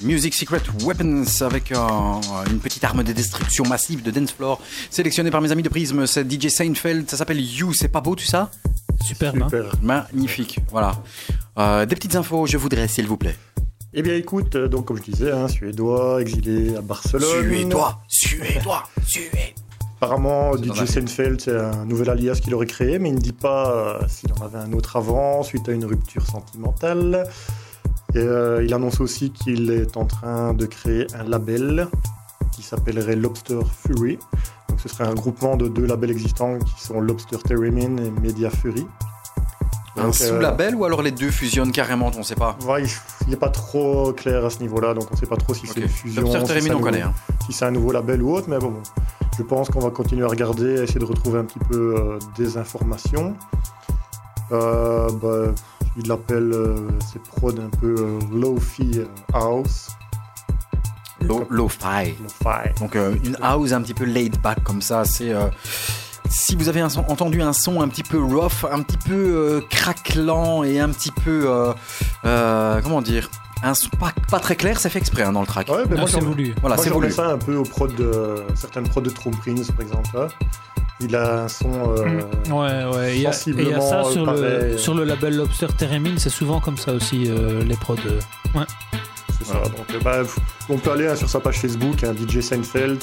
Music 0.08 0.32
Secret 0.32 0.62
Weapons 0.86 1.26
avec 1.42 1.70
euh, 1.70 1.76
une 2.50 2.60
petite 2.60 2.82
arme 2.82 3.04
de 3.04 3.12
destruction 3.12 3.64
massive 3.66 4.02
de 4.02 4.10
dance 4.10 4.32
floor 4.32 4.58
sélectionnée 4.88 5.30
par 5.30 5.42
mes 5.42 5.52
amis 5.52 5.62
de 5.62 5.68
Prism. 5.68 6.06
C'est 6.06 6.24
DJ 6.32 6.48
Seinfeld, 6.48 7.10
ça 7.10 7.18
s'appelle 7.18 7.38
You, 7.38 7.74
c'est 7.74 7.88
pas 7.88 8.00
beau 8.00 8.14
tout 8.14 8.24
ça 8.24 8.50
Superbe. 9.04 9.42
hein? 9.42 9.48
Super. 9.50 9.70
Magnifique, 9.82 10.60
voilà. 10.70 10.96
Euh, 11.58 11.84
des 11.84 11.94
petites 11.94 12.16
infos, 12.16 12.46
je 12.46 12.56
voudrais, 12.56 12.88
s'il 12.88 13.06
vous 13.06 13.18
plaît. 13.18 13.36
Eh 13.92 14.00
bien, 14.00 14.14
écoute, 14.14 14.56
euh, 14.56 14.66
donc 14.66 14.86
comme 14.86 14.96
je 14.96 15.02
disais, 15.02 15.30
hein, 15.30 15.46
suédois, 15.46 16.22
exilé 16.22 16.74
à 16.76 16.80
Barcelone. 16.80 17.44
Suédois, 17.44 18.00
suédois, 18.08 18.88
suédois. 19.06 19.38
Apparemment, 20.00 20.56
DJ. 20.56 20.84
Seinfeld, 20.86 21.40
c'est 21.40 21.56
un 21.58 21.84
nouvel 21.84 22.08
alias 22.08 22.38
qu'il 22.42 22.54
aurait 22.54 22.66
créé, 22.66 23.00
mais 23.00 23.08
il 23.08 23.16
ne 23.16 23.20
dit 23.20 23.32
pas 23.32 23.72
euh, 24.00 24.06
s'il 24.08 24.32
en 24.32 24.44
avait 24.46 24.58
un 24.58 24.72
autre 24.72 24.96
avant, 24.96 25.42
suite 25.42 25.68
à 25.68 25.72
une 25.72 25.84
rupture 25.84 26.24
sentimentale. 26.24 27.28
Et, 28.14 28.18
euh, 28.18 28.64
il 28.64 28.72
annonce 28.74 29.00
aussi 29.00 29.30
qu'il 29.30 29.70
est 29.70 29.96
en 29.96 30.04
train 30.06 30.54
de 30.54 30.66
créer 30.66 31.06
un 31.14 31.24
label 31.24 31.88
qui 32.54 32.62
s'appellerait 32.62 33.16
Lobster 33.16 33.58
Fury. 33.86 34.18
Donc, 34.68 34.80
ce 34.80 34.88
serait 34.88 35.04
un 35.06 35.14
groupement 35.14 35.56
de 35.56 35.68
deux 35.68 35.86
labels 35.86 36.10
existants 36.10 36.58
qui 36.58 36.82
sont 36.84 37.00
Lobster 37.00 37.36
Theremin 37.46 37.96
et 37.98 38.10
Media 38.10 38.50
Fury. 38.50 38.86
Un 39.96 40.08
euh, 40.08 40.12
sous-label 40.12 40.74
ou 40.76 40.84
alors 40.84 41.02
les 41.02 41.10
deux 41.10 41.30
fusionnent 41.30 41.72
carrément, 41.72 42.10
on 42.16 42.22
sait 42.22 42.36
pas. 42.36 42.56
ouais, 42.66 42.84
il 43.26 43.30
n'est 43.30 43.36
pas 43.36 43.48
trop 43.48 44.12
clair 44.12 44.44
à 44.44 44.50
ce 44.50 44.60
niveau-là, 44.60 44.94
donc 44.94 45.08
on 45.10 45.14
ne 45.14 45.18
sait 45.18 45.26
pas 45.26 45.36
trop 45.36 45.54
si 45.54 45.66
c'est 45.66 45.80
une 45.80 45.88
fusion, 45.88 46.22
Lobster 46.22 46.40
si 46.40 46.46
Theremin, 46.46 46.70
un 46.70 46.76
on 46.76 46.80
connaît. 46.80 47.02
hein. 47.02 47.12
si 47.46 47.52
c'est 47.52 47.64
un 47.64 47.72
nouveau 47.72 47.90
label 47.90 48.22
ou 48.22 48.32
autre, 48.32 48.48
mais 48.48 48.58
bon, 48.58 48.74
je 49.36 49.42
pense 49.42 49.68
qu'on 49.70 49.80
va 49.80 49.90
continuer 49.90 50.24
à 50.24 50.28
regarder, 50.28 50.78
à 50.78 50.82
essayer 50.84 51.00
de 51.00 51.04
retrouver 51.04 51.40
un 51.40 51.44
petit 51.44 51.58
peu 51.58 51.96
euh, 51.96 52.18
des 52.36 52.56
informations. 52.58 53.34
Euh, 54.52 55.10
bah, 55.20 55.52
il 55.98 56.08
l'appelle 56.08 56.50
euh, 56.52 56.76
ses 57.12 57.18
prods 57.18 57.50
un 57.60 57.68
peu 57.80 57.94
euh, 57.98 58.18
low-fi 58.32 58.90
euh, 59.00 59.04
house. 59.34 59.88
Low- 61.20 61.46
Lo-fi. 61.50 62.14
Lo-fi. 62.22 62.72
Donc 62.80 62.94
euh, 62.94 63.14
une 63.24 63.36
house 63.42 63.72
un 63.72 63.82
petit 63.82 63.94
peu 63.94 64.04
laid 64.04 64.30
back 64.40 64.62
comme 64.62 64.80
ça, 64.80 65.04
c'est 65.04 65.32
euh, 65.32 65.48
si 66.30 66.54
vous 66.54 66.68
avez 66.68 66.80
un 66.80 66.88
son- 66.88 67.04
entendu 67.08 67.42
un 67.42 67.52
son 67.52 67.80
un 67.80 67.88
petit 67.88 68.04
peu 68.04 68.22
rough, 68.22 68.64
un 68.70 68.82
petit 68.82 68.98
peu 68.98 69.14
euh, 69.14 69.60
craquelant 69.68 70.62
et 70.62 70.78
un 70.78 70.90
petit 70.90 71.10
peu 71.10 71.44
euh, 71.50 71.72
euh, 72.24 72.80
comment 72.82 73.02
dire, 73.02 73.28
un 73.64 73.74
son 73.74 73.88
pas, 73.98 74.12
pas 74.30 74.38
très 74.38 74.54
clair, 74.54 74.78
c'est 74.78 74.90
fait 74.90 75.00
exprès 75.00 75.22
hein, 75.24 75.32
dans 75.32 75.40
le 75.40 75.46
track. 75.48 75.68
Ouais, 75.68 75.84
moi, 75.96 76.06
c'est 76.06 76.20
voulu. 76.20 76.54
Voilà, 76.60 76.76
c'est 76.76 76.90
voulu. 76.90 77.10
ça 77.10 77.26
un 77.30 77.38
peu 77.38 77.56
aux 77.56 77.64
prods 77.64 77.88
de 77.88 78.36
certaines 78.54 78.88
prods 78.88 79.00
de 79.00 79.10
True 79.10 79.32
Prince, 79.32 79.72
par 79.72 79.80
exemple. 79.80 80.08
hein. 80.16 80.28
Il 81.00 81.14
a 81.14 81.44
un 81.44 81.48
son. 81.48 81.70
euh, 81.96 82.20
Ouais, 82.50 82.96
ouais. 82.96 83.16
Il 83.16 83.22
y 83.22 83.26
a, 83.26 83.30
et 83.30 83.34
il 83.46 83.68
y 83.68 83.72
a 83.72 83.80
ça 83.80 84.02
sensiblement, 84.02 84.10
sur 84.12 84.26
le, 84.32 84.78
sur 84.78 84.94
le 84.94 85.04
label 85.04 85.36
Lobster 85.36 85.68
Theremin, 85.76 86.16
c'est 86.18 86.28
souvent 86.30 86.60
comme 86.60 86.76
ça 86.76 86.92
aussi, 86.92 87.26
euh, 87.28 87.62
les 87.62 87.76
prods. 87.76 87.96
euh. 88.06 88.20
C'est 89.38 89.44
ça. 89.46 89.54
Donc, 89.62 90.02
bah, 90.02 90.22
on 90.68 90.76
peut 90.78 90.90
aller 90.90 91.06
hein, 91.06 91.14
sur 91.14 91.28
sa 91.28 91.38
page 91.38 91.60
Facebook, 91.60 92.02
un 92.02 92.12
DJ 92.14 92.40
Seinfeld. 92.40 93.02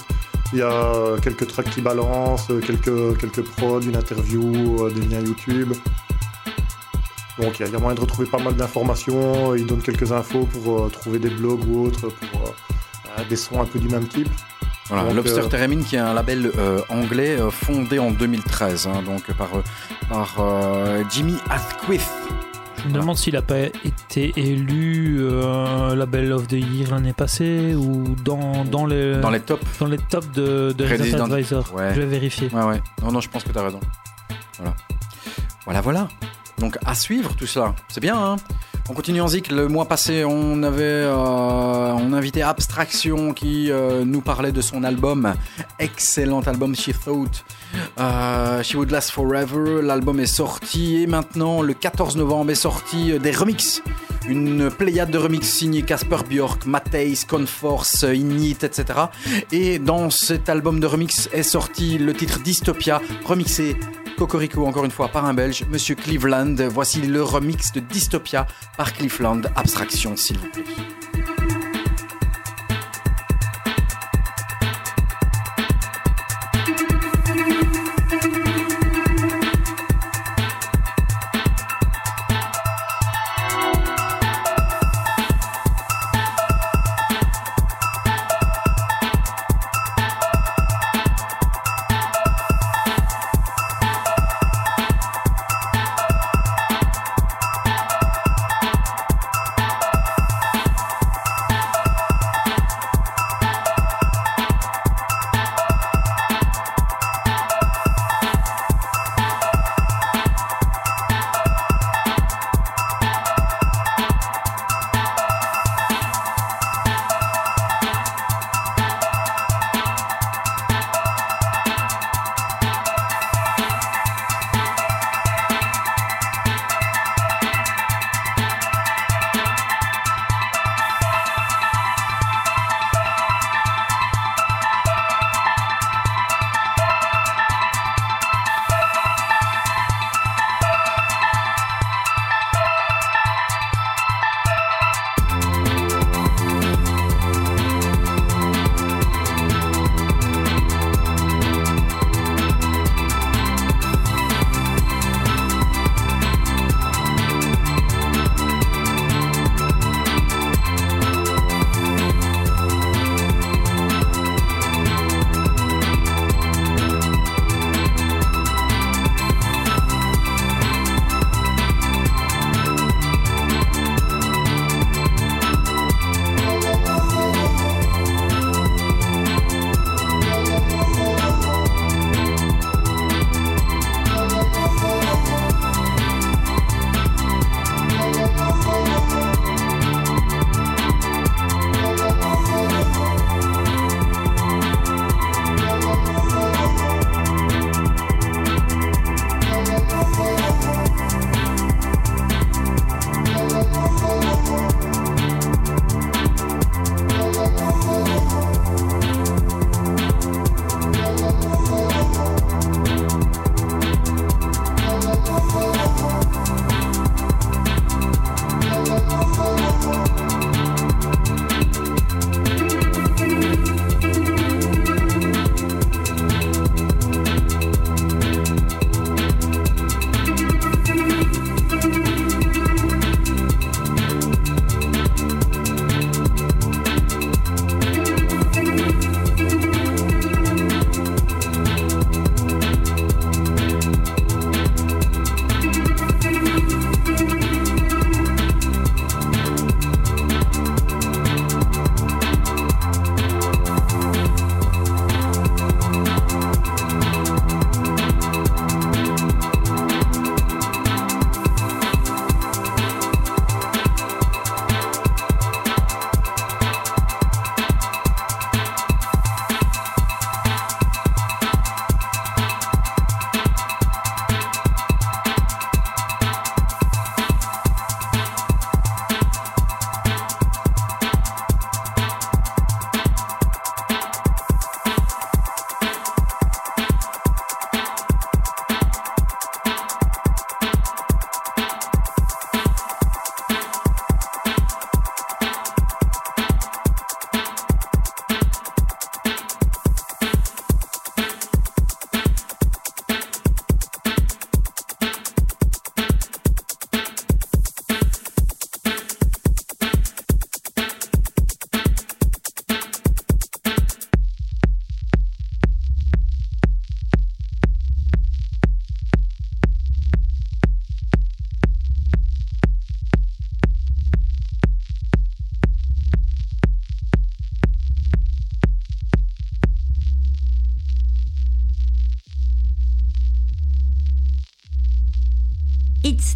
Il 0.54 0.60
y 0.60 0.62
a 0.62 0.70
euh, 0.72 1.18
quelques 1.20 1.48
tracks 1.48 1.70
qui 1.70 1.82
balancent, 1.82 2.48
quelques, 2.68 3.18
quelques 3.18 3.44
prods, 3.44 3.80
une 3.82 3.96
interview, 3.96 4.84
euh, 4.86 4.92
des 4.92 5.02
liens 5.08 5.22
YouTube. 5.22 5.74
Donc 7.42 7.60
il 7.60 7.68
y, 7.70 7.76
a- 7.76 7.80
moyen 7.80 7.96
de 7.96 8.00
retrouver 8.02 8.28
pas 8.30 8.38
mal 8.38 8.56
d'informations. 8.56 9.56
Il 9.56 9.66
donne 9.66 9.82
quelques 9.82 10.12
infos 10.12 10.46
pour 10.46 10.86
euh, 10.86 10.90
trouver 10.90 11.20
des 11.20 11.30
blogs 11.30 11.66
ou 11.68 11.86
autres 11.86 12.08
pour 12.10 12.54
des 13.30 13.36
sons 13.38 13.62
un 13.62 13.66
peu 13.66 13.80
du 13.80 13.88
même 13.88 14.08
type. 14.08 14.30
Voilà, 14.88 15.04
Donc, 15.06 15.16
Lobster 15.16 15.42
euh, 15.42 15.48
Theremin 15.48 15.82
qui 15.82 15.96
est 15.96 16.00
un 16.00 16.14
label 16.14 16.52
euh, 16.58 16.80
anglais 16.90 17.40
euh, 17.40 17.50
fondé 17.50 17.98
en 17.98 18.12
2013, 18.12 18.88
hein, 18.88 19.02
donc 19.04 19.24
par, 19.34 19.56
euh, 19.56 19.64
par 20.10 20.36
euh, 20.40 21.04
Jimmy 21.12 21.36
Asquith. 21.50 22.08
Je 22.84 22.90
me 22.90 23.00
demande 23.00 23.18
s'il 23.18 23.34
n'a 23.34 23.42
pas 23.42 23.58
été 23.62 24.32
élu 24.36 25.18
euh, 25.20 25.96
Label 25.96 26.32
of 26.34 26.48
the 26.48 26.52
Year 26.54 26.92
l'année 26.92 27.14
passée 27.14 27.74
ou 27.74 28.16
dans, 28.24 28.64
dans, 28.64 28.86
les, 28.86 29.18
Dans 29.22 29.32
les 29.32 29.40
tops. 29.40 29.66
dans 29.80 29.88
les 29.88 29.98
tops 29.98 30.30
de, 30.34 30.72
de 30.78 30.86
Resident- 30.86 31.32
Advisor. 31.32 31.74
Ouais. 31.74 31.94
Je 31.96 32.02
vais 32.02 32.06
vérifier. 32.06 32.50
Ouais, 32.54 32.64
ouais. 32.64 32.82
Non, 33.02 33.12
non, 33.12 33.22
je 33.22 33.30
pense 33.30 33.44
que 33.44 33.52
tu 33.52 33.58
as 33.58 33.64
raison. 33.64 33.80
Voilà. 34.60 34.76
Voilà, 35.66 35.82
voilà. 35.82 36.08
Donc, 36.60 36.78
à 36.86 36.94
suivre 36.94 37.36
tout 37.36 37.48
cela. 37.48 37.74
C'est 37.88 38.02
bien, 38.02 38.16
hein? 38.24 38.36
On 38.88 38.94
continue 38.94 39.22
en 39.22 39.28
zik. 39.28 39.52
Le 39.52 39.68
mois 39.68 39.86
passé, 39.86 40.26
on 40.26 40.62
avait 40.62 40.84
euh, 40.84 41.92
on 41.94 42.14
invitait 42.14 42.44
Abstraction 42.44 43.34
qui 43.34 43.72
euh, 43.72 44.06
nous 44.06 44.22
parlait 44.22 44.52
de 44.52 44.62
son 44.62 44.84
album. 44.84 45.34
Excellent 45.80 46.42
album, 46.42 46.76
She 46.76 46.92
Thought. 47.04 47.46
Euh, 48.00 48.62
She 48.62 48.76
Would 48.76 48.92
Last 48.92 49.10
Forever. 49.10 49.82
L'album 49.82 50.20
est 50.20 50.28
sorti 50.28 51.02
et 51.02 51.08
maintenant, 51.08 51.64
le 51.64 51.74
14 51.74 52.16
novembre, 52.16 52.52
est 52.52 52.56
sorti 52.56 53.18
des 53.18 53.32
remixes. 53.32 53.82
Une 54.28 54.70
pléiade 54.70 55.10
de 55.10 55.18
remix 55.18 55.48
signés 55.48 55.82
Casper 55.82 56.18
Bjork, 56.30 56.68
Matthijs, 56.68 57.26
Conforce, 57.26 58.04
Ignit, 58.04 58.64
etc. 58.64 58.86
Et 59.52 59.80
dans 59.80 60.12
cet 60.12 60.48
album 60.48 60.80
de 60.80 60.86
remix 60.86 61.28
est 61.34 61.44
sorti 61.44 61.98
le 61.98 62.14
titre 62.14 62.40
Dystopia, 62.40 63.02
remixé 63.26 63.76
Cocorico 64.18 64.66
encore 64.66 64.86
une 64.86 64.92
fois 64.92 65.10
par 65.10 65.26
un 65.26 65.34
Belge, 65.34 65.66
Monsieur 65.70 65.96
Cleveland. 65.96 66.56
Voici 66.70 67.02
le 67.02 67.22
remix 67.22 67.72
de 67.74 67.80
Dystopia 67.80 68.48
par 68.78 68.94
Cleveland. 68.94 69.42
Abstraction, 69.56 70.16
s'il 70.16 70.38
vous 70.38 70.50
plaît. 70.50 70.64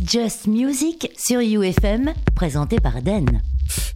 Just 0.01 0.47
Music 0.47 1.11
sur 1.17 1.41
UFM, 1.41 2.13
présenté 2.33 2.77
par 2.79 3.01
Den. 3.01 3.41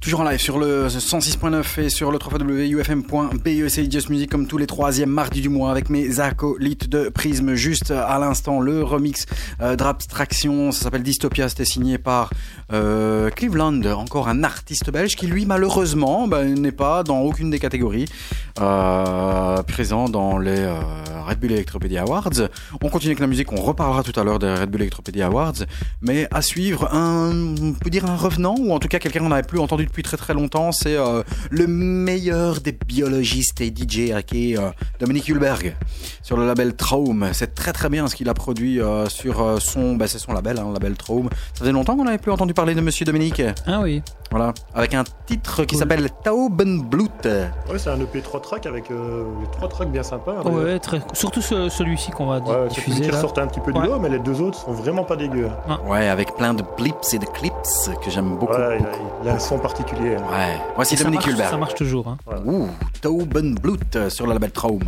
Toujours 0.01 0.19
en 0.19 0.30
live 0.30 0.39
sur 0.39 0.59
le 0.59 0.88
106.9 0.88 1.81
et 1.81 1.89
sur 1.89 2.11
le 2.11 2.19
www.ufm.be, 2.19 3.67
c'est 3.69 3.89
Just 3.89 4.09
Music 4.09 4.30
comme 4.30 4.45
tous 4.47 4.57
les 4.57 4.67
troisièmes 4.67 5.09
mardis 5.09 5.39
du 5.39 5.47
mois 5.47 5.71
avec 5.71 5.89
mes 5.89 6.19
acolytes 6.19 6.89
de 6.89 7.07
Prisme. 7.07 7.55
Juste 7.55 7.91
à 7.91 8.19
l'instant, 8.19 8.59
le 8.59 8.84
remix 8.84 9.25
euh, 9.61 9.77
d'Abstraction, 9.77 10.73
ça 10.73 10.84
s'appelle 10.84 11.03
Dystopia, 11.03 11.47
c'était 11.47 11.63
signé 11.63 11.97
par 11.97 12.31
euh, 12.73 13.30
Cleveland, 13.30 13.81
encore 13.85 14.27
un 14.27 14.43
artiste 14.43 14.91
belge 14.91 15.15
qui 15.15 15.27
lui 15.27 15.45
malheureusement 15.45 16.27
bah, 16.27 16.43
n'est 16.43 16.73
pas 16.73 17.03
dans 17.03 17.21
aucune 17.21 17.49
des 17.49 17.59
catégories 17.59 18.05
euh, 18.59 19.63
présent 19.63 20.09
dans 20.09 20.38
les 20.38 20.59
euh, 20.59 20.80
Red 21.27 21.39
Bull 21.39 21.53
Electropedia 21.53 22.01
Awards. 22.01 22.49
On 22.81 22.89
continue 22.89 23.11
avec 23.11 23.19
la 23.19 23.27
musique, 23.27 23.51
on 23.51 23.61
reparlera 23.61 24.03
tout 24.03 24.17
à 24.19 24.23
l'heure 24.23 24.39
des 24.39 24.53
Red 24.53 24.69
Bull 24.69 24.81
Electropedia 24.81 25.27
Awards, 25.27 25.63
mais 26.03 26.27
à 26.31 26.41
suivre 26.41 26.93
un, 26.93 27.31
on 27.61 27.73
peut 27.73 27.89
dire 27.89 28.05
un 28.05 28.15
revenant 28.15 28.55
ou 28.59 28.71
en 28.73 28.80
tout 28.80 28.88
cas 28.88 28.99
quelqu'un 28.99 29.19
qu'on 29.21 29.30
n'avait 29.30 29.41
plus 29.47 29.59
entendu 29.59 29.85
depuis 29.85 30.03
très 30.03 30.17
très 30.17 30.34
longtemps, 30.34 30.71
c'est 30.71 30.95
euh, 30.97 31.23
le 31.49 31.65
meilleur 31.67 32.59
des 32.61 32.71
biologistes 32.73 33.61
et 33.61 33.67
DJ 33.75 34.13
qui 34.25 34.53
est 34.53 34.57
euh, 34.59 34.69
Dominique 34.99 35.27
Hulberg 35.30 35.75
sur 36.21 36.38
le 36.38 36.45
label 36.45 36.75
Traum. 36.75 37.30
C'est 37.34 37.55
très 37.55 37.73
très 37.73 37.89
bien 37.89 38.07
ce 38.07 38.15
qu'il 38.15 38.30
a 38.30 38.34
produit 38.34 38.80
euh, 38.81 39.07
sur 39.09 39.41
euh, 39.41 39.57
son, 39.59 39.95
bah, 39.95 40.07
c'est 40.07 40.19
son 40.19 40.34
label, 40.34 40.59
hein, 40.59 40.65
le 40.67 40.73
label 40.73 40.95
Traum. 40.95 41.30
Ça 41.53 41.59
faisait 41.61 41.71
longtemps 41.71 41.95
qu'on 41.95 42.03
n'avait 42.05 42.17
plus 42.17 42.31
entendu 42.31 42.53
parler 42.53 42.75
de 42.75 42.81
Monsieur 42.81 43.05
Dominique. 43.05 43.41
Ah 43.65 43.80
oui. 43.81 44.01
Voilà, 44.31 44.53
avec 44.73 44.95
un 44.95 45.03
titre 45.27 45.63
qui 45.65 45.75
s'appelle 45.77 46.09
Taubenblut. 46.23 47.07
Ouais, 47.25 47.77
c'est 47.77 47.91
un 47.91 47.99
EP 47.99 48.19
3 48.21 48.41
tracks 48.41 48.65
avec 48.65 48.89
euh, 48.89 49.23
trois 49.51 49.67
tracks 49.69 49.91
bien 49.91 50.01
sympas. 50.01 50.34
hein. 50.43 50.49
Ouais, 50.49 50.80
très... 50.80 51.01
surtout 51.13 51.41
ce- 51.41 51.69
celui-ci 51.69 52.09
qu'on 52.11 52.25
va 52.25 52.39
Ouais, 52.39 52.43
c'est 52.69 52.75
celui 52.75 52.85
diffuser 52.88 53.01
qui 53.01 53.07
là. 53.11 53.17
ressortait 53.17 53.41
un 53.41 53.47
petit 53.47 53.59
peu 53.59 53.71
du 53.71 53.80
Ouais. 53.80 53.85
lot, 53.88 53.99
mais 53.99 54.09
les 54.09 54.17
deux 54.19 54.41
autres 54.41 54.57
sont 54.59 54.71
vraiment 54.71 55.03
pas 55.03 55.15
dégueux. 55.17 55.49
Ouais, 55.88 55.92
avec 55.93 56.35
plein 56.35 56.53
de 56.53 56.63
blips 56.77 57.13
et 57.13 57.19
de 57.19 57.25
clips 57.25 57.53
que 58.03 58.09
j'aime 58.11 58.35
beaucoup. 58.37 58.53
Ouais, 58.53 58.77
il 58.79 58.85
a, 58.85 58.89
il 59.23 59.29
a 59.29 59.33
un 59.35 59.39
son 59.39 59.57
particulier. 59.59 60.15
hein. 60.15 60.23
Ouais, 60.31 60.57
voici 60.75 60.95
Et 60.95 60.97
Dominique 60.97 61.27
Hulberg. 61.27 61.49
ça 61.49 61.57
marche 61.57 61.75
toujours. 61.75 62.07
hein. 62.07 62.17
Ouh, 62.45 62.67
Taubenblut 63.01 63.79
euh, 63.95 64.09
sur 64.09 64.25
le 64.27 64.33
label 64.33 64.51
Traum. 64.51 64.81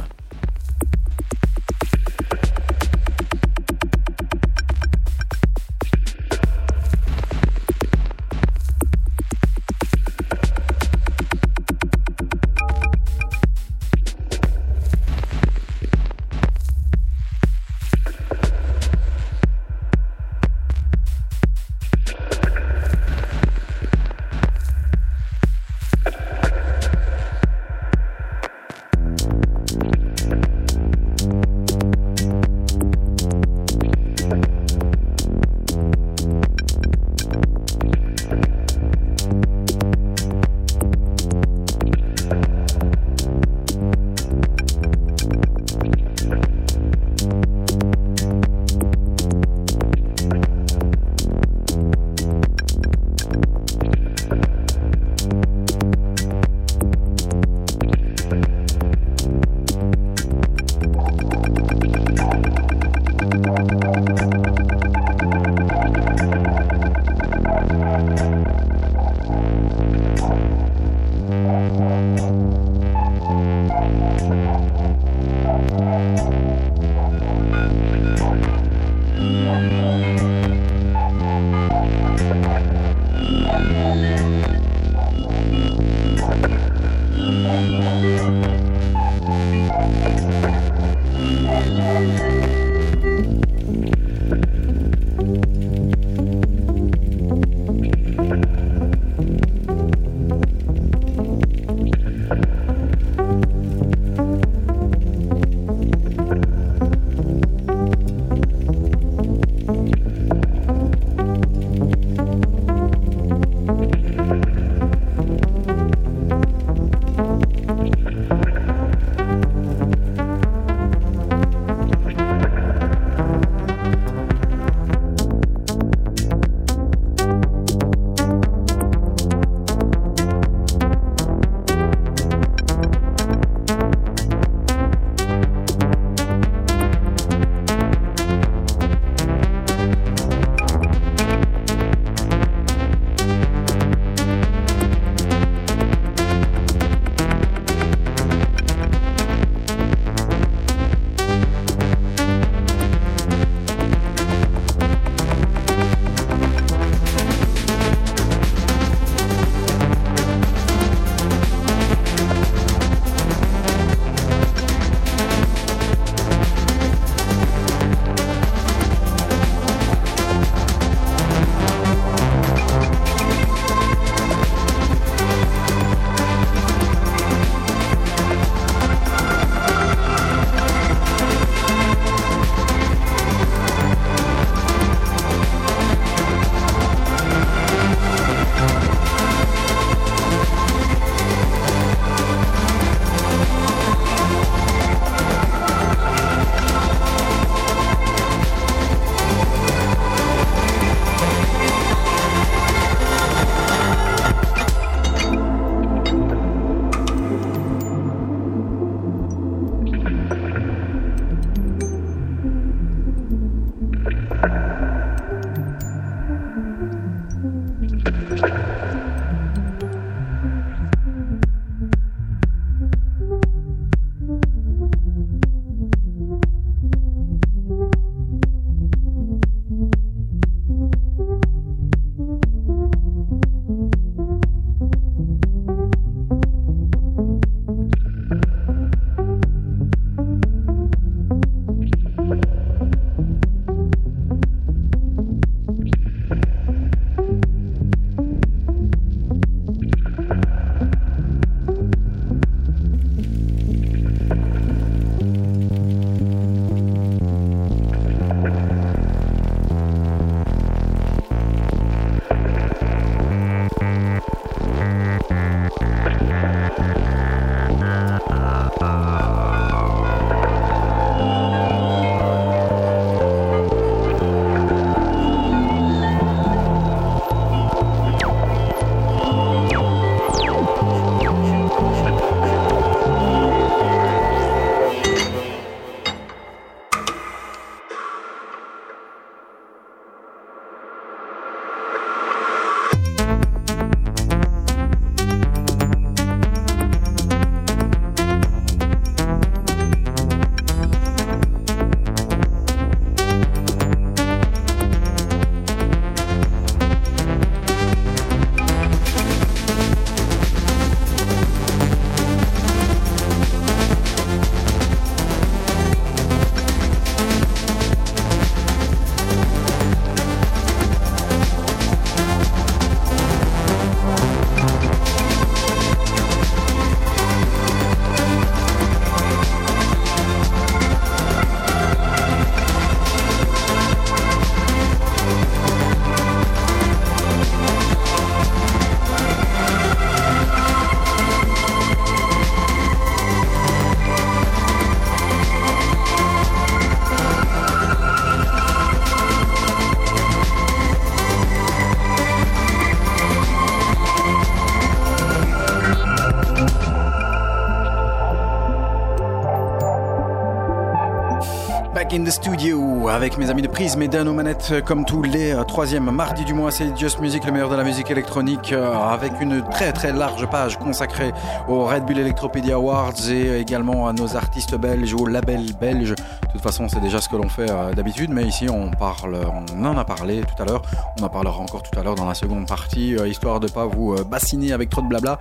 Avec 363.26 363.40
mes 363.40 363.50
amis 363.50 363.64
de 363.64 363.68
Prisme 363.68 364.04
et 364.04 364.08
Dan 364.08 364.32
manettes 364.36 364.70
euh, 364.72 364.82
comme 364.82 365.04
tous 365.04 365.24
les 365.24 365.52
euh, 365.52 365.64
troisièmes 365.64 366.12
mardis 366.12 366.46
du 366.46 366.54
mois. 366.54 366.70
C'est 366.70 366.96
Just 366.96 367.20
Music, 367.20 367.44
le 367.44 367.52
meilleur 367.52 367.72
de 367.72 367.76
la 367.76 367.84
musique 367.84 368.12
électronique 368.12 368.72
euh, 368.72 368.94
avec 368.94 369.32
une 369.42 369.64
très 369.64 369.92
très 369.94 370.14
large 370.14 370.48
page 370.48 370.78
consacrée 370.78 371.34
aux 371.68 371.86
Red 371.86 372.06
Bull 372.06 372.20
Electropedia 372.20 372.76
Awards 372.76 373.32
et 373.32 373.60
également 373.60 374.08
à 374.08 374.14
nos 374.14 374.36
artistes 374.36 374.76
belges, 374.76 375.16
au 375.16 375.26
label 375.26 375.74
belge. 375.82 376.12
De 376.12 376.52
toute 376.52 376.62
façon, 376.62 376.88
c'est 376.88 377.00
déjà 377.00 377.20
ce 377.20 377.28
que 377.28 377.36
l'on 377.36 377.50
fait 377.50 377.66
d'habitude, 377.96 378.30
mais 378.30 378.44
ici 378.44 378.70
on 378.70 378.92
parle, 378.92 379.40
on 379.74 379.84
en 379.84 379.98
a 379.98 380.06
parlé 380.06 380.42
tout 380.42 380.62
à 380.62 380.66
l'heure. 380.68 380.84
On 381.20 381.24
en 381.24 381.30
parlera 381.30 381.58
encore 381.58 381.82
tout 381.82 382.00
à 382.00 382.04
l'heure 382.04 382.16
dans 382.16 382.28
la 382.28 382.36
seconde 382.36 382.68
partie, 382.68 383.16
histoire 383.26 383.60
de 383.60 383.68
pas 383.68 383.88
vous 383.88 384.16
bassiner 384.24 384.72
avec 384.72 384.92
trop 384.92 385.02
de 385.02 385.08
blabla. 385.08 385.40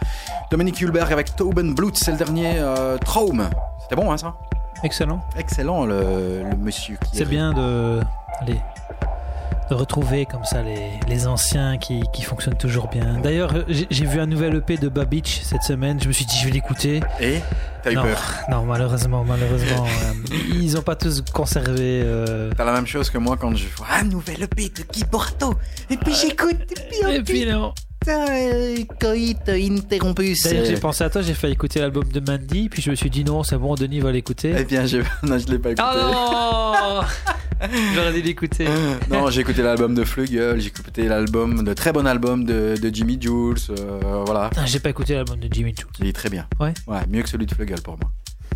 Dominique 0.51 0.81
Hulberg 0.81 1.13
avec 1.13 1.37
Tauben 1.37 1.75
Blut, 1.75 1.97
c'est 1.99 2.13
le 2.13 2.17
dernier 2.17 2.63
Traum. 3.05 3.47
C'était 3.83 3.97
bon, 3.97 4.11
hein, 4.11 4.17
ça? 4.17 4.35
Excellent. 4.85 5.21
Excellent, 5.39 5.87
le, 5.87 6.43
le 6.51 6.57
monsieur 6.57 6.97
qui 7.05 7.17
C'est 7.17 7.23
est- 7.23 7.27
bien 7.27 7.53
de, 7.53 8.01
allez, 8.41 8.61
de 9.71 9.75
retrouver 9.75 10.27
comme 10.27 10.45
ça 10.45 10.63
les, 10.63 10.91
les 11.09 11.27
anciens 11.27 11.79
qui, 11.79 12.03
qui 12.13 12.23
fonctionnent 12.23 12.57
toujours 12.59 12.89
bien. 12.89 13.19
D'ailleurs, 13.23 13.55
j'ai 13.69 14.05
vu 14.07 14.21
un 14.21 14.27
nouvel 14.27 14.57
EP 14.57 14.77
de 14.77 14.89
Babich 14.91 15.41
cette 15.43 15.63
semaine. 15.63 15.99
Je 16.03 16.07
me 16.09 16.13
suis 16.13 16.27
dit, 16.27 16.37
je 16.39 16.45
vais 16.45 16.51
l'écouter. 16.51 17.01
Et? 17.19 17.41
T'as 17.83 17.93
eu 17.93 17.95
Non, 17.97 18.03
peur? 18.03 18.23
non, 18.51 18.63
malheureusement, 18.65 19.25
malheureusement, 19.25 19.85
euh, 19.87 20.35
ils 20.55 20.77
ont 20.77 20.83
pas 20.83 20.97
tous 20.97 21.23
conservé. 21.33 22.03
euh, 22.05 22.51
T'as 22.57 22.65
la 22.65 22.73
même 22.73 22.87
chose 22.87 23.09
que 23.11 23.17
moi 23.19 23.37
quand 23.39 23.55
je 23.57 23.67
vois 23.77 23.87
un 24.01 24.05
nouvel 24.05 24.43
EP 24.43 24.69
de 24.69 24.83
Guy 24.93 25.05
Porto. 25.05 25.55
Et 25.91 25.97
puis 25.97 26.15
j'écoute, 26.15 26.57
et 26.61 26.75
puis 27.01 27.15
Et 27.15 27.23
puis 27.23 27.47
non. 27.47 27.73
Coït 29.01 29.49
interrompus. 29.49 30.43
D'ailleurs, 30.43 30.65
j'ai 30.67 30.77
pensé 30.77 31.05
à 31.05 31.11
toi, 31.11 31.23
j'ai 31.23 31.35
failli 31.35 31.55
écouter 31.55 31.81
l'album 31.81 32.05
de 32.05 32.21
Mandy, 32.21 32.69
puis 32.69 32.83
je 32.83 32.91
me 32.91 32.95
suis 32.95 33.11
dit 33.11 33.25
non, 33.25 33.43
c'est 33.43 33.57
bon, 33.57 33.75
Denis 33.75 34.01
va 34.01 34.13
l'écouter. 34.13 34.55
Eh 34.59 34.65
bien, 34.65 34.87
je, 34.87 34.99
non, 35.23 35.39
je 35.39 35.47
l'ai 35.49 35.59
pas 35.59 35.71
écouté. 35.71 35.83
Ah 35.87 37.03
non 37.03 37.69
J'aurais 37.95 38.13
dû 38.13 38.21
l'écouter. 38.23 38.67
non, 39.11 39.31
j'ai 39.31 39.41
écouté 39.41 39.63
l'album 39.63 39.95
de 39.95 40.05
Flugel, 40.05 40.61
j'ai 40.61 40.69
écouté 40.69 41.09
l'album, 41.09 41.65
de 41.65 41.73
très 41.73 41.93
bon 41.93 42.07
album 42.07 42.45
de, 42.45 42.75
de 42.81 42.95
Jimmy 42.95 43.17
Jules, 43.21 43.55
euh, 43.71 44.23
voilà. 44.27 44.51
J'ai 44.67 44.81
pas 44.81 44.91
écouté 44.91 45.15
l'album 45.15 45.39
de 45.39 45.49
Jimmy 45.51 45.75
Jules. 45.77 45.87
Il 46.01 46.07
est 46.09 46.13
très 46.13 46.29
bien. 46.29 46.47
Ouais. 46.61 46.75
Ouais, 46.87 47.01
mieux 47.09 47.23
que 47.23 47.29
celui 47.29 47.47
de 47.47 47.55
Flugel 47.55 47.81
pour 47.81 47.97
moi. 47.99 48.11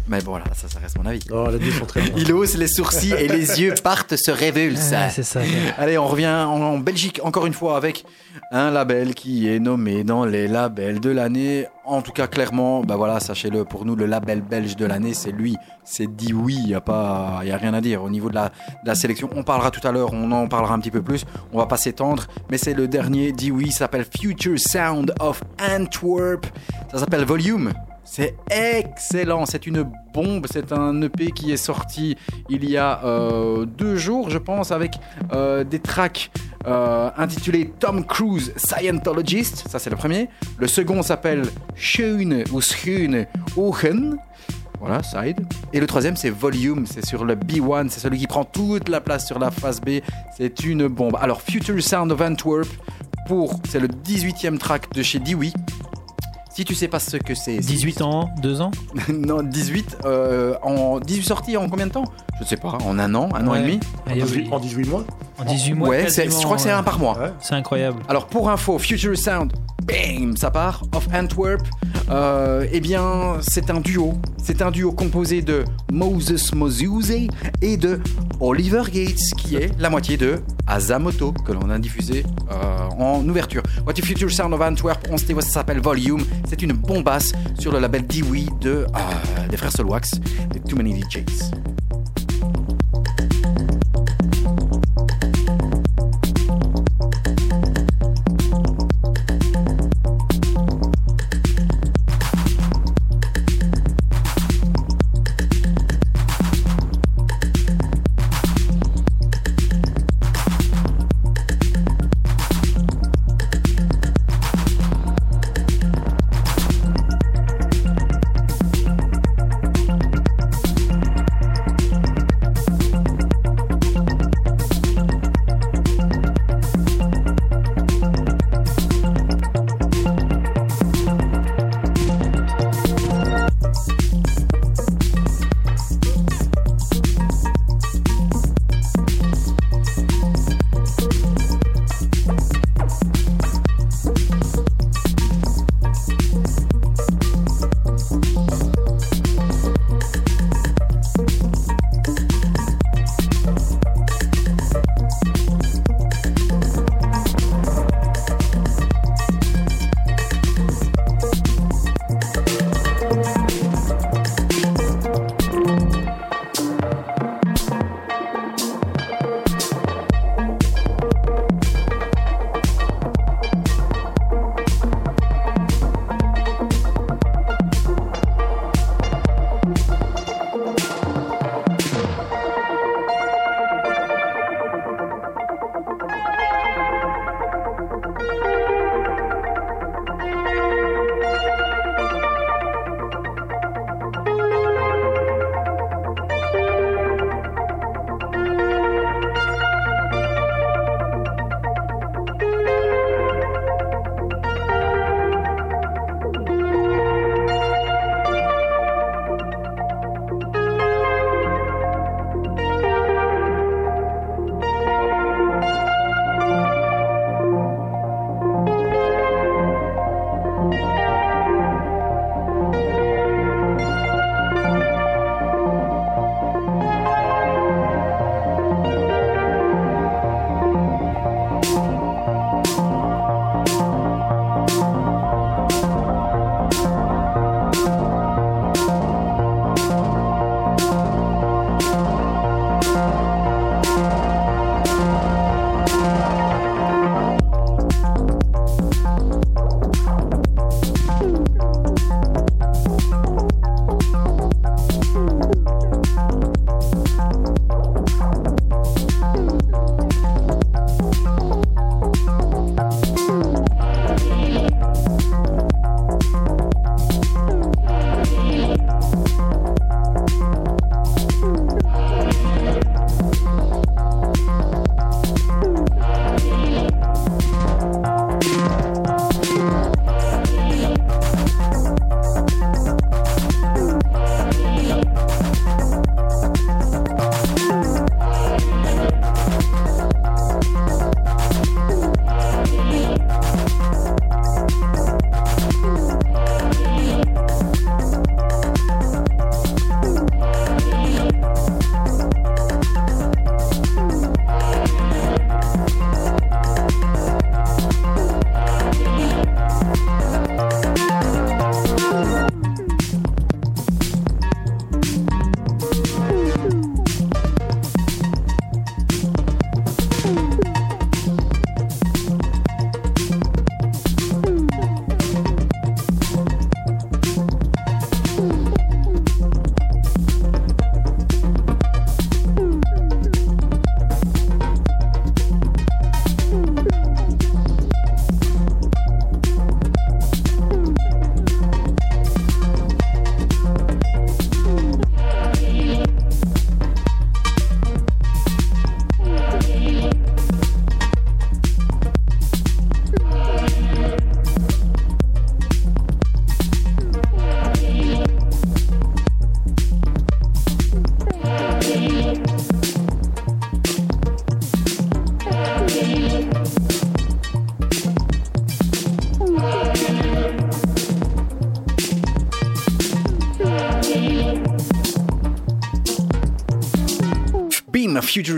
Mais 0.09 0.21
bon, 0.23 0.31
voilà, 0.31 0.47
ça, 0.55 0.69
ça 0.69 0.79
reste 0.79 0.97
mon 0.99 1.05
avis. 1.07 1.21
Oh, 1.31 1.49
les 1.53 1.59
deux 1.59 1.71
sont 1.71 1.85
très 1.85 2.01
bien. 2.01 2.13
Il 2.17 2.33
hausse 2.33 2.57
les 2.57 2.67
sourcils 2.69 3.13
et 3.13 3.29
les 3.29 3.61
yeux 3.61 3.75
partent 3.83 4.17
se 4.17 4.31
révulsent. 4.31 4.93
Ah, 4.97 5.11
c'est 5.11 5.23
ça. 5.23 5.41
Allez, 5.77 5.99
on 5.99 6.07
revient 6.07 6.27
en, 6.29 6.61
en 6.63 6.79
Belgique 6.79 7.21
encore 7.23 7.45
une 7.47 7.53
fois 7.53 7.77
avec 7.77 8.05
un 8.51 8.71
label 8.71 9.15
qui 9.15 9.49
est 9.49 9.59
nommé 9.61 10.05
dans 10.05 10.25
les 10.25 10.49
labels 10.49 11.01
de 11.01 11.11
l'année. 11.11 11.67
En 11.85 12.01
tout 12.03 12.13
cas, 12.13 12.27
clairement, 12.27 12.83
bah 12.83 12.97
voilà, 12.97 13.21
sachez-le, 13.21 13.65
pour 13.65 13.85
nous, 13.85 13.97
le 13.97 14.07
label 14.07 14.41
belge 14.43 14.77
de 14.77 14.87
l'année, 14.87 15.13
c'est 15.15 15.31
lui. 15.33 15.57
C'est 15.85 16.07
dit 16.07 16.33
oui, 16.33 16.57
il 16.59 16.67
n'y 16.69 16.75
a, 16.75 16.81
pas- 16.81 17.41
y 17.45 17.51
a 17.51 17.57
rien 17.57 17.75
à 17.75 17.81
dire. 17.81 18.03
Au 18.03 18.11
niveau 18.11 18.29
de 18.31 18.35
la, 18.35 18.49
de 18.49 18.87
la 18.87 18.95
sélection, 18.95 19.29
on 19.35 19.43
parlera 19.43 19.71
tout 19.71 19.87
à 19.87 19.93
l'heure, 19.93 20.13
on 20.13 20.31
en 20.33 20.49
parlera 20.49 20.75
un 20.75 20.79
petit 20.81 20.91
peu 20.91 21.03
plus. 21.03 21.25
On 21.53 21.59
va 21.59 21.67
pas 21.67 21.77
s'étendre, 21.79 22.27
mais 22.51 22.57
c'est 22.59 22.75
le 22.75 22.89
dernier 22.89 23.33
dit 23.33 23.51
oui, 23.51 23.71
ça 23.73 23.81
s'appelle 23.81 24.07
Future 24.19 24.59
Sound 24.59 25.13
of 25.21 25.43
Antwerp. 25.61 26.47
Ça 26.93 26.99
s'appelle 26.99 27.25
Volume. 27.25 27.73
C'est 28.11 28.35
excellent, 28.51 29.45
c'est 29.45 29.67
une 29.67 29.85
bombe, 30.15 30.47
c'est 30.51 30.73
un 30.73 31.03
EP 31.03 31.31
qui 31.31 31.53
est 31.53 31.59
sorti 31.59 32.17
il 32.49 32.69
y 32.69 32.79
a 32.79 33.05
euh, 33.05 33.67
deux 33.67 33.97
jours, 33.97 34.31
je 34.31 34.39
pense, 34.39 34.73
avec 34.73 34.95
euh, 35.33 35.63
des 35.63 35.79
tracks 35.79 36.31
euh, 36.67 37.11
intitulés 37.19 37.71
Tom 37.79 38.07
Cruise 38.07 38.55
Scientologist, 38.57 39.69
ça 39.69 39.79
c'est 39.79 39.91
le 39.91 39.97
premier. 39.97 40.31
Le 40.59 40.67
second 40.67 41.03
s'appelle 41.03 41.43
Schöne 41.77 42.45
ou 42.51 42.63
Schöne 42.63 43.27
Ochen. 43.57 44.17
Voilà, 44.81 45.03
side. 45.03 45.41
Et 45.75 45.79
le 45.79 45.87
troisième, 45.87 46.17
c'est 46.17 46.31
Volume, 46.31 46.87
c'est 46.87 47.05
sur 47.05 47.27
le 47.27 47.37
B1, 47.37 47.91
c'est 47.91 48.01
celui 48.01 48.19
qui 48.19 48.27
prend 48.27 48.45
toute 48.45 48.89
la 48.89 49.03
place 49.03 49.27
sur 49.27 49.39
la 49.39 49.51
face 49.51 49.81
B. 49.81 50.01
C'est 50.37 50.65
une 50.65 50.89
bombe. 50.89 51.17
Alors, 51.21 51.43
Future 51.43 51.83
Sound 51.83 52.11
of 52.11 52.21
Antwerp, 52.21 52.69
pour, 53.27 53.61
c'est 53.69 53.81
le 53.81 53.89
18e 53.89 54.57
track 54.57 54.93
de 54.95 55.03
chez 55.03 55.19
Dewey. 55.19 55.53
Si 56.59 56.65
tu 56.65 56.75
sais 56.75 56.89
pas 56.89 56.99
ce 56.99 57.17
que 57.17 57.37
c'est. 57.37 57.59
18 57.59 58.03
ans, 58.03 58.31
2 58.43 58.63
ans 58.63 58.73
non, 59.09 59.45
18. 59.45 59.99
euh, 60.05 60.57
en 60.65 60.99
18 60.99 61.23
sorties 61.23 61.57
en 61.57 61.69
combien 61.69 61.87
de 61.87 61.93
temps? 61.93 62.03
Je 62.41 62.45
sais 62.45 62.57
pas, 62.57 62.77
en 62.85 62.99
un 62.99 63.15
an, 63.15 63.29
un 63.33 63.47
an 63.47 63.55
et 63.55 63.61
demi? 63.61 63.81
En 64.09 64.11
il 64.11 64.19
y 64.19 64.23
a- 64.23 64.25
18, 64.25 64.53
en 64.53 64.59
18 64.59 64.89
mois? 64.89 65.05
En 65.39 65.45
18 65.45 65.75
mois 65.75 65.89
Ouais, 65.91 66.07
je 66.09 66.31
crois 66.43 66.57
que 66.57 66.63
c'est 66.63 66.73
un 66.73 66.83
par 66.83 66.99
mois. 66.99 67.17
Ouais. 67.17 67.33
C'est 67.39 67.55
incroyable. 67.55 68.03
Alors 68.09 68.27
pour 68.27 68.51
info, 68.51 68.77
Future 68.81 69.17
Sound, 69.17 69.53
bam, 69.85 70.37
ça 70.37 70.51
part, 70.51 70.83
of 70.97 71.07
Antwerp. 71.15 71.63
Euh, 72.11 72.67
eh 72.73 72.81
bien, 72.81 73.37
c'est 73.41 73.71
un 73.71 73.81
duo. 73.81 74.15
C'est 74.43 74.63
un 74.63 74.71
duo 74.71 74.93
composé 74.93 75.43
de 75.43 75.65
Moses 75.93 76.55
Mozuse 76.55 77.13
et 77.63 77.77
de 77.77 78.01
Oliver 78.41 78.83
Gates, 78.91 79.35
qui 79.37 79.57
est 79.57 79.79
la 79.79 79.91
moitié 79.91 80.17
de 80.17 80.41
Azamoto, 80.67 81.33
que 81.45 81.53
l'on 81.53 81.71
a 81.71 81.79
diffusé 81.79 82.25
euh, 82.51 82.79
en 82.99 83.27
ouverture. 83.29 83.63
What 83.87 83.95
the 83.95 84.05
Future 84.05 84.31
Sound 84.31 84.55
of 84.55 84.61
Antwerp, 84.61 85.07
on 85.11 85.19
sait 85.19 85.35
ça 85.35 85.43
s'appelle 85.43 85.81
Volume. 85.81 86.25
C'est 86.49 86.63
une 86.63 86.73
bombasse 86.73 87.33
sur 87.59 87.73
le 87.73 87.79
label 87.79 88.07
Dewey 88.07 88.47
de, 88.61 88.87
euh, 88.87 89.49
des 89.51 89.57
frères 89.57 89.73
Solwax, 89.73 90.13
des 90.53 90.61
Too 90.61 90.77
Many 90.77 91.03
DJs. 91.03 91.53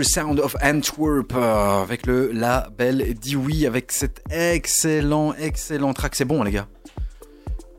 Sound 0.03 0.39
of 0.39 0.55
Antwerp 0.61 1.33
euh, 1.35 1.81
avec 1.83 2.05
le 2.05 2.31
label 2.31 3.13
Dewey 3.19 3.65
avec 3.65 3.91
cet 3.91 4.21
excellent, 4.29 5.33
excellent 5.33 5.93
track. 5.93 6.15
C'est 6.15 6.25
bon, 6.25 6.43
les 6.43 6.51
gars? 6.51 6.67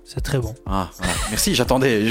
C'est 0.04 0.20
très 0.20 0.38
bon. 0.38 0.54
Ah, 0.66 0.90
voilà. 0.98 1.12
Merci, 1.32 1.54
j'attendais. 1.54 2.04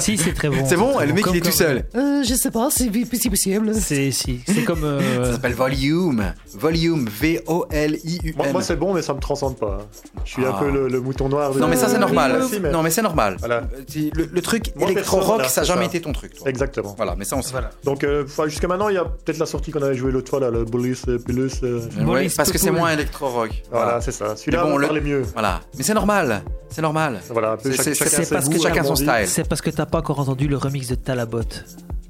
Si, 0.00 0.18
c'est 0.18 0.32
très 0.34 0.48
bon. 0.48 0.64
C'est 0.66 0.76
bon, 0.76 0.98
le 0.98 1.12
mec 1.12 1.22
Comme- 1.24 1.34
il 1.34 1.38
est 1.38 1.40
tout 1.42 1.52
seul. 1.52 1.84
Euh, 1.94 2.22
je 2.24 2.34
sais 2.34 2.50
pas, 2.50 2.68
c'est 2.70 2.88
possible. 3.08 3.36
C'est 3.74 4.10
si, 4.10 4.40
c'est 4.46 4.64
comme. 4.64 4.80
Ça 4.80 4.86
euh, 4.86 5.32
s'appelle 5.32 5.54
Volume. 5.54 6.32
Volume, 6.54 7.08
V-O-L-I-U-M. 7.08 8.34
Moi, 8.36 8.46
moi, 8.52 8.62
c'est 8.62 8.76
bon, 8.76 8.94
mais 8.94 9.02
ça 9.02 9.14
me 9.14 9.20
transcende 9.20 9.56
pas. 9.56 9.78
Je 10.24 10.30
suis 10.32 10.42
Ah. 10.44 10.50
un 10.50 10.58
peu 10.58 10.70
le, 10.70 10.88
le 10.88 11.00
mouton 11.00 11.28
noir. 11.28 11.54
Non 11.54 11.68
mais 11.68 11.76
ça 11.76 11.88
c'est 11.88 11.98
normal. 11.98 12.40
Non 12.72 12.82
mais 12.82 12.90
c'est 12.90 13.02
normal. 13.02 13.36
Voilà. 13.38 13.56
Euh, 13.56 14.10
Le, 14.14 14.24
le 14.32 14.40
truc 14.42 14.72
électro-rock, 14.80 15.44
ça 15.46 15.60
n'a 15.60 15.66
jamais 15.66 15.82
ça. 15.82 15.86
été 15.88 16.00
ton 16.00 16.12
truc. 16.12 16.34
toi. 16.34 16.48
Exactement. 16.48 16.94
Voilà, 16.96 17.14
mais 17.16 17.24
ça 17.24 17.36
on 17.36 17.42
sait. 17.42 17.52
Voilà. 17.52 17.70
Donc, 17.84 18.02
euh, 18.04 18.24
jusqu'à 18.46 18.66
maintenant, 18.68 18.88
il 18.88 18.94
y 18.94 18.98
a 18.98 19.04
peut-être 19.04 19.38
la 19.38 19.46
sortie 19.46 19.70
qu'on 19.70 19.82
avait 19.82 19.94
joué 19.94 20.10
l'autre 20.10 20.30
fois, 20.30 20.40
là, 20.40 20.50
le 20.50 20.64
Ouais, 20.64 22.04
Boris 22.04 22.34
parce 22.36 22.50
que 22.52 22.58
c'est 22.58 22.70
moins 22.70 22.90
électro-rock. 22.92 23.50
Voilà, 23.70 24.00
c'est 24.00 24.12
ça. 24.12 24.36
Celui-là, 24.36 24.66
on 24.66 24.76
le- 24.76 24.86
parlait 24.86 25.00
mieux. 25.00 25.22
Voilà. 25.32 25.60
Mais 25.76 25.84
c'est 25.84 25.94
normal. 25.94 26.42
C'est 26.70 26.82
normal. 26.82 27.20
Voilà, 27.30 27.56
C'est- 27.62 27.94
parce 28.38 28.48
que 28.48 28.60
chacun 28.60 28.84
son 28.84 28.96
style. 28.96 29.26
C'est 29.26 29.48
parce 29.48 29.60
que 29.60 29.70
t'as 29.70 29.86
pas 29.86 29.98
encore 29.98 30.20
entendu 30.20 30.48
le 30.48 30.56
remix 30.56 30.88
de 30.88 30.94
Talabot. 30.94 31.42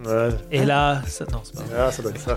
Ouais. 0.05 0.29
Et 0.53 0.65
là, 0.65 1.03
ça, 1.09 1.25
non, 1.33 1.41
c'est 1.43 1.55
pas 1.57 1.63
vrai. 1.63 1.77
Ah, 1.79 1.91
ça 1.91 2.03
doit 2.03 2.13
être 2.13 2.21
ça. 2.21 2.37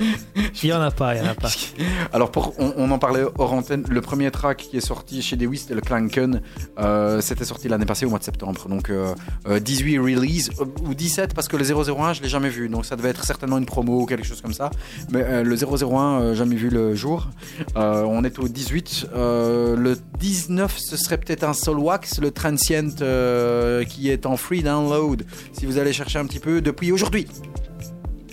Il 0.63 0.69
y 0.69 0.73
en 0.73 0.81
a 0.81 0.89
pas, 0.89 1.15
il 1.15 1.23
y 1.23 1.25
en 1.25 1.29
a 1.29 1.35
pas. 1.35 1.49
Alors 2.13 2.31
pour, 2.31 2.53
on, 2.59 2.73
on 2.75 2.89
en 2.91 2.97
parlait 2.97 3.23
hors 3.37 3.53
antenne. 3.53 3.85
Le 3.87 4.01
premier 4.01 4.31
track 4.31 4.57
qui 4.57 4.77
est 4.77 4.81
sorti 4.81 5.21
chez 5.21 5.35
Dewey, 5.35 5.57
c'était 5.57 5.75
le 5.75 5.81
Clanken. 5.81 6.41
Euh, 6.79 7.21
c'était 7.21 7.45
sorti 7.45 7.67
l'année 7.67 7.85
passée 7.85 8.05
au 8.05 8.09
mois 8.09 8.17
de 8.19 8.23
septembre. 8.23 8.67
Donc 8.67 8.89
euh, 8.89 9.13
euh, 9.47 9.59
18 9.59 9.99
release 9.99 10.49
euh, 10.59 10.65
ou 10.83 10.95
17 10.95 11.33
parce 11.35 11.47
que 11.47 11.55
le 11.55 11.63
001 11.63 12.13
je 12.13 12.23
l'ai 12.23 12.29
jamais 12.29 12.49
vu. 12.49 12.67
Donc 12.67 12.85
ça 12.85 12.95
devait 12.95 13.09
être 13.09 13.23
certainement 13.25 13.59
une 13.59 13.65
promo 13.67 14.01
ou 14.01 14.05
quelque 14.07 14.25
chose 14.25 14.41
comme 14.41 14.53
ça. 14.53 14.71
Mais 15.11 15.21
euh, 15.23 15.43
le 15.43 15.55
001 15.55 16.21
euh, 16.21 16.35
jamais 16.35 16.55
vu 16.55 16.69
le 16.69 16.95
jour. 16.95 17.29
Euh, 17.77 18.03
on 18.07 18.23
est 18.23 18.39
au 18.39 18.47
18. 18.47 19.09
Euh, 19.13 19.75
le 19.75 19.97
19 20.19 20.77
ce 20.79 20.97
serait 20.97 21.19
peut-être 21.19 21.43
un 21.43 21.53
Soul 21.53 21.77
Wax, 21.77 22.19
le 22.19 22.31
Transient 22.31 23.01
euh, 23.01 23.83
qui 23.83 24.09
est 24.09 24.25
en 24.25 24.35
free 24.35 24.63
download. 24.63 25.25
Si 25.53 25.67
vous 25.67 25.77
allez 25.77 25.93
chercher 25.93 26.17
un 26.17 26.25
petit 26.25 26.39
peu 26.39 26.61
depuis 26.61 26.91
aujourd'hui. 26.91 27.27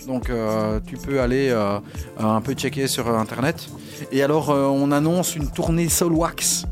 Donc 0.09 0.29
euh, 0.29 0.79
tu 0.87 0.97
peux 0.97 1.21
aller 1.21 1.49
euh, 1.49 1.79
un 2.17 2.41
peu 2.41 2.53
checker 2.53 2.87
sur 2.87 3.07
internet. 3.15 3.69
Et 4.11 4.23
alors 4.23 4.49
euh, 4.49 4.65
on 4.65 4.91
annonce 4.91 5.35
une 5.35 5.51
tournée 5.51 5.87
Soul 5.87 6.13
Wax. 6.13 6.65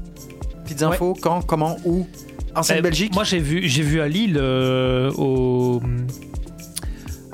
Petites 0.63 0.81
infos, 0.81 1.13
quand, 1.21 1.45
comment, 1.45 1.77
où? 1.85 2.07
En 2.55 2.61
Belgique 2.81 3.13
Moi, 3.13 3.23
j'ai 3.23 3.39
vu, 3.39 3.67
j'ai 3.67 3.83
vu 3.83 4.01
à 4.01 4.07
Lille 4.07 4.39
au. 4.39 5.79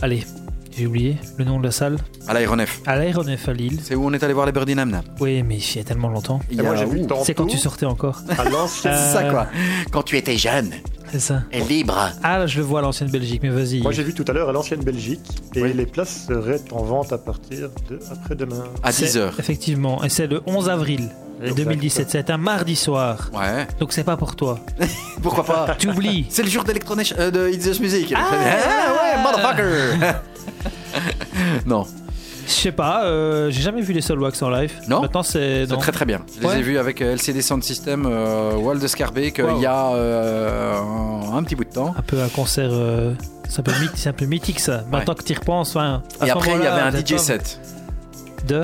Allez, 0.02 0.26
j'ai 0.76 0.88
oublié 0.88 1.18
le 1.38 1.46
nom 1.46 1.60
de 1.60 1.66
la 1.66 1.72
salle. 1.72 1.98
À 2.28 2.34
l'aéronef. 2.34 2.82
À 2.86 2.96
l'aéronef 2.96 3.48
à 3.48 3.54
Lille. 3.54 3.80
C'est 3.84 3.96
où 3.96 4.06
on 4.06 4.14
est 4.14 4.24
allé 4.24 4.34
voir 4.34 4.46
les 4.46 4.52
Birdie. 4.52 4.76
Oui, 5.20 5.44
mais 5.44 5.58
il 5.58 5.76
y 5.78 5.80
a 5.80 5.84
tellement 5.84 6.10
longtemps. 6.10 6.40
Il 6.50 6.56
Et 6.60 6.64
y 6.64 6.66
a 6.66 6.70
moi, 6.70 6.76
j'ai 6.76 6.86
vu 6.86 7.02
C'est 7.24 7.34
quand 7.34 7.46
tu 7.46 7.58
sortais 7.58 7.86
encore. 7.86 8.22
à 8.38 8.44
l'ancienne. 8.46 8.94
C'est 8.96 9.14
ça 9.14 9.20
Euh, 9.24 9.32
quoi. 9.32 9.48
Quand 9.92 10.04
tu 10.04 10.18
étais 10.18 10.38
jeune 10.38 10.72
C'est 11.12 11.20
ça. 11.20 11.44
et 11.52 11.62
libre. 11.62 12.10
Ah, 12.24 12.40
là, 12.40 12.48
je 12.48 12.58
le 12.58 12.64
vois 12.64 12.80
à 12.80 12.82
l'ancienne 12.82 13.10
Belgique, 13.12 13.42
mais 13.44 13.50
vas-y. 13.50 13.82
Moi, 13.82 13.92
j'ai 13.92 14.04
vu 14.04 14.14
tout 14.14 14.26
à 14.28 14.34
l'heure 14.34 14.50
à 14.50 14.52
l'ancienne 14.52 14.82
Belgique 14.84 15.22
et 15.56 15.62
Oui. 15.62 15.74
les 15.74 15.86
places 15.86 16.26
seraient 16.28 16.62
en 16.72 16.84
vente 16.84 17.14
à 17.14 17.18
partir 17.18 17.70
de 17.90 18.00
après-demain. 18.12 18.64
À 18.82 18.92
C'est- 18.92 19.06
10h. 19.06 19.34
Effectivement, 19.40 20.04
et 20.04 20.10
c'est 20.10 20.28
le 20.28 20.42
11 20.48 20.70
avril 20.70 21.10
Exact. 21.42 21.56
2017. 21.58 22.08
C'est 22.10 22.30
un 22.30 22.38
mardi 22.38 22.76
soir. 22.76 23.30
Ouais. 23.34 23.68
Donc 23.80 23.92
c'est 23.94 24.04
pas 24.06 24.16
pour 24.18 24.36
toi. 24.36 24.60
Pourquoi 25.22 25.44
pas? 25.44 25.76
Tu 25.78 25.90
oublies. 25.90 26.26
C'est 26.30 26.44
le 26.44 26.50
jour 26.50 26.64
d'Electronation 26.64 27.16
euh, 27.20 27.32
de 27.32 27.50
It's 27.50 27.66
Just 27.66 27.82
Music. 27.82 28.14
Ah. 28.16 28.32
ouais, 28.32 29.22
motherfucker 29.22 30.14
Non, 31.66 31.86
Je 32.46 32.52
sais 32.52 32.72
pas, 32.72 33.06
euh, 33.06 33.50
j'ai 33.50 33.62
jamais 33.62 33.82
vu 33.82 33.94
les 33.94 34.02
Soulwax 34.02 34.42
en 34.42 34.50
live. 34.50 34.72
Non 34.88 35.02
Maintenant 35.02 35.24
c'est. 35.24 35.66
très 35.80 35.92
très 35.92 36.06
bien. 36.06 36.22
Je 36.42 36.48
les 36.48 36.58
ai 36.58 36.62
vus 36.62 36.78
avec 36.78 37.02
euh, 37.02 37.14
LCD 37.14 37.42
Sound 37.42 37.64
System, 37.64 38.06
euh, 38.06 38.54
Wall 38.56 38.80
de 38.80 38.88
Scarbeck, 38.88 39.40
euh, 39.40 39.50
Wow. 39.52 39.58
il 39.58 39.62
y 39.62 39.66
a 39.66 39.88
euh, 39.94 40.78
un, 41.32 41.38
un 41.38 41.44
petit 41.44 41.56
bout 41.56 41.64
de 41.66 41.70
temps. 41.74 41.94
Un 41.98 42.02
peu 42.02 42.22
un 42.22 42.28
concert. 42.30 42.70
c'est 43.48 43.60
un, 43.60 43.64
peu 43.64 43.72
un 44.26 44.28
mythique 44.28 44.60
ça. 44.60 44.84
Maintenant 44.92 45.14
que 45.16 45.24
tu 45.24 45.34
y 45.34 45.36
repenses. 45.36 45.76
enfin, 45.76 46.02
à 46.20 46.26
Et 46.26 46.30
ce 46.30 46.34
après, 46.34 46.52
il 46.56 46.64
y 46.64 46.68
avait 46.68 46.98
un 46.98 47.00
DJ 47.00 47.18
set. 47.18 47.60
De 48.48 48.64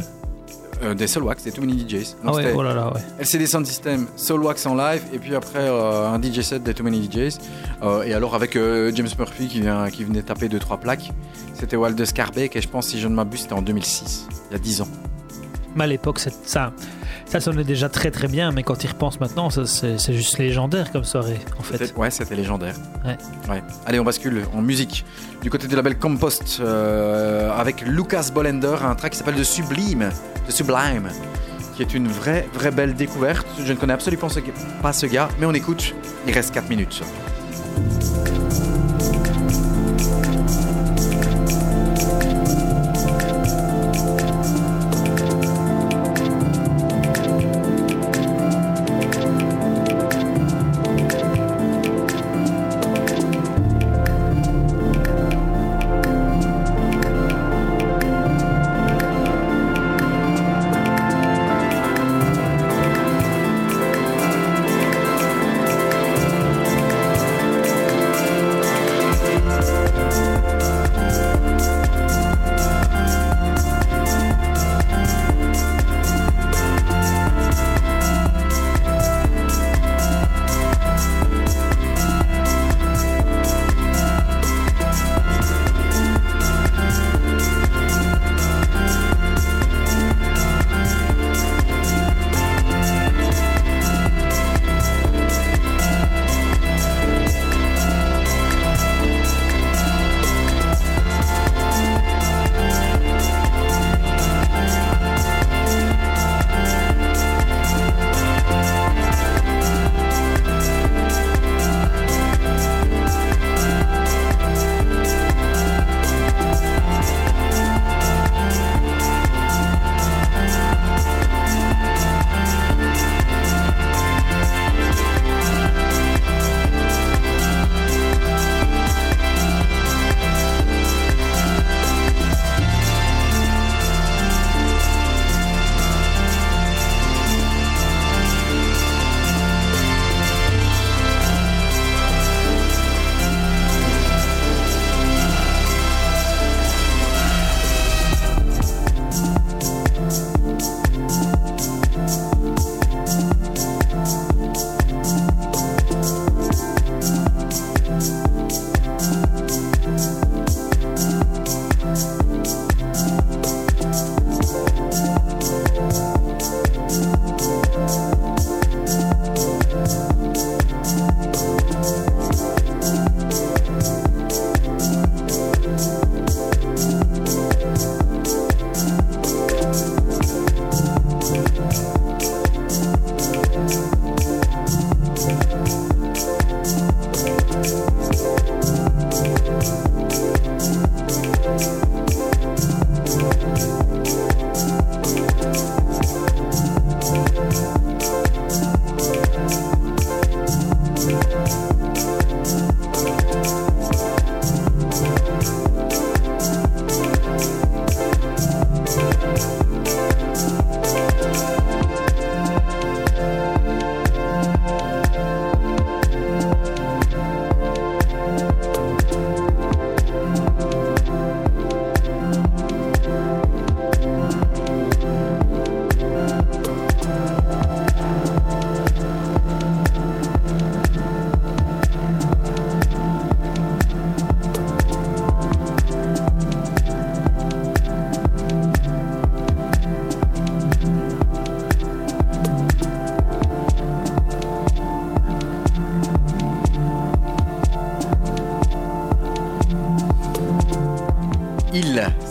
Euh, 0.82 0.94
des 0.94 1.08
Soulwax, 1.08 1.44
des 1.44 1.52
Too 1.52 1.62
Many 1.62 1.78
DJs. 1.78 2.16
Ah 2.24 2.34
ouais, 2.34 2.54
oh 2.56 2.64
là 2.64 2.74
là, 2.74 2.94
ouais. 2.94 3.02
LCD 3.20 3.48
Sound 3.48 3.66
System, 3.66 4.08
Soulwax 4.16 4.66
en 4.66 4.76
live, 4.76 5.02
et 5.14 5.20
puis 5.20 5.36
après 5.36 5.60
euh, 5.60 6.08
un 6.08 6.22
DJ 6.22 6.40
set 6.42 6.64
des 6.64 6.74
Too 6.74 6.84
Many 6.84 7.10
DJs. 7.12 7.38
Euh, 7.84 8.04
et 8.04 8.14
alors 8.14 8.34
avec 8.34 8.56
euh, 8.56 8.90
James 8.96 9.10
Murphy 9.18 9.48
qui, 9.48 9.60
vient, 9.60 9.90
qui 9.90 10.06
venait 10.06 10.22
taper 10.22 10.48
2-3 10.48 10.80
plaques. 10.80 11.12
C'était 11.54 11.76
Walder 11.76 12.06
Scarbeck, 12.06 12.56
et 12.56 12.62
je 12.62 12.70
pense, 12.70 12.88
si 12.88 13.00
je 13.00 13.10
ne 13.10 13.14
m'abuse, 13.14 13.42
c'était 13.42 13.54
en 13.54 13.62
2006, 13.62 14.28
il 14.50 14.54
y 14.54 14.56
a 14.56 14.60
10 14.60 14.82
ans. 14.82 14.88
Mais 15.76 15.84
à 15.84 15.88
l'époque, 15.88 16.20
ça, 16.20 16.72
ça 17.30 17.40
sonnait 17.40 17.64
déjà 17.64 17.90
très 17.90 18.10
très 18.10 18.28
bien, 18.28 18.52
mais 18.52 18.64
quand 18.64 18.76
tu 18.76 18.88
y 18.88 18.90
repenses 18.90 19.20
maintenant, 19.20 19.52
ça, 19.52 19.66
c'est 19.66 20.14
juste 20.14 20.40
légendaire 20.40 20.92
comme 20.92 21.04
soirée, 21.04 21.40
en 21.60 21.64
fait. 21.64 21.94
Ouais, 21.96 22.10
c'était 22.10 22.36
légendaire. 22.36 22.74
Ouais. 23.06 23.18
Ouais. 23.48 23.64
Allez, 23.86 24.00
on 24.00 24.04
bascule 24.04 24.46
en 24.54 24.62
musique. 24.62 25.06
Du 25.44 25.52
côté 25.52 25.68
du 25.68 25.76
label 25.76 25.98
Compost, 25.98 26.58
euh, 26.60 27.52
avec 27.52 27.82
Lucas 27.82 28.32
Bolender, 28.34 28.76
un 28.82 28.96
track 28.96 29.12
qui 29.12 29.20
s'appelle 29.20 29.36
The 29.36 29.44
Sublime, 29.44 30.10
The 30.48 30.52
Sublime, 30.52 31.10
qui 31.76 31.84
est 31.84 31.94
une 31.94 32.08
vraie, 32.08 32.48
vraie 32.54 32.72
belle 32.72 32.96
découverte. 32.96 33.46
Je 33.64 33.72
ne 33.72 33.78
connais 33.78 33.94
absolument 33.94 34.28
pas 34.82 34.92
ce 34.92 35.06
gars, 35.06 35.30
mais 35.40 35.46
on 35.46 35.54
écoute. 35.54 35.94
Il 36.28 36.34
reste 36.34 36.52
4 36.54 36.68
minutes. 36.68 37.04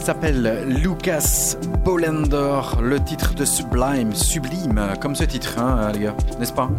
S'appelle 0.09 0.65
Lucas 0.67 1.57
Bolender, 1.85 2.61
le 2.83 2.99
titre 2.99 3.35
de 3.35 3.45
Sublime, 3.45 4.15
sublime, 4.15 4.81
comme 5.03 5.15
ce 5.15 5.25
titre, 5.25 5.59
hein, 5.59 5.93
les 5.93 5.99
gars, 6.05 6.15
n'est-ce 6.39 6.55
pas? 6.55 6.71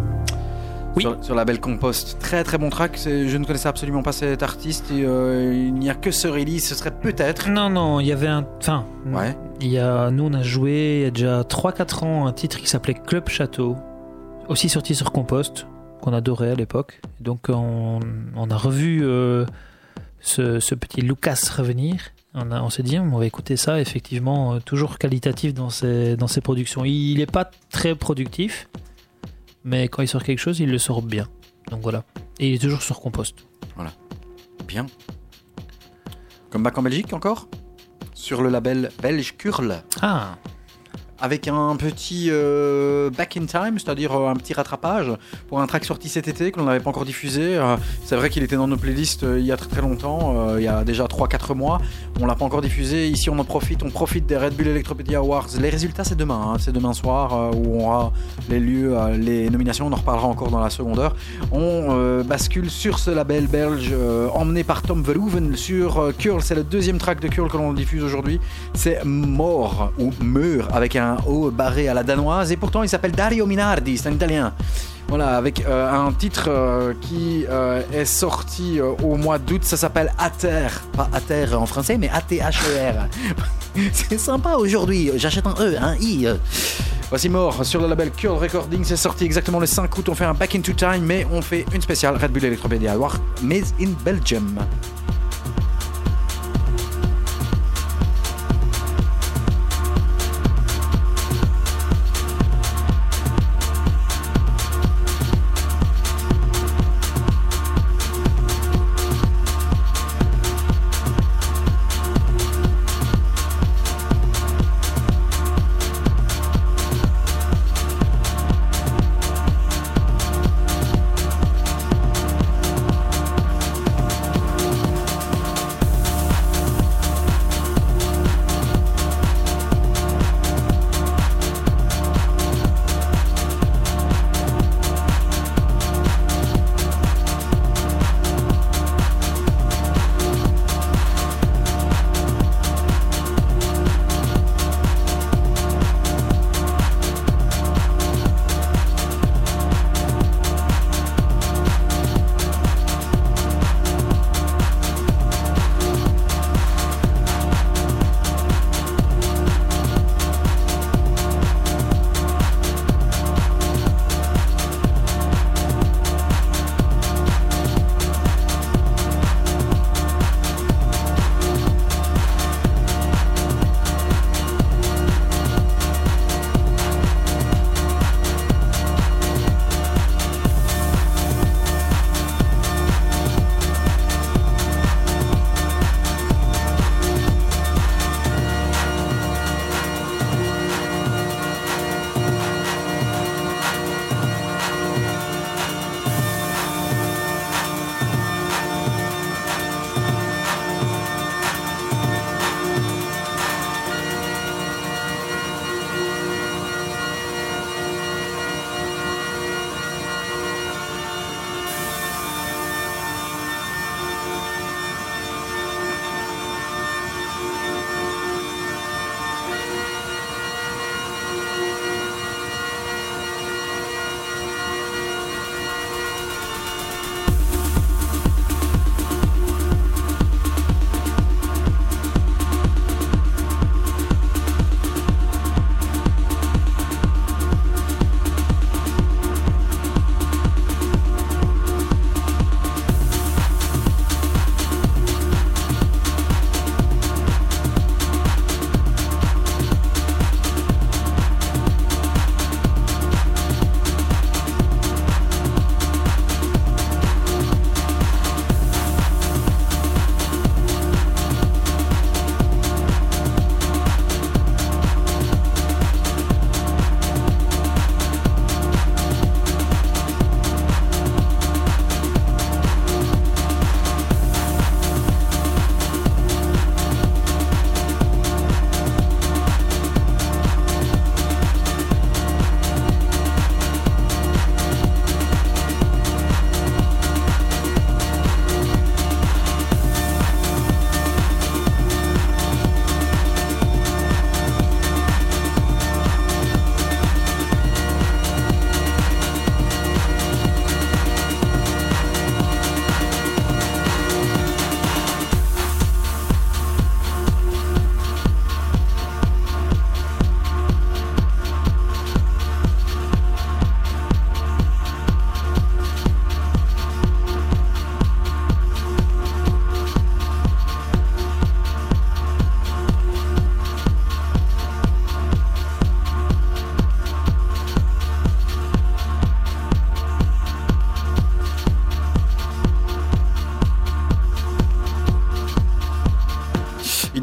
Oui. 0.95 1.03
Sur, 1.03 1.23
sur 1.23 1.35
la 1.35 1.45
belle 1.45 1.59
Compost. 1.59 2.17
Très 2.19 2.43
très 2.43 2.57
bon 2.57 2.71
track. 2.71 2.97
Je 3.05 3.37
ne 3.37 3.45
connaissais 3.45 3.69
absolument 3.69 4.01
pas 4.01 4.13
cet 4.13 4.41
artiste 4.41 4.89
et 4.89 5.03
euh, 5.05 5.53
il 5.53 5.75
n'y 5.75 5.91
a 5.91 5.93
que 5.93 6.09
ce 6.09 6.27
release. 6.27 6.67
Ce 6.67 6.73
serait 6.73 6.89
peut-être. 6.89 7.49
Non, 7.51 7.69
non, 7.69 7.99
il 7.99 8.07
y 8.07 8.11
avait 8.11 8.25
un. 8.25 8.43
Enfin, 8.57 8.85
Ouais. 9.05 9.37
il 9.61 9.67
y 9.67 9.77
a, 9.77 10.09
nous, 10.09 10.23
on 10.23 10.33
a 10.33 10.41
joué 10.41 10.97
il 10.97 11.03
y 11.03 11.05
a 11.05 11.11
déjà 11.11 11.41
3-4 11.43 12.05
ans 12.05 12.25
un 12.25 12.33
titre 12.33 12.57
qui 12.57 12.67
s'appelait 12.67 12.95
Club 12.95 13.29
Château, 13.29 13.77
aussi 14.47 14.69
sorti 14.69 14.95
sur 14.95 15.11
Compost, 15.11 15.67
qu'on 16.01 16.13
adorait 16.13 16.49
à 16.49 16.55
l'époque. 16.55 16.99
Donc, 17.21 17.41
on, 17.49 17.99
on 18.35 18.49
a 18.49 18.57
revu 18.57 19.01
euh, 19.03 19.45
ce, 20.19 20.59
ce 20.59 20.73
petit 20.73 21.01
Lucas 21.01 21.39
revenir. 21.55 21.97
On, 22.35 22.51
a- 22.51 22.61
on 22.61 22.69
s'est 22.69 22.83
dit, 22.83 22.99
on 22.99 23.17
va 23.17 23.25
écouter 23.25 23.57
ça, 23.57 23.81
effectivement, 23.81 24.53
euh, 24.53 24.59
toujours 24.59 24.97
qualitatif 24.99 25.53
dans 25.53 25.69
ses, 25.69 26.15
dans 26.15 26.27
ses 26.27 26.41
productions. 26.41 26.85
Il 26.85 27.17
n'est 27.17 27.25
pas 27.25 27.49
très 27.71 27.95
productif, 27.95 28.69
mais 29.63 29.87
quand 29.87 30.01
il 30.03 30.07
sort 30.07 30.23
quelque 30.23 30.39
chose, 30.39 30.59
il 30.59 30.69
le 30.69 30.77
sort 30.77 31.01
bien. 31.01 31.27
Donc 31.71 31.81
voilà. 31.81 32.03
Et 32.39 32.49
il 32.49 32.55
est 32.55 32.59
toujours 32.59 32.81
sur 32.83 32.99
Compost. 33.01 33.47
Bien. 34.67 34.85
Comme 36.51 36.61
back 36.63 36.77
en 36.77 36.83
Belgique 36.83 37.13
encore? 37.13 37.47
Sur 38.13 38.41
le 38.43 38.49
label 38.49 38.91
belge 39.01 39.35
Curl. 39.37 39.81
Ah, 40.01 40.37
avec 41.21 41.47
un 41.47 41.75
petit 41.75 42.27
euh, 42.29 43.09
back 43.09 43.37
in 43.37 43.45
time, 43.45 43.77
c'est-à-dire 43.77 44.13
euh, 44.13 44.29
un 44.29 44.35
petit 44.35 44.53
rattrapage 44.53 45.11
pour 45.47 45.59
un 45.59 45.67
track 45.67 45.85
sorti 45.85 46.09
cet 46.09 46.27
été 46.27 46.51
que 46.51 46.59
l'on 46.59 46.65
n'avait 46.65 46.79
pas 46.79 46.89
encore 46.89 47.05
diffusé. 47.05 47.55
Euh, 47.55 47.75
c'est 48.05 48.15
vrai 48.15 48.29
qu'il 48.29 48.43
était 48.43 48.55
dans 48.55 48.67
nos 48.67 48.77
playlists 48.77 49.25
il 49.37 49.45
y 49.45 49.51
a 49.51 49.57
très 49.57 49.69
très 49.69 49.81
longtemps, 49.81 50.55
il 50.57 50.63
y 50.63 50.67
a 50.67 50.83
déjà 50.83 51.05
3-4 51.05 51.55
mois. 51.55 51.79
On 52.19 52.25
l'a 52.25 52.35
pas 52.35 52.45
encore 52.45 52.61
diffusé. 52.61 53.07
Ici, 53.07 53.29
on 53.29 53.39
en 53.39 53.43
profite, 53.43 53.83
on 53.83 53.89
profite 53.89 54.25
des 54.25 54.37
Red 54.37 54.55
Bull 54.55 54.67
Electropedia 54.67 55.19
Awards. 55.19 55.47
Les 55.59 55.69
résultats, 55.69 56.03
c'est 56.03 56.17
demain, 56.17 56.53
hein. 56.53 56.57
c'est 56.59 56.71
demain 56.71 56.93
soir 56.93 57.55
où 57.55 57.79
on 57.79 57.85
aura 57.85 58.11
les 58.49 58.59
lieux, 58.59 58.95
les 59.17 59.49
nominations. 59.49 59.87
On 59.87 59.93
en 59.93 59.97
reparlera 59.97 60.27
encore 60.27 60.49
dans 60.49 60.59
la 60.59 60.69
seconde 60.69 60.99
heure. 60.99 61.15
On 61.51 62.23
bascule 62.23 62.69
sur 62.69 62.99
ce 62.99 63.11
label 63.11 63.47
belge 63.47 63.93
emmené 64.33 64.63
par 64.63 64.81
Tom 64.81 65.01
Verhoeven 65.03 65.55
sur 65.55 66.13
Curl. 66.17 66.41
C'est 66.41 66.55
le 66.55 66.63
deuxième 66.63 66.97
track 66.97 67.19
de 67.19 67.27
Curl 67.27 67.49
que 67.49 67.57
l'on 67.57 67.73
diffuse 67.73 68.03
aujourd'hui. 68.03 68.39
C'est 68.73 69.03
Mort 69.05 69.91
ou 69.97 70.11
Meur 70.21 70.67
avec 70.73 70.95
un 70.95 71.08
O 71.27 71.51
barré 71.51 71.87
à 71.87 71.93
la 71.93 72.03
danoise. 72.03 72.51
Et 72.51 72.57
pourtant, 72.57 72.83
il 72.83 72.89
s'appelle 72.89 73.11
Dario 73.11 73.45
Minardi, 73.45 73.97
c'est 73.97 74.09
un 74.09 74.13
italien. 74.13 74.53
Voilà, 75.09 75.37
avec 75.37 75.65
euh, 75.65 75.91
un 75.91 76.11
titre 76.11 76.49
euh, 76.49 76.93
qui 77.01 77.43
euh, 77.49 77.81
est 77.91 78.05
sorti 78.05 78.79
au 78.79 79.15
mois 79.15 79.39
d'août. 79.39 79.63
Ça 79.63 79.75
s'appelle 79.75 80.13
Ater. 80.19 80.67
Pas 80.95 81.09
Ater 81.11 81.55
en 81.55 81.65
français, 81.65 81.97
mais 81.97 82.09
A-T-H-E-R. 82.09 83.07
c'est 83.91 84.19
sympa 84.19 84.53
aujourd'hui. 84.53 85.11
J'achète 85.15 85.47
un 85.47 85.55
E, 85.59 85.75
un 85.81 85.95
I. 85.95 86.27
Voici 87.09 87.27
mort 87.27 87.65
sur 87.65 87.81
le 87.81 87.87
label 87.87 88.11
Curl 88.11 88.37
Recording. 88.37 88.83
C'est 88.83 88.97
sorti 88.97 89.25
exactement 89.25 89.59
le 89.59 89.65
5 89.65 89.97
août. 89.97 90.09
On 90.09 90.15
fait 90.15 90.25
un 90.25 90.35
Back 90.35 90.53
into 90.53 90.73
Time, 90.73 91.01
mais 91.01 91.25
on 91.31 91.41
fait 91.41 91.65
une 91.73 91.81
spéciale 91.81 92.15
Red 92.15 92.31
Bull 92.31 92.45
Electropedia 92.45 92.93
Award, 92.93 93.19
Made 93.41 93.65
in 93.81 93.89
Belgium. 94.05 94.59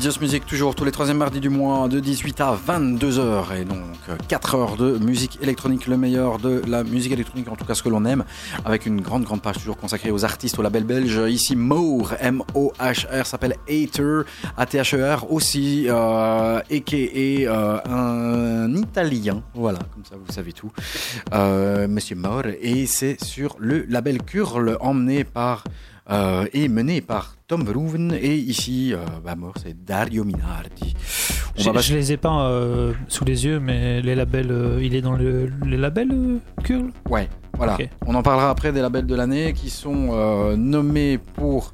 Just 0.07 0.21
Music, 0.21 0.47
toujours 0.47 0.77
tous 0.77 0.85
les 0.85 0.93
troisièmes 0.93 1.17
mardis 1.17 1.41
du 1.41 1.49
mois, 1.49 1.89
de 1.89 1.99
18 1.99 2.41
à 2.41 2.57
22h. 2.57 3.61
Et 3.61 3.65
donc, 3.65 3.83
4 4.29 4.55
heures 4.55 4.77
de 4.77 4.99
musique 4.99 5.37
électronique, 5.43 5.89
le 5.89 5.97
meilleur 5.97 6.39
de 6.39 6.63
la 6.69 6.85
musique 6.85 7.11
électronique, 7.11 7.49
en 7.49 7.57
tout 7.57 7.65
cas 7.65 7.75
ce 7.75 7.83
que 7.83 7.89
l'on 7.89 8.05
aime, 8.05 8.25
avec 8.65 8.87
une 8.87 9.01
grande, 9.01 9.25
grande 9.25 9.43
page 9.43 9.57
toujours 9.57 9.77
consacrée 9.77 10.13
aux 10.13 10.25
artistes, 10.25 10.61
au 10.61 10.63
label 10.63 10.85
belge. 10.85 11.21
Ici, 11.29 11.57
Moore, 11.57 12.15
M-O-H-R, 12.21 13.27
s'appelle 13.27 13.57
Hater, 13.69 14.21
A-T-H-E-R, 14.57 15.33
aussi, 15.33 15.87
euh, 15.89 16.59
a.k.a. 16.59 17.51
euh, 17.51 17.81
un 17.87 18.77
Italien. 18.77 19.43
Voilà, 19.55 19.81
comme 19.93 20.05
ça, 20.05 20.15
vous 20.25 20.33
savez 20.33 20.53
tout. 20.53 20.71
Euh, 21.35 21.89
Monsieur 21.89 22.15
Moore. 22.15 22.47
Et 22.61 22.87
c'est 22.87 23.21
sur 23.25 23.57
le 23.59 23.85
label 23.89 24.23
Curl, 24.23 24.77
emmené 24.79 25.25
par 25.25 25.65
euh, 26.11 26.47
et 26.53 26.69
mené 26.69 27.01
par 27.01 27.37
Tom 27.47 27.65
Verhoeven. 27.65 28.13
Et 28.21 28.35
ici, 28.37 28.93
euh, 28.93 28.99
bah, 29.25 29.35
mort, 29.37 29.55
c'est 29.63 29.85
Dario 29.85 30.25
Minardi. 30.25 30.95
Je, 31.57 31.71
va 31.71 31.81
je 31.81 31.95
les 31.95 32.13
ai 32.13 32.17
pas 32.17 32.49
euh, 32.49 32.93
sous 33.09 33.25
les 33.25 33.47
yeux, 33.47 33.61
mais 33.61 34.03
les 34.03 34.15
labels, 34.15 34.51
euh, 34.51 34.79
il 34.83 34.95
est 34.95 35.01
dans 35.01 35.15
le, 35.15 35.51
les 35.65 35.77
labels 35.79 36.41
Curl 36.63 36.91
Ouais, 37.09 37.29
voilà. 37.57 37.79
On 38.07 38.15
en 38.15 38.23
parlera 38.23 38.51
après 38.51 38.73
des 38.73 38.81
labels 38.81 39.07
de 39.07 39.15
l'année 39.15 39.55
qui 39.55 39.71
sont 39.71 40.09
euh, 40.13 40.57
nommés 40.57 41.19
pour 41.19 41.73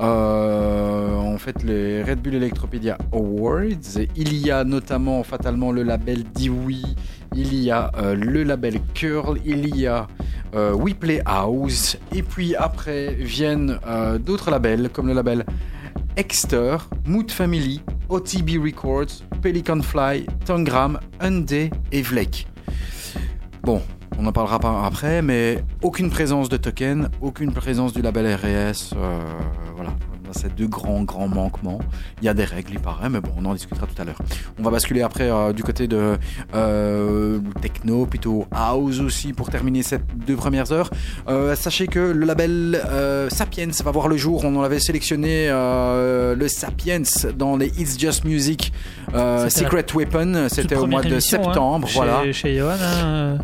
euh, 0.00 1.16
en 1.16 1.36
fait 1.38 1.62
les 1.64 2.02
Red 2.04 2.20
Bull 2.20 2.34
Electropedia 2.36 2.96
Awards. 3.12 3.98
Il 4.14 4.36
y 4.36 4.50
a 4.50 4.62
notamment 4.64 5.22
fatalement 5.24 5.72
le 5.72 5.82
label 5.82 6.22
Dewey, 6.32 6.82
il 7.34 7.54
y 7.54 7.70
a 7.70 7.90
euh, 7.96 8.14
le 8.14 8.42
label 8.42 8.80
Curl, 8.94 9.38
il 9.44 9.76
y 9.76 9.86
a 9.86 10.06
euh, 10.54 10.72
We 10.72 10.94
Play 10.94 11.20
House, 11.26 11.96
et 12.12 12.22
puis 12.22 12.54
après 12.54 13.14
viennent 13.14 13.78
euh, 13.86 14.18
d'autres 14.18 14.50
labels 14.50 14.88
comme 14.92 15.08
le 15.08 15.14
label 15.14 15.44
Exter, 16.16 16.76
Mood 17.06 17.30
Family, 17.30 17.82
OTB 18.08 18.62
Records, 18.62 19.24
Pelican 19.42 19.82
Fly, 19.82 20.26
Tangram, 20.44 21.00
Hyundai 21.20 21.70
et 21.90 22.02
Vlek. 22.02 22.46
Bon, 23.62 23.82
on 24.18 24.26
en 24.26 24.32
parlera 24.32 24.60
pas 24.60 24.84
après, 24.84 25.22
mais 25.22 25.64
aucune 25.82 26.10
présence 26.10 26.48
de 26.48 26.56
token, 26.56 27.10
aucune 27.20 27.52
présence 27.52 27.92
du 27.92 28.02
label 28.02 28.32
RS. 28.34 28.94
voilà, 29.74 29.96
c'est 30.34 30.54
deux 30.54 30.66
grands, 30.66 31.02
grands 31.02 31.28
manquements. 31.28 31.80
Il 32.20 32.26
y 32.26 32.28
a 32.28 32.34
des 32.34 32.44
règles, 32.44 32.72
il 32.72 32.80
paraît, 32.80 33.08
mais 33.08 33.20
bon, 33.20 33.30
on 33.36 33.44
en 33.44 33.54
discutera 33.54 33.86
tout 33.86 34.00
à 34.00 34.04
l'heure. 34.04 34.18
On 34.58 34.62
va 34.62 34.70
basculer 34.70 35.02
après 35.02 35.30
euh, 35.30 35.52
du 35.52 35.62
côté 35.62 35.86
de 35.86 36.16
euh, 36.54 37.38
techno, 37.60 38.06
plutôt 38.06 38.46
house 38.50 39.00
aussi, 39.00 39.32
pour 39.32 39.50
terminer 39.50 39.82
ces 39.82 39.98
deux 40.26 40.36
premières 40.36 40.72
heures. 40.72 40.90
Euh, 41.28 41.54
sachez 41.54 41.86
que 41.86 41.98
le 41.98 42.26
label 42.26 42.80
Sapiens 43.30 43.70
va 43.84 43.90
voir 43.90 44.08
le 44.08 44.16
jour. 44.16 44.44
On 44.44 44.54
en 44.56 44.62
avait 44.62 44.80
sélectionné 44.80 45.48
le 45.48 46.46
Sapiens 46.48 47.02
dans 47.36 47.56
les 47.56 47.68
It's 47.78 47.98
Just 47.98 48.24
Music 48.24 48.72
la 49.12 49.50
Secret 49.50 49.86
Weapon. 49.94 50.48
C'était 50.48 50.76
au 50.76 50.86
mois 50.86 51.02
de 51.02 51.16
hein, 51.16 51.20
septembre. 51.20 51.88
chez, 51.88 51.94
voilà. 51.94 52.32
Chez 52.32 52.56
Johan, 52.56 52.72
hein, 52.72 53.04
euh, 53.04 53.38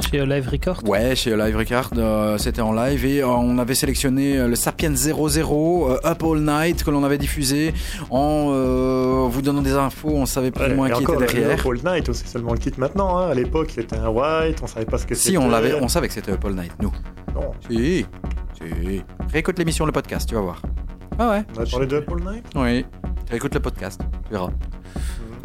chez 0.00 0.24
Live 0.24 0.48
Record? 0.48 0.82
Ouais, 0.88 1.16
chez 1.16 1.36
Live 1.36 1.56
Record, 1.56 1.90
euh, 1.96 2.38
c'était 2.38 2.60
en 2.60 2.72
live 2.72 3.04
et 3.04 3.22
euh, 3.22 3.28
on 3.28 3.58
avait 3.58 3.74
sélectionné 3.74 4.36
euh, 4.38 4.48
le 4.48 4.54
Sapiens 4.54 4.94
00 4.94 5.90
euh, 5.90 5.98
Up 6.04 6.22
All 6.22 6.40
Night 6.40 6.84
que 6.84 6.90
l'on 6.90 7.02
avait 7.04 7.18
diffusé 7.18 7.72
en 8.10 8.48
euh, 8.50 9.26
vous 9.28 9.42
donnant 9.42 9.62
des 9.62 9.72
infos, 9.72 10.10
on 10.10 10.26
savait 10.26 10.50
plus 10.50 10.64
Ouais, 10.64 10.72
ou 10.72 10.76
moins 10.76 10.90
qui 10.90 11.02
encore, 11.02 11.22
était 11.22 11.34
derrière. 11.34 11.64
le 11.68 11.70
All 11.88 11.94
Night, 11.96 12.12
c'est 12.12 12.26
seulement 12.28 12.52
le 12.52 12.58
kit 12.58 12.72
maintenant. 12.78 13.18
hein. 13.18 13.28
À 13.30 13.34
l'époque, 13.34 13.70
c'était 13.74 13.96
un 13.96 14.08
white, 14.08 14.58
on 14.62 14.66
savait 14.66 14.86
pas 14.86 14.98
ce 14.98 15.06
que 15.06 15.14
c'était. 15.14 15.30
Si, 15.30 15.38
on 15.38 15.48
l'avait, 15.48 15.74
on 15.74 15.88
savait 15.88 16.08
que 16.08 16.14
c'était 16.14 16.32
Up 16.32 16.44
All 16.44 16.54
Night, 16.54 16.72
nous. 16.80 16.92
Non, 17.34 17.52
Si, 17.68 18.06
si. 18.58 19.02
Réécoute 19.32 19.58
l'émission, 19.58 19.86
le 19.86 19.92
podcast, 19.92 20.28
tu 20.28 20.34
vas 20.34 20.40
voir. 20.42 20.62
Ah 21.18 21.30
ouais, 21.30 21.44
on 21.56 21.62
a 21.62 21.66
parlé 21.66 21.86
de 21.86 21.96
All 21.96 22.34
Night? 22.34 22.44
Oui. 22.54 22.84
Réécoute 23.30 23.54
le 23.54 23.60
podcast, 23.60 24.00
tu 24.26 24.32
verras. 24.32 24.50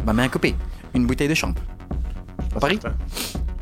Ma 0.05 0.13
main 0.13 0.27
coupée, 0.27 0.55
une 0.93 1.05
bouteille 1.07 1.27
de 1.29 1.33
champ. 1.33 1.53
À 2.55 2.59
Paris? 2.59 2.79
certain. 2.81 2.97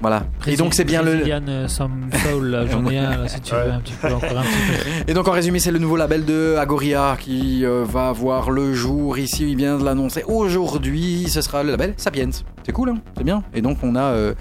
Voilà. 0.01 0.23
Et 0.47 0.55
donc 0.55 0.73
c'est 0.73 0.85
bien 0.85 1.01
le. 1.01 1.15
Brazilian 1.17 1.67
Some 1.67 2.09
Soul, 2.23 2.47
là, 2.47 2.65
j'en 2.65 2.85
ai 2.89 2.97
un, 2.97 3.17
là, 3.17 3.27
si 3.27 3.41
tu 3.41 3.53
veux, 3.53 3.59
Ouais. 3.61 3.69
un 3.71 3.80
petit 3.81 3.93
peu, 3.93 4.07
encore 4.13 4.38
un 4.38 4.43
petit 4.43 5.03
peu. 5.05 5.11
Et 5.11 5.13
donc 5.13 5.27
en 5.27 5.31
résumé, 5.31 5.59
c'est 5.59 5.71
le 5.71 5.80
nouveau 5.80 5.97
label 5.97 6.23
de 6.26 6.55
Agoria 6.57 7.17
qui 7.19 7.65
euh, 7.65 7.84
va 7.85 8.11
voir 8.13 8.49
le 8.51 8.73
jour 8.73 9.17
ici. 9.17 9.49
Il 9.49 9.57
vient 9.57 9.77
de 9.77 9.84
l'annoncer 9.84 10.23
aujourd'hui. 10.27 11.27
Ce 11.30 11.41
sera 11.41 11.63
le 11.63 11.71
label 11.71 11.93
Sapiens. 11.97 12.30
C'est 12.65 12.71
cool, 12.71 12.89
hein 12.91 12.97
c'est 13.17 13.23
bien. 13.23 13.43
Et 13.53 13.61
donc 13.61 13.80
on 13.84 13.95
a, 13.95 14.03
euh, 14.03 14.34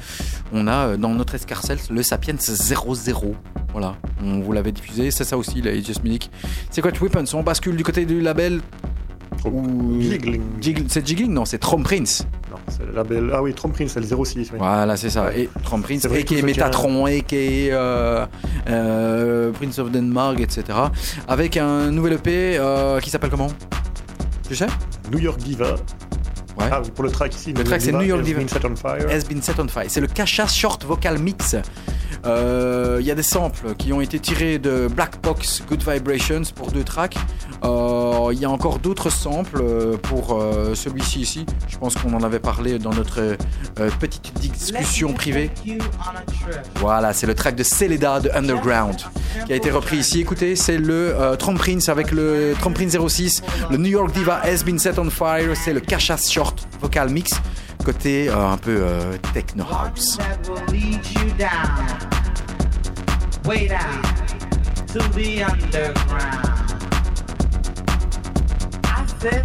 on 0.52 0.66
a 0.68 0.89
euh, 0.90 0.97
dans 0.97 1.10
notre 1.14 1.35
escarcelle 1.35 1.78
le 1.90 2.02
Sapiens 2.02 2.36
00. 2.39 3.35
Voilà, 3.72 3.97
on 4.24 4.40
vous 4.40 4.52
l'avait 4.52 4.72
diffusé. 4.72 5.10
C'est 5.10 5.24
ça 5.24 5.36
aussi, 5.36 5.60
la 5.60 5.74
Just 5.74 6.02
Music. 6.05 6.30
C'est 6.70 6.80
quoi 6.82 6.90
Weapons 7.01 7.24
On 7.35 7.43
bascule 7.43 7.76
du 7.76 7.82
côté 7.85 8.06
du 8.06 8.20
label. 8.20 8.60
Ou... 9.44 10.01
Jiggling. 10.01 10.86
C'est 10.89 11.06
Jiggling 11.06 11.32
Non, 11.32 11.44
c'est 11.44 11.59
Trom 11.59 11.82
Prince. 11.82 12.27
Non, 12.51 12.56
c'est 12.69 12.86
le 12.86 12.93
label. 12.93 13.31
Ah 13.32 13.43
oui, 13.43 13.55
Trump 13.55 13.74
Prince, 13.74 13.93
c'est 13.94 14.01
le 14.01 14.06
06. 14.06 14.51
oui. 14.52 14.59
Voilà, 14.59 14.97
c'est 14.97 15.10
ça. 15.10 15.35
Et 15.36 15.48
Trom 15.62 15.82
Prince, 15.82 16.05
et 16.06 16.24
qui 16.24 16.35
est 16.35 16.39
qui 16.39 16.43
Metatron, 16.43 17.06
et 17.06 17.23
qui 17.23 17.36
est 17.36 17.69
euh, 17.73 18.27
euh, 18.69 19.52
Prince 19.52 19.78
of 19.78 19.90
Denmark, 19.90 20.40
etc. 20.40 20.65
Avec 21.27 21.56
un 21.56 21.90
nouvel 21.90 22.15
EP 22.15 22.56
euh, 22.59 23.01
qui 23.01 23.10
s'appelle 23.10 23.31
comment? 23.31 23.48
Tu 24.48 24.56
sais? 24.56 24.66
New 25.12 25.19
York 25.19 25.39
Diva. 25.40 25.74
Ouais. 26.59 26.66
Ah 26.73 26.81
oui, 26.82 26.90
pour 26.93 27.05
le 27.05 27.10
track 27.10 27.35
ici. 27.35 27.52
Le 27.52 27.62
track, 27.62 27.81
c'est 27.81 27.93
New 27.93 28.02
York 28.02 28.20
has 28.20 28.24
Diva. 28.24 28.39
been 28.40 28.48
set 28.48 28.65
on 28.65 28.74
fire. 28.74 29.09
Has 29.09 29.24
been 29.28 29.43
set 29.43 29.60
on 29.60 29.69
fire. 29.69 29.85
C'est 29.89 30.01
le 30.01 30.09
Kasha 30.09 30.47
Short 30.47 30.85
Vocal 30.85 31.19
Mix. 31.19 31.55
Euh, 32.27 32.99
Il 33.01 33.07
y 33.07 33.11
a 33.11 33.15
des 33.15 33.23
samples 33.23 33.74
qui 33.77 33.93
ont 33.93 34.01
été 34.01 34.19
tirés 34.19 34.59
de 34.59 34.89
Black 34.89 35.20
Box 35.23 35.62
Good 35.69 35.82
Vibrations 35.89 36.43
pour 36.55 36.73
deux 36.73 36.85
tracks. 36.85 37.16
Euh, 37.65 38.31
Il 38.32 38.39
y 38.40 38.45
a 38.45 38.51
encore 38.51 38.78
d'autres 38.78 39.11
samples 39.11 39.61
euh, 39.62 39.97
pour 39.97 40.35
euh, 40.40 40.74
celui-ci 40.74 41.20
ici. 41.20 41.47
Je 41.69 41.78
pense 41.78 41.95
qu'on 41.95 42.12
en 42.15 42.23
avait 42.23 42.39
parlé 42.40 42.78
dans 42.78 42.93
notre 42.93 43.20
euh, 43.20 43.90
petite 44.01 44.32
discussion 44.40 45.12
privée. 45.12 45.51
Voilà, 46.77 47.12
c'est 47.12 47.27
le 47.27 47.35
track 47.35 47.55
de 47.57 47.62
Celeda 47.62 48.20
de 48.20 48.31
Underground 48.35 48.97
qui 49.47 49.53
a 49.53 49.57
été 49.57 49.70
repris 49.70 49.99
ici. 49.99 50.20
Écoutez, 50.20 50.57
c'est 50.57 50.78
le 50.78 51.15
euh, 51.15 51.36
Trump 51.36 51.59
Prince 51.59 51.89
avec 51.89 52.11
le 52.11 52.55
Trump 52.59 52.74
Prince 52.77 52.97
06, 53.07 53.43
le 53.70 53.77
New 53.77 53.90
York 53.90 54.12
Diva 54.12 54.40
Has 54.43 54.65
Been 54.65 54.78
Set 54.78 54.99
on 54.99 55.11
Fire, 55.11 55.55
c'est 55.55 55.73
le 55.73 55.81
Kasha 55.81 56.16
Short 56.16 56.66
Vocal 56.81 57.11
Mix, 57.11 57.32
côté 57.93 58.28
euh, 58.28 58.52
un 58.52 58.59
peu 58.59 58.81
euh, 58.82 59.16
techno 59.32 59.65
house. 59.65 60.19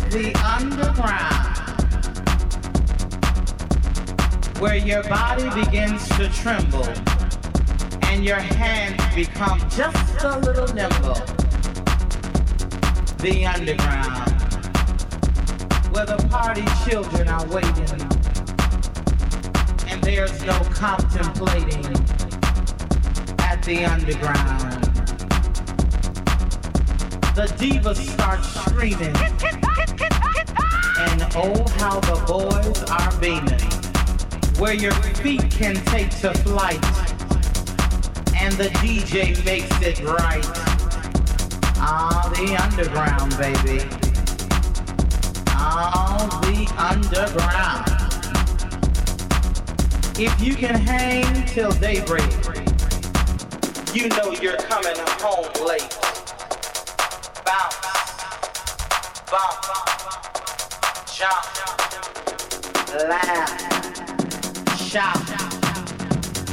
the 0.09 0.33
underground. 0.43 1.47
Where 4.59 4.75
your 4.75 5.03
body 5.03 5.49
begins 5.63 6.05
to 6.17 6.27
tremble 6.29 6.85
and 8.03 8.25
your 8.25 8.39
hands 8.39 9.01
become 9.15 9.59
just 9.69 10.23
a 10.23 10.39
little 10.39 10.67
nimble. 10.75 11.15
The 13.19 13.45
underground, 13.45 14.31
where 15.93 16.05
the 16.05 16.17
party 16.29 16.65
children 16.85 17.29
are 17.29 17.45
waiting 17.47 18.12
there's 20.03 20.43
no 20.43 20.59
contemplating 20.71 21.85
at 23.39 23.63
the 23.63 23.85
underground. 23.85 24.83
The 27.33 27.47
divas 27.57 27.97
start 27.97 28.43
screaming, 28.43 29.15
and 30.99 31.21
oh, 31.35 31.65
how 31.77 31.99
the 32.01 32.21
boys 32.27 32.83
are 32.91 33.19
beaming. 33.19 33.59
Where 34.59 34.73
your 34.73 34.91
feet 34.91 35.49
can 35.49 35.75
take 35.85 36.09
to 36.19 36.33
flight, 36.33 36.83
and 38.35 38.53
the 38.55 38.69
DJ 38.81 39.43
makes 39.45 39.81
it 39.81 40.03
right. 40.03 40.45
Ah, 41.77 42.31
the 42.35 42.55
underground, 42.61 43.37
baby. 43.37 43.83
Ah, 45.47 46.39
the 46.43 46.67
underground. 46.77 48.02
If 50.15 50.39
you 50.39 50.53
can 50.53 50.75
hang 50.75 51.43
till 51.47 51.71
daybreak, 51.71 52.29
you 53.95 54.09
know 54.09 54.31
you're 54.31 54.57
coming 54.57 54.95
home 55.19 55.49
late. 55.65 55.89
Bounce, 57.43 57.75
bump, 59.31 59.65
jump, 61.11 61.45
laugh, 63.09 63.49
shout, 64.77 65.17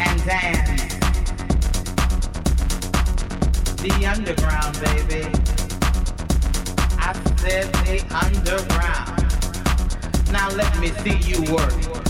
and 0.01 0.25
dance. 0.25 0.95
The 3.83 4.07
underground, 4.07 4.81
baby. 4.81 5.29
I 6.99 7.13
said 7.37 7.71
the 7.85 8.01
underground. 8.25 9.21
Now 10.33 10.49
let 10.57 10.79
me 10.81 10.89
see 11.03 11.19
you 11.29 11.53
work. 11.53 12.10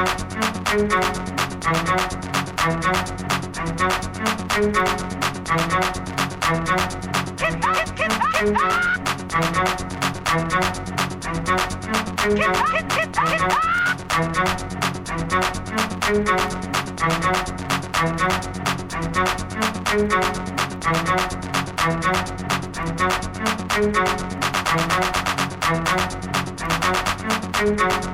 on, 0.00 0.30
ah, 27.78 28.09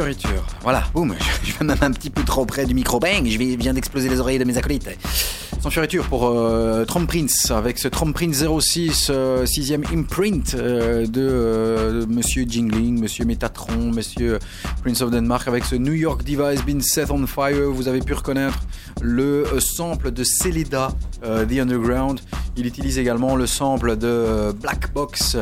fioriture. 0.00 0.46
Voilà, 0.62 0.84
boum, 0.94 1.14
je, 1.42 1.52
vais 1.52 1.64
même 1.66 1.76
un 1.82 1.90
petit 1.90 2.08
peu 2.08 2.22
trop 2.22 2.46
près 2.46 2.64
du 2.64 2.72
micro 2.72 2.98
bang, 2.98 3.26
je 3.28 3.36
viens 3.36 3.74
d'exploser 3.74 4.08
les 4.08 4.18
oreilles 4.18 4.38
de 4.38 4.44
mes 4.44 4.56
acolytes. 4.56 4.88
Sans 5.60 5.68
fioriture 5.68 6.06
pour 6.06 6.26
euh, 6.26 6.86
Trump 6.86 7.06
Prince, 7.06 7.50
avec 7.50 7.78
ce 7.78 7.86
Trump 7.86 8.16
Prince 8.16 8.42
06, 8.60 9.08
euh, 9.10 9.44
sixième 9.44 9.82
imprint 9.92 10.54
euh, 10.54 11.06
de, 11.06 11.20
euh, 11.20 12.00
de 12.00 12.06
Monsieur 12.06 12.46
Jingling, 12.48 12.98
Monsieur 12.98 13.26
Metatron, 13.26 13.92
Monsieur 13.92 14.38
Prince 14.82 15.02
of 15.02 15.10
Denmark, 15.10 15.46
avec 15.48 15.66
ce 15.66 15.76
New 15.76 15.92
York 15.92 16.24
Device 16.24 16.64
Been 16.64 16.80
Set 16.80 17.10
on 17.10 17.26
Fire. 17.26 17.70
Vous 17.70 17.88
avez 17.88 18.00
pu 18.00 18.14
reconnaître 18.14 18.58
le 19.02 19.44
sample 19.58 20.12
de 20.12 20.24
Celeda, 20.24 20.92
The 21.22 21.58
Underground. 21.60 22.20
Il 22.56 22.66
utilise 22.66 22.98
également 22.98 23.36
le 23.36 23.46
sample 23.46 23.96
de 23.96 24.52
Black 24.52 24.94
Box, 24.94 25.36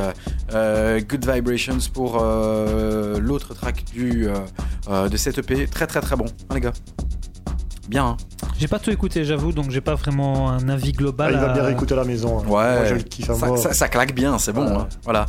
Good 0.51 1.31
Vibrations 1.31 1.79
pour 1.93 2.21
l'autre 2.21 3.48
du, 3.99 4.29
euh, 4.29 4.35
euh, 4.89 5.09
de 5.09 5.17
cette 5.17 5.39
EP. 5.39 5.67
Très 5.67 5.87
très 5.87 6.01
très 6.01 6.17
bon, 6.17 6.27
hein, 6.49 6.55
les 6.55 6.61
gars. 6.61 6.73
Bien. 7.89 8.05
hein. 8.07 8.17
J'ai 8.59 8.69
pas 8.69 8.79
tout 8.79 8.91
écouté, 8.91 9.25
j'avoue, 9.25 9.53
donc 9.53 9.71
j'ai 9.71 9.81
pas 9.81 9.95
vraiment 9.95 10.51
un 10.51 10.69
avis 10.69 10.93
Ah, 10.95 10.99
global. 10.99 11.33
il 11.33 11.39
va 11.41 11.51
à- 11.51 11.55
bien 11.55 11.63
réécouter 11.63 11.95
à 11.95 11.97
la 11.99 12.05
maison. 12.05 12.39
hein. 12.41 12.43
Moi, 12.47 12.85
je 12.87 12.95
le 12.95 13.03
kiffe 13.03 13.31
à 13.31 13.35
ça, 13.35 13.57
ça- 13.57 13.73
ça 13.73 13.89
claque 13.89 14.15
bien, 14.15 14.39
c'est 14.39 14.53
bon. 14.53 14.67
Ouais. 14.67 14.77
hein. 14.83 14.89
Voilà. 15.05 15.27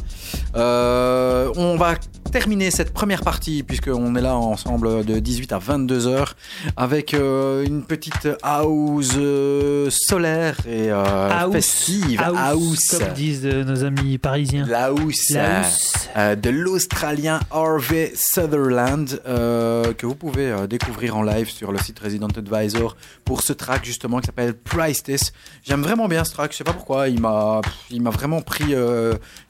Terminer 2.50 2.72
cette 2.72 2.94
première 2.94 3.22
partie, 3.22 3.62
puisqu'on 3.62 4.16
est 4.16 4.22
là 4.22 4.36
ensemble 4.36 5.06
de 5.06 5.20
18 5.20 5.52
à 5.52 5.60
22 5.60 6.08
heures, 6.08 6.36
avec 6.78 7.14
euh, 7.14 7.64
une 7.64 7.84
petite 7.84 8.28
house 8.42 9.12
euh, 9.18 9.92
solaire 9.92 10.58
et 10.68 10.90
euh, 10.92 11.30
House. 11.30 11.54
festive. 11.54 12.20
House, 12.20 12.38
House. 12.40 12.98
comme 12.98 13.14
disent 13.14 13.46
euh, 13.46 13.64
nos 13.64 13.84
amis 13.84 14.18
parisiens. 14.18 14.66
La 14.68 14.86
house, 14.86 15.30
La 15.30 15.60
euh, 15.60 16.32
house. 16.32 16.40
de 16.42 16.50
l'Australien 16.50 17.40
Harvey 17.52 18.14
Sutherland, 18.16 19.22
que 19.24 20.06
vous 20.08 20.16
pouvez 20.16 20.52
découvrir 20.68 21.18
en 21.18 21.22
live 21.22 21.52
sur 21.52 21.72
le 21.72 21.78
site 21.78 22.00
residentadvisor.be. 22.00 22.96
pour 23.26 23.44
ce 23.44 23.54
track 23.54 23.86
justement 23.86 24.22
qui 24.22 24.26
s'appelle 24.26 24.56
Price 24.56 25.04
This. 25.04 25.34
J'aime 25.62 25.84
vraiment 25.84 26.08
bien 26.08 26.24
ce 26.24 26.32
track, 26.32 26.52
je 26.54 26.58
sais 26.58 26.64
pas 26.64 26.74
pourquoi, 26.74 27.10
il 27.10 27.22
m'a 27.22 27.62
il 27.92 28.02
m'a 28.02 28.10
vraiment 28.10 28.42
pris 28.42 28.74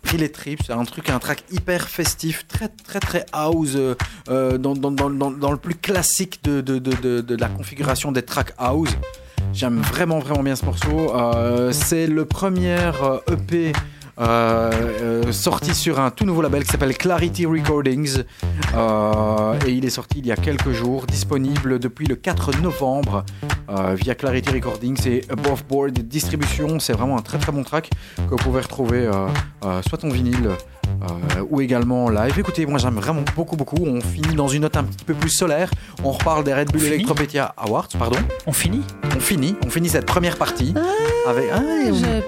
pris 0.01 0.17
les 0.17 0.31
tripes, 0.33 0.63
c'est 0.65 0.73
un 0.73 0.83
truc 0.83 1.09
un 1.09 1.19
track 1.19 1.45
hyper 1.49 1.87
festif, 1.87 2.45
très 2.47 2.67
très 2.67 2.88
très 2.97 3.27
house 3.31 3.73
euh, 3.75 3.93
euh, 4.29 4.57
dans, 4.57 4.73
le 4.73 5.57
plus 5.57 5.75
classique 5.75 6.43
de, 6.43 7.35
la 7.35 7.47
configuration 7.49 8.11
des 8.11 8.23
tracks 8.23 8.53
house. 8.57 8.95
J'aime 9.53 9.81
vraiment 9.81 10.19
vraiment 10.19 10.43
bien 10.43 10.55
ce 10.55 10.65
morceau. 10.65 11.15
Euh, 11.15 11.71
c'est 11.71 12.07
le 12.07 12.25
premier 12.25 12.77
EP 13.31 13.73
euh, 14.19 15.31
sorti 15.31 15.73
sur 15.73 15.99
un 15.99 16.11
tout 16.11 16.25
nouveau 16.25 16.41
label 16.41 16.63
qui 16.63 16.71
s'appelle 16.71 16.97
Clarity 16.97 17.45
Recordings 17.45 18.19
et 18.19 19.71
il 19.71 19.85
est 19.85 19.89
sorti 19.89 20.19
il 20.19 20.27
y 20.27 20.31
a 20.31 20.35
quelques 20.35 20.71
jours, 20.71 21.05
disponible 21.05 21.79
depuis 21.79 22.05
le 22.05 22.15
4 22.15 22.61
novembre 22.61 23.23
via 23.95 24.15
Clarity 24.15 24.51
Recordings 24.51 25.07
et 25.07 25.21
Above 25.29 25.63
Board 25.67 25.93
Distribution. 25.93 26.79
C'est 26.79 26.93
vraiment 26.93 27.17
un 27.17 27.21
très 27.21 27.37
très 27.37 27.51
bon 27.51 27.63
track 27.63 27.89
que 28.17 28.29
vous 28.29 28.37
pouvez 28.37 28.61
retrouver 28.61 29.09
soit 29.61 30.03
en 30.03 30.09
vinyle 30.09 30.49
euh, 31.01 31.43
ou 31.49 31.61
également 31.61 32.05
en 32.05 32.09
live. 32.09 32.33
Écoutez, 32.37 32.65
moi 32.65 32.77
j'aime 32.79 32.95
vraiment 32.95 33.23
beaucoup 33.35 33.55
beaucoup. 33.55 33.77
On 33.85 34.01
finit 34.01 34.35
dans 34.35 34.47
une 34.47 34.61
note 34.63 34.77
un 34.77 34.83
petit 34.83 35.05
peu 35.05 35.13
plus 35.13 35.29
solaire. 35.29 35.69
On 36.03 36.11
reparle 36.11 36.43
des 36.43 36.53
Red 36.53 36.71
Bull 36.71 36.83
Electropedia 36.83 37.53
Awards, 37.57 37.87
pardon. 37.97 38.19
On 38.45 38.53
finit 38.53 38.81
On 39.15 39.19
finit, 39.19 39.55
on 39.65 39.69
finit 39.69 39.89
cette 39.89 40.05
première 40.05 40.37
partie 40.37 40.73
avec. 41.27 41.45
Ah, 41.53 41.59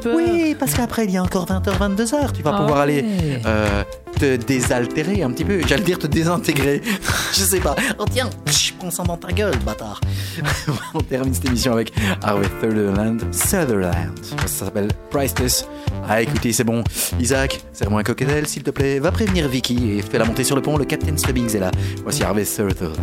peur. 0.02 0.16
Oui, 0.16 0.56
parce 0.60 0.74
qu'après 0.74 1.06
il 1.06 1.12
y 1.12 1.18
a 1.18 1.24
encore 1.24 1.46
20h, 1.46 1.78
22h. 1.78 2.32
Tu 2.34 2.44
vas 2.44 2.54
pouvoir 2.54 2.78
Ah 2.80 2.84
aller 2.84 3.02
ouais. 3.02 3.42
euh, 3.46 3.84
te 4.20 4.36
désaltérer 4.36 5.24
un 5.24 5.32
petit 5.32 5.46
peu. 5.46 5.62
J'allais 5.68 5.84
dire 5.84 6.00
te 6.00 6.08
désintégrer. 6.08 6.82
Je 7.34 7.44
sais 7.44 7.60
pas. 7.60 7.76
Oh 7.98 8.06
tiens, 8.12 8.30
psh, 8.46 8.74
prends 8.78 8.92
ça 8.92 9.04
dans 9.04 9.18
ta 9.18 9.32
gueule, 9.32 9.58
bâtard. 9.66 10.02
on 10.94 11.00
termine 11.02 11.34
cette 11.34 11.46
émission 11.46 11.74
avec 11.74 11.94
Harvey 12.24 12.48
Sutherland. 12.62 13.24
Sutherland. 13.32 14.20
Ça 14.46 14.66
s'appelle 14.66 14.90
Priceless. 15.10 15.66
Ah, 16.08 16.22
écoutez, 16.22 16.52
c'est 16.52 16.64
bon. 16.64 16.84
Isaac, 17.20 17.62
serre-moi 17.74 18.02
un 18.02 18.04
cocktail, 18.04 18.48
s'il 18.52 18.64
te 18.64 18.72
plaît. 18.72 19.00
Va 19.00 19.12
prévenir 19.12 19.48
Vicky 19.48 19.92
et 19.92 20.02
fais-la 20.02 20.26
monter 20.26 20.44
sur 20.44 20.58
le 20.58 20.62
pont. 20.62 20.78
Le 20.78 20.84
Captain 20.84 21.16
Stubbings 21.16 21.56
est 21.56 21.60
là. 21.60 21.72
Voici 22.04 22.22
Harvey 22.24 22.44
Sutherland 22.44 22.98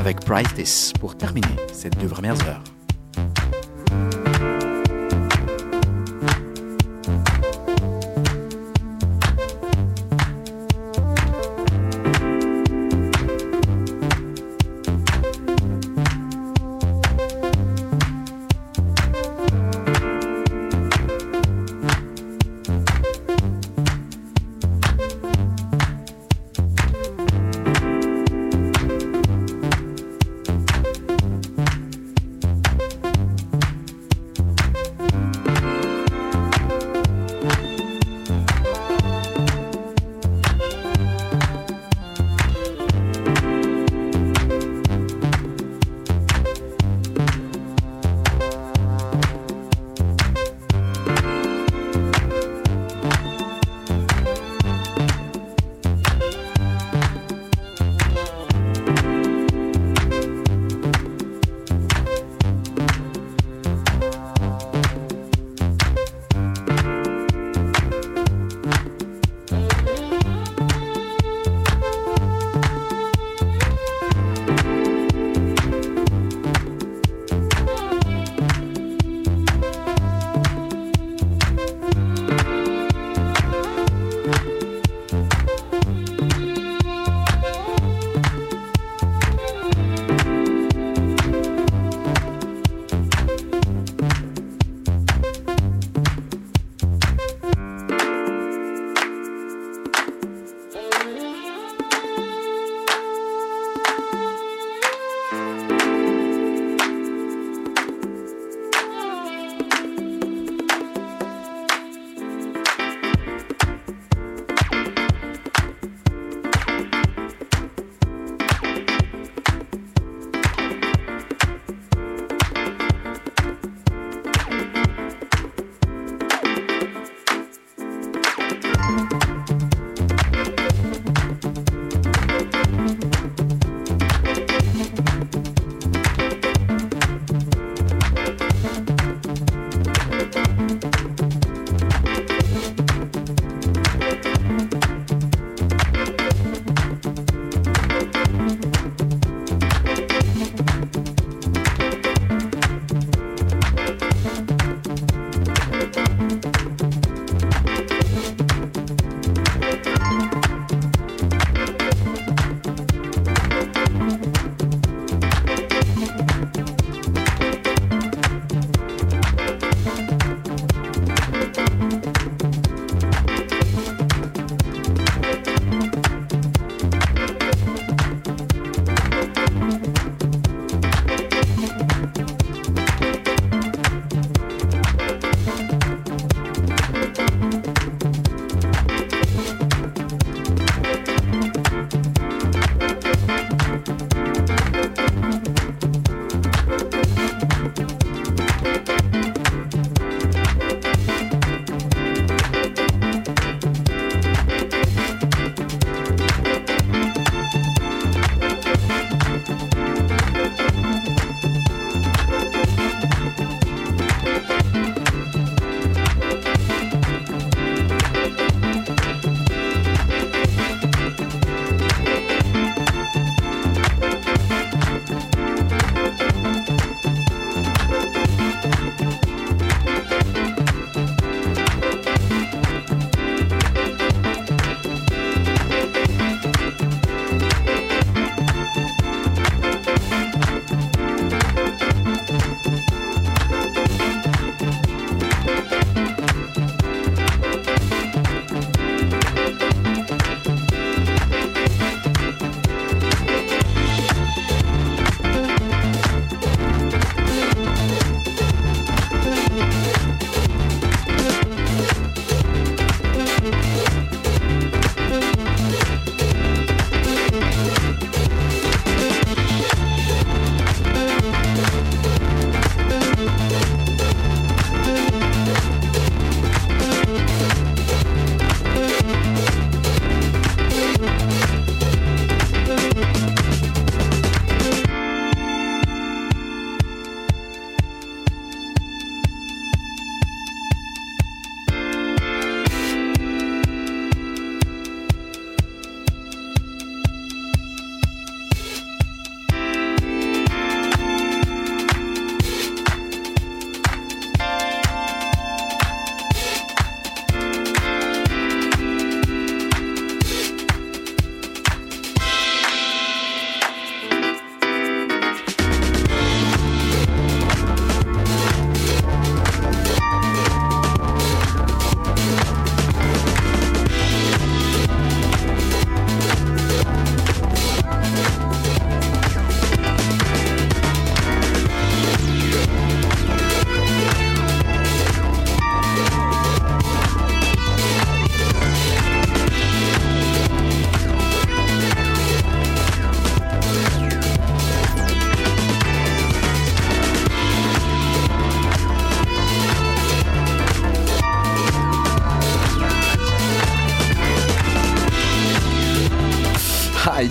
avec 0.00 0.20
Priceless 0.20 0.92
pour 0.98 1.16
terminer 1.16 1.54
ces 1.72 1.90
deux 1.90 2.08
premières 2.08 2.40
heures. 2.48 2.62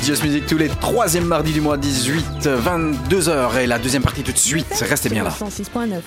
Just 0.10 0.24
Music 0.24 0.48
tous 0.48 0.58
les 0.58 0.70
troisièmes 0.70 1.26
mardis 1.26 1.54
du 1.54 1.62
mois 1.62 1.78
18, 1.78 2.48
22h 2.48 3.60
et 3.60 3.68
la 3.68 3.78
deuxième 3.78 4.02
partie 4.02 4.24
tout 4.24 4.32
de 4.32 4.38
suite. 4.40 4.66
Restez 4.82 5.08
bien 5.08 5.24
là. 5.24 5.30
106.9. 5.30 6.02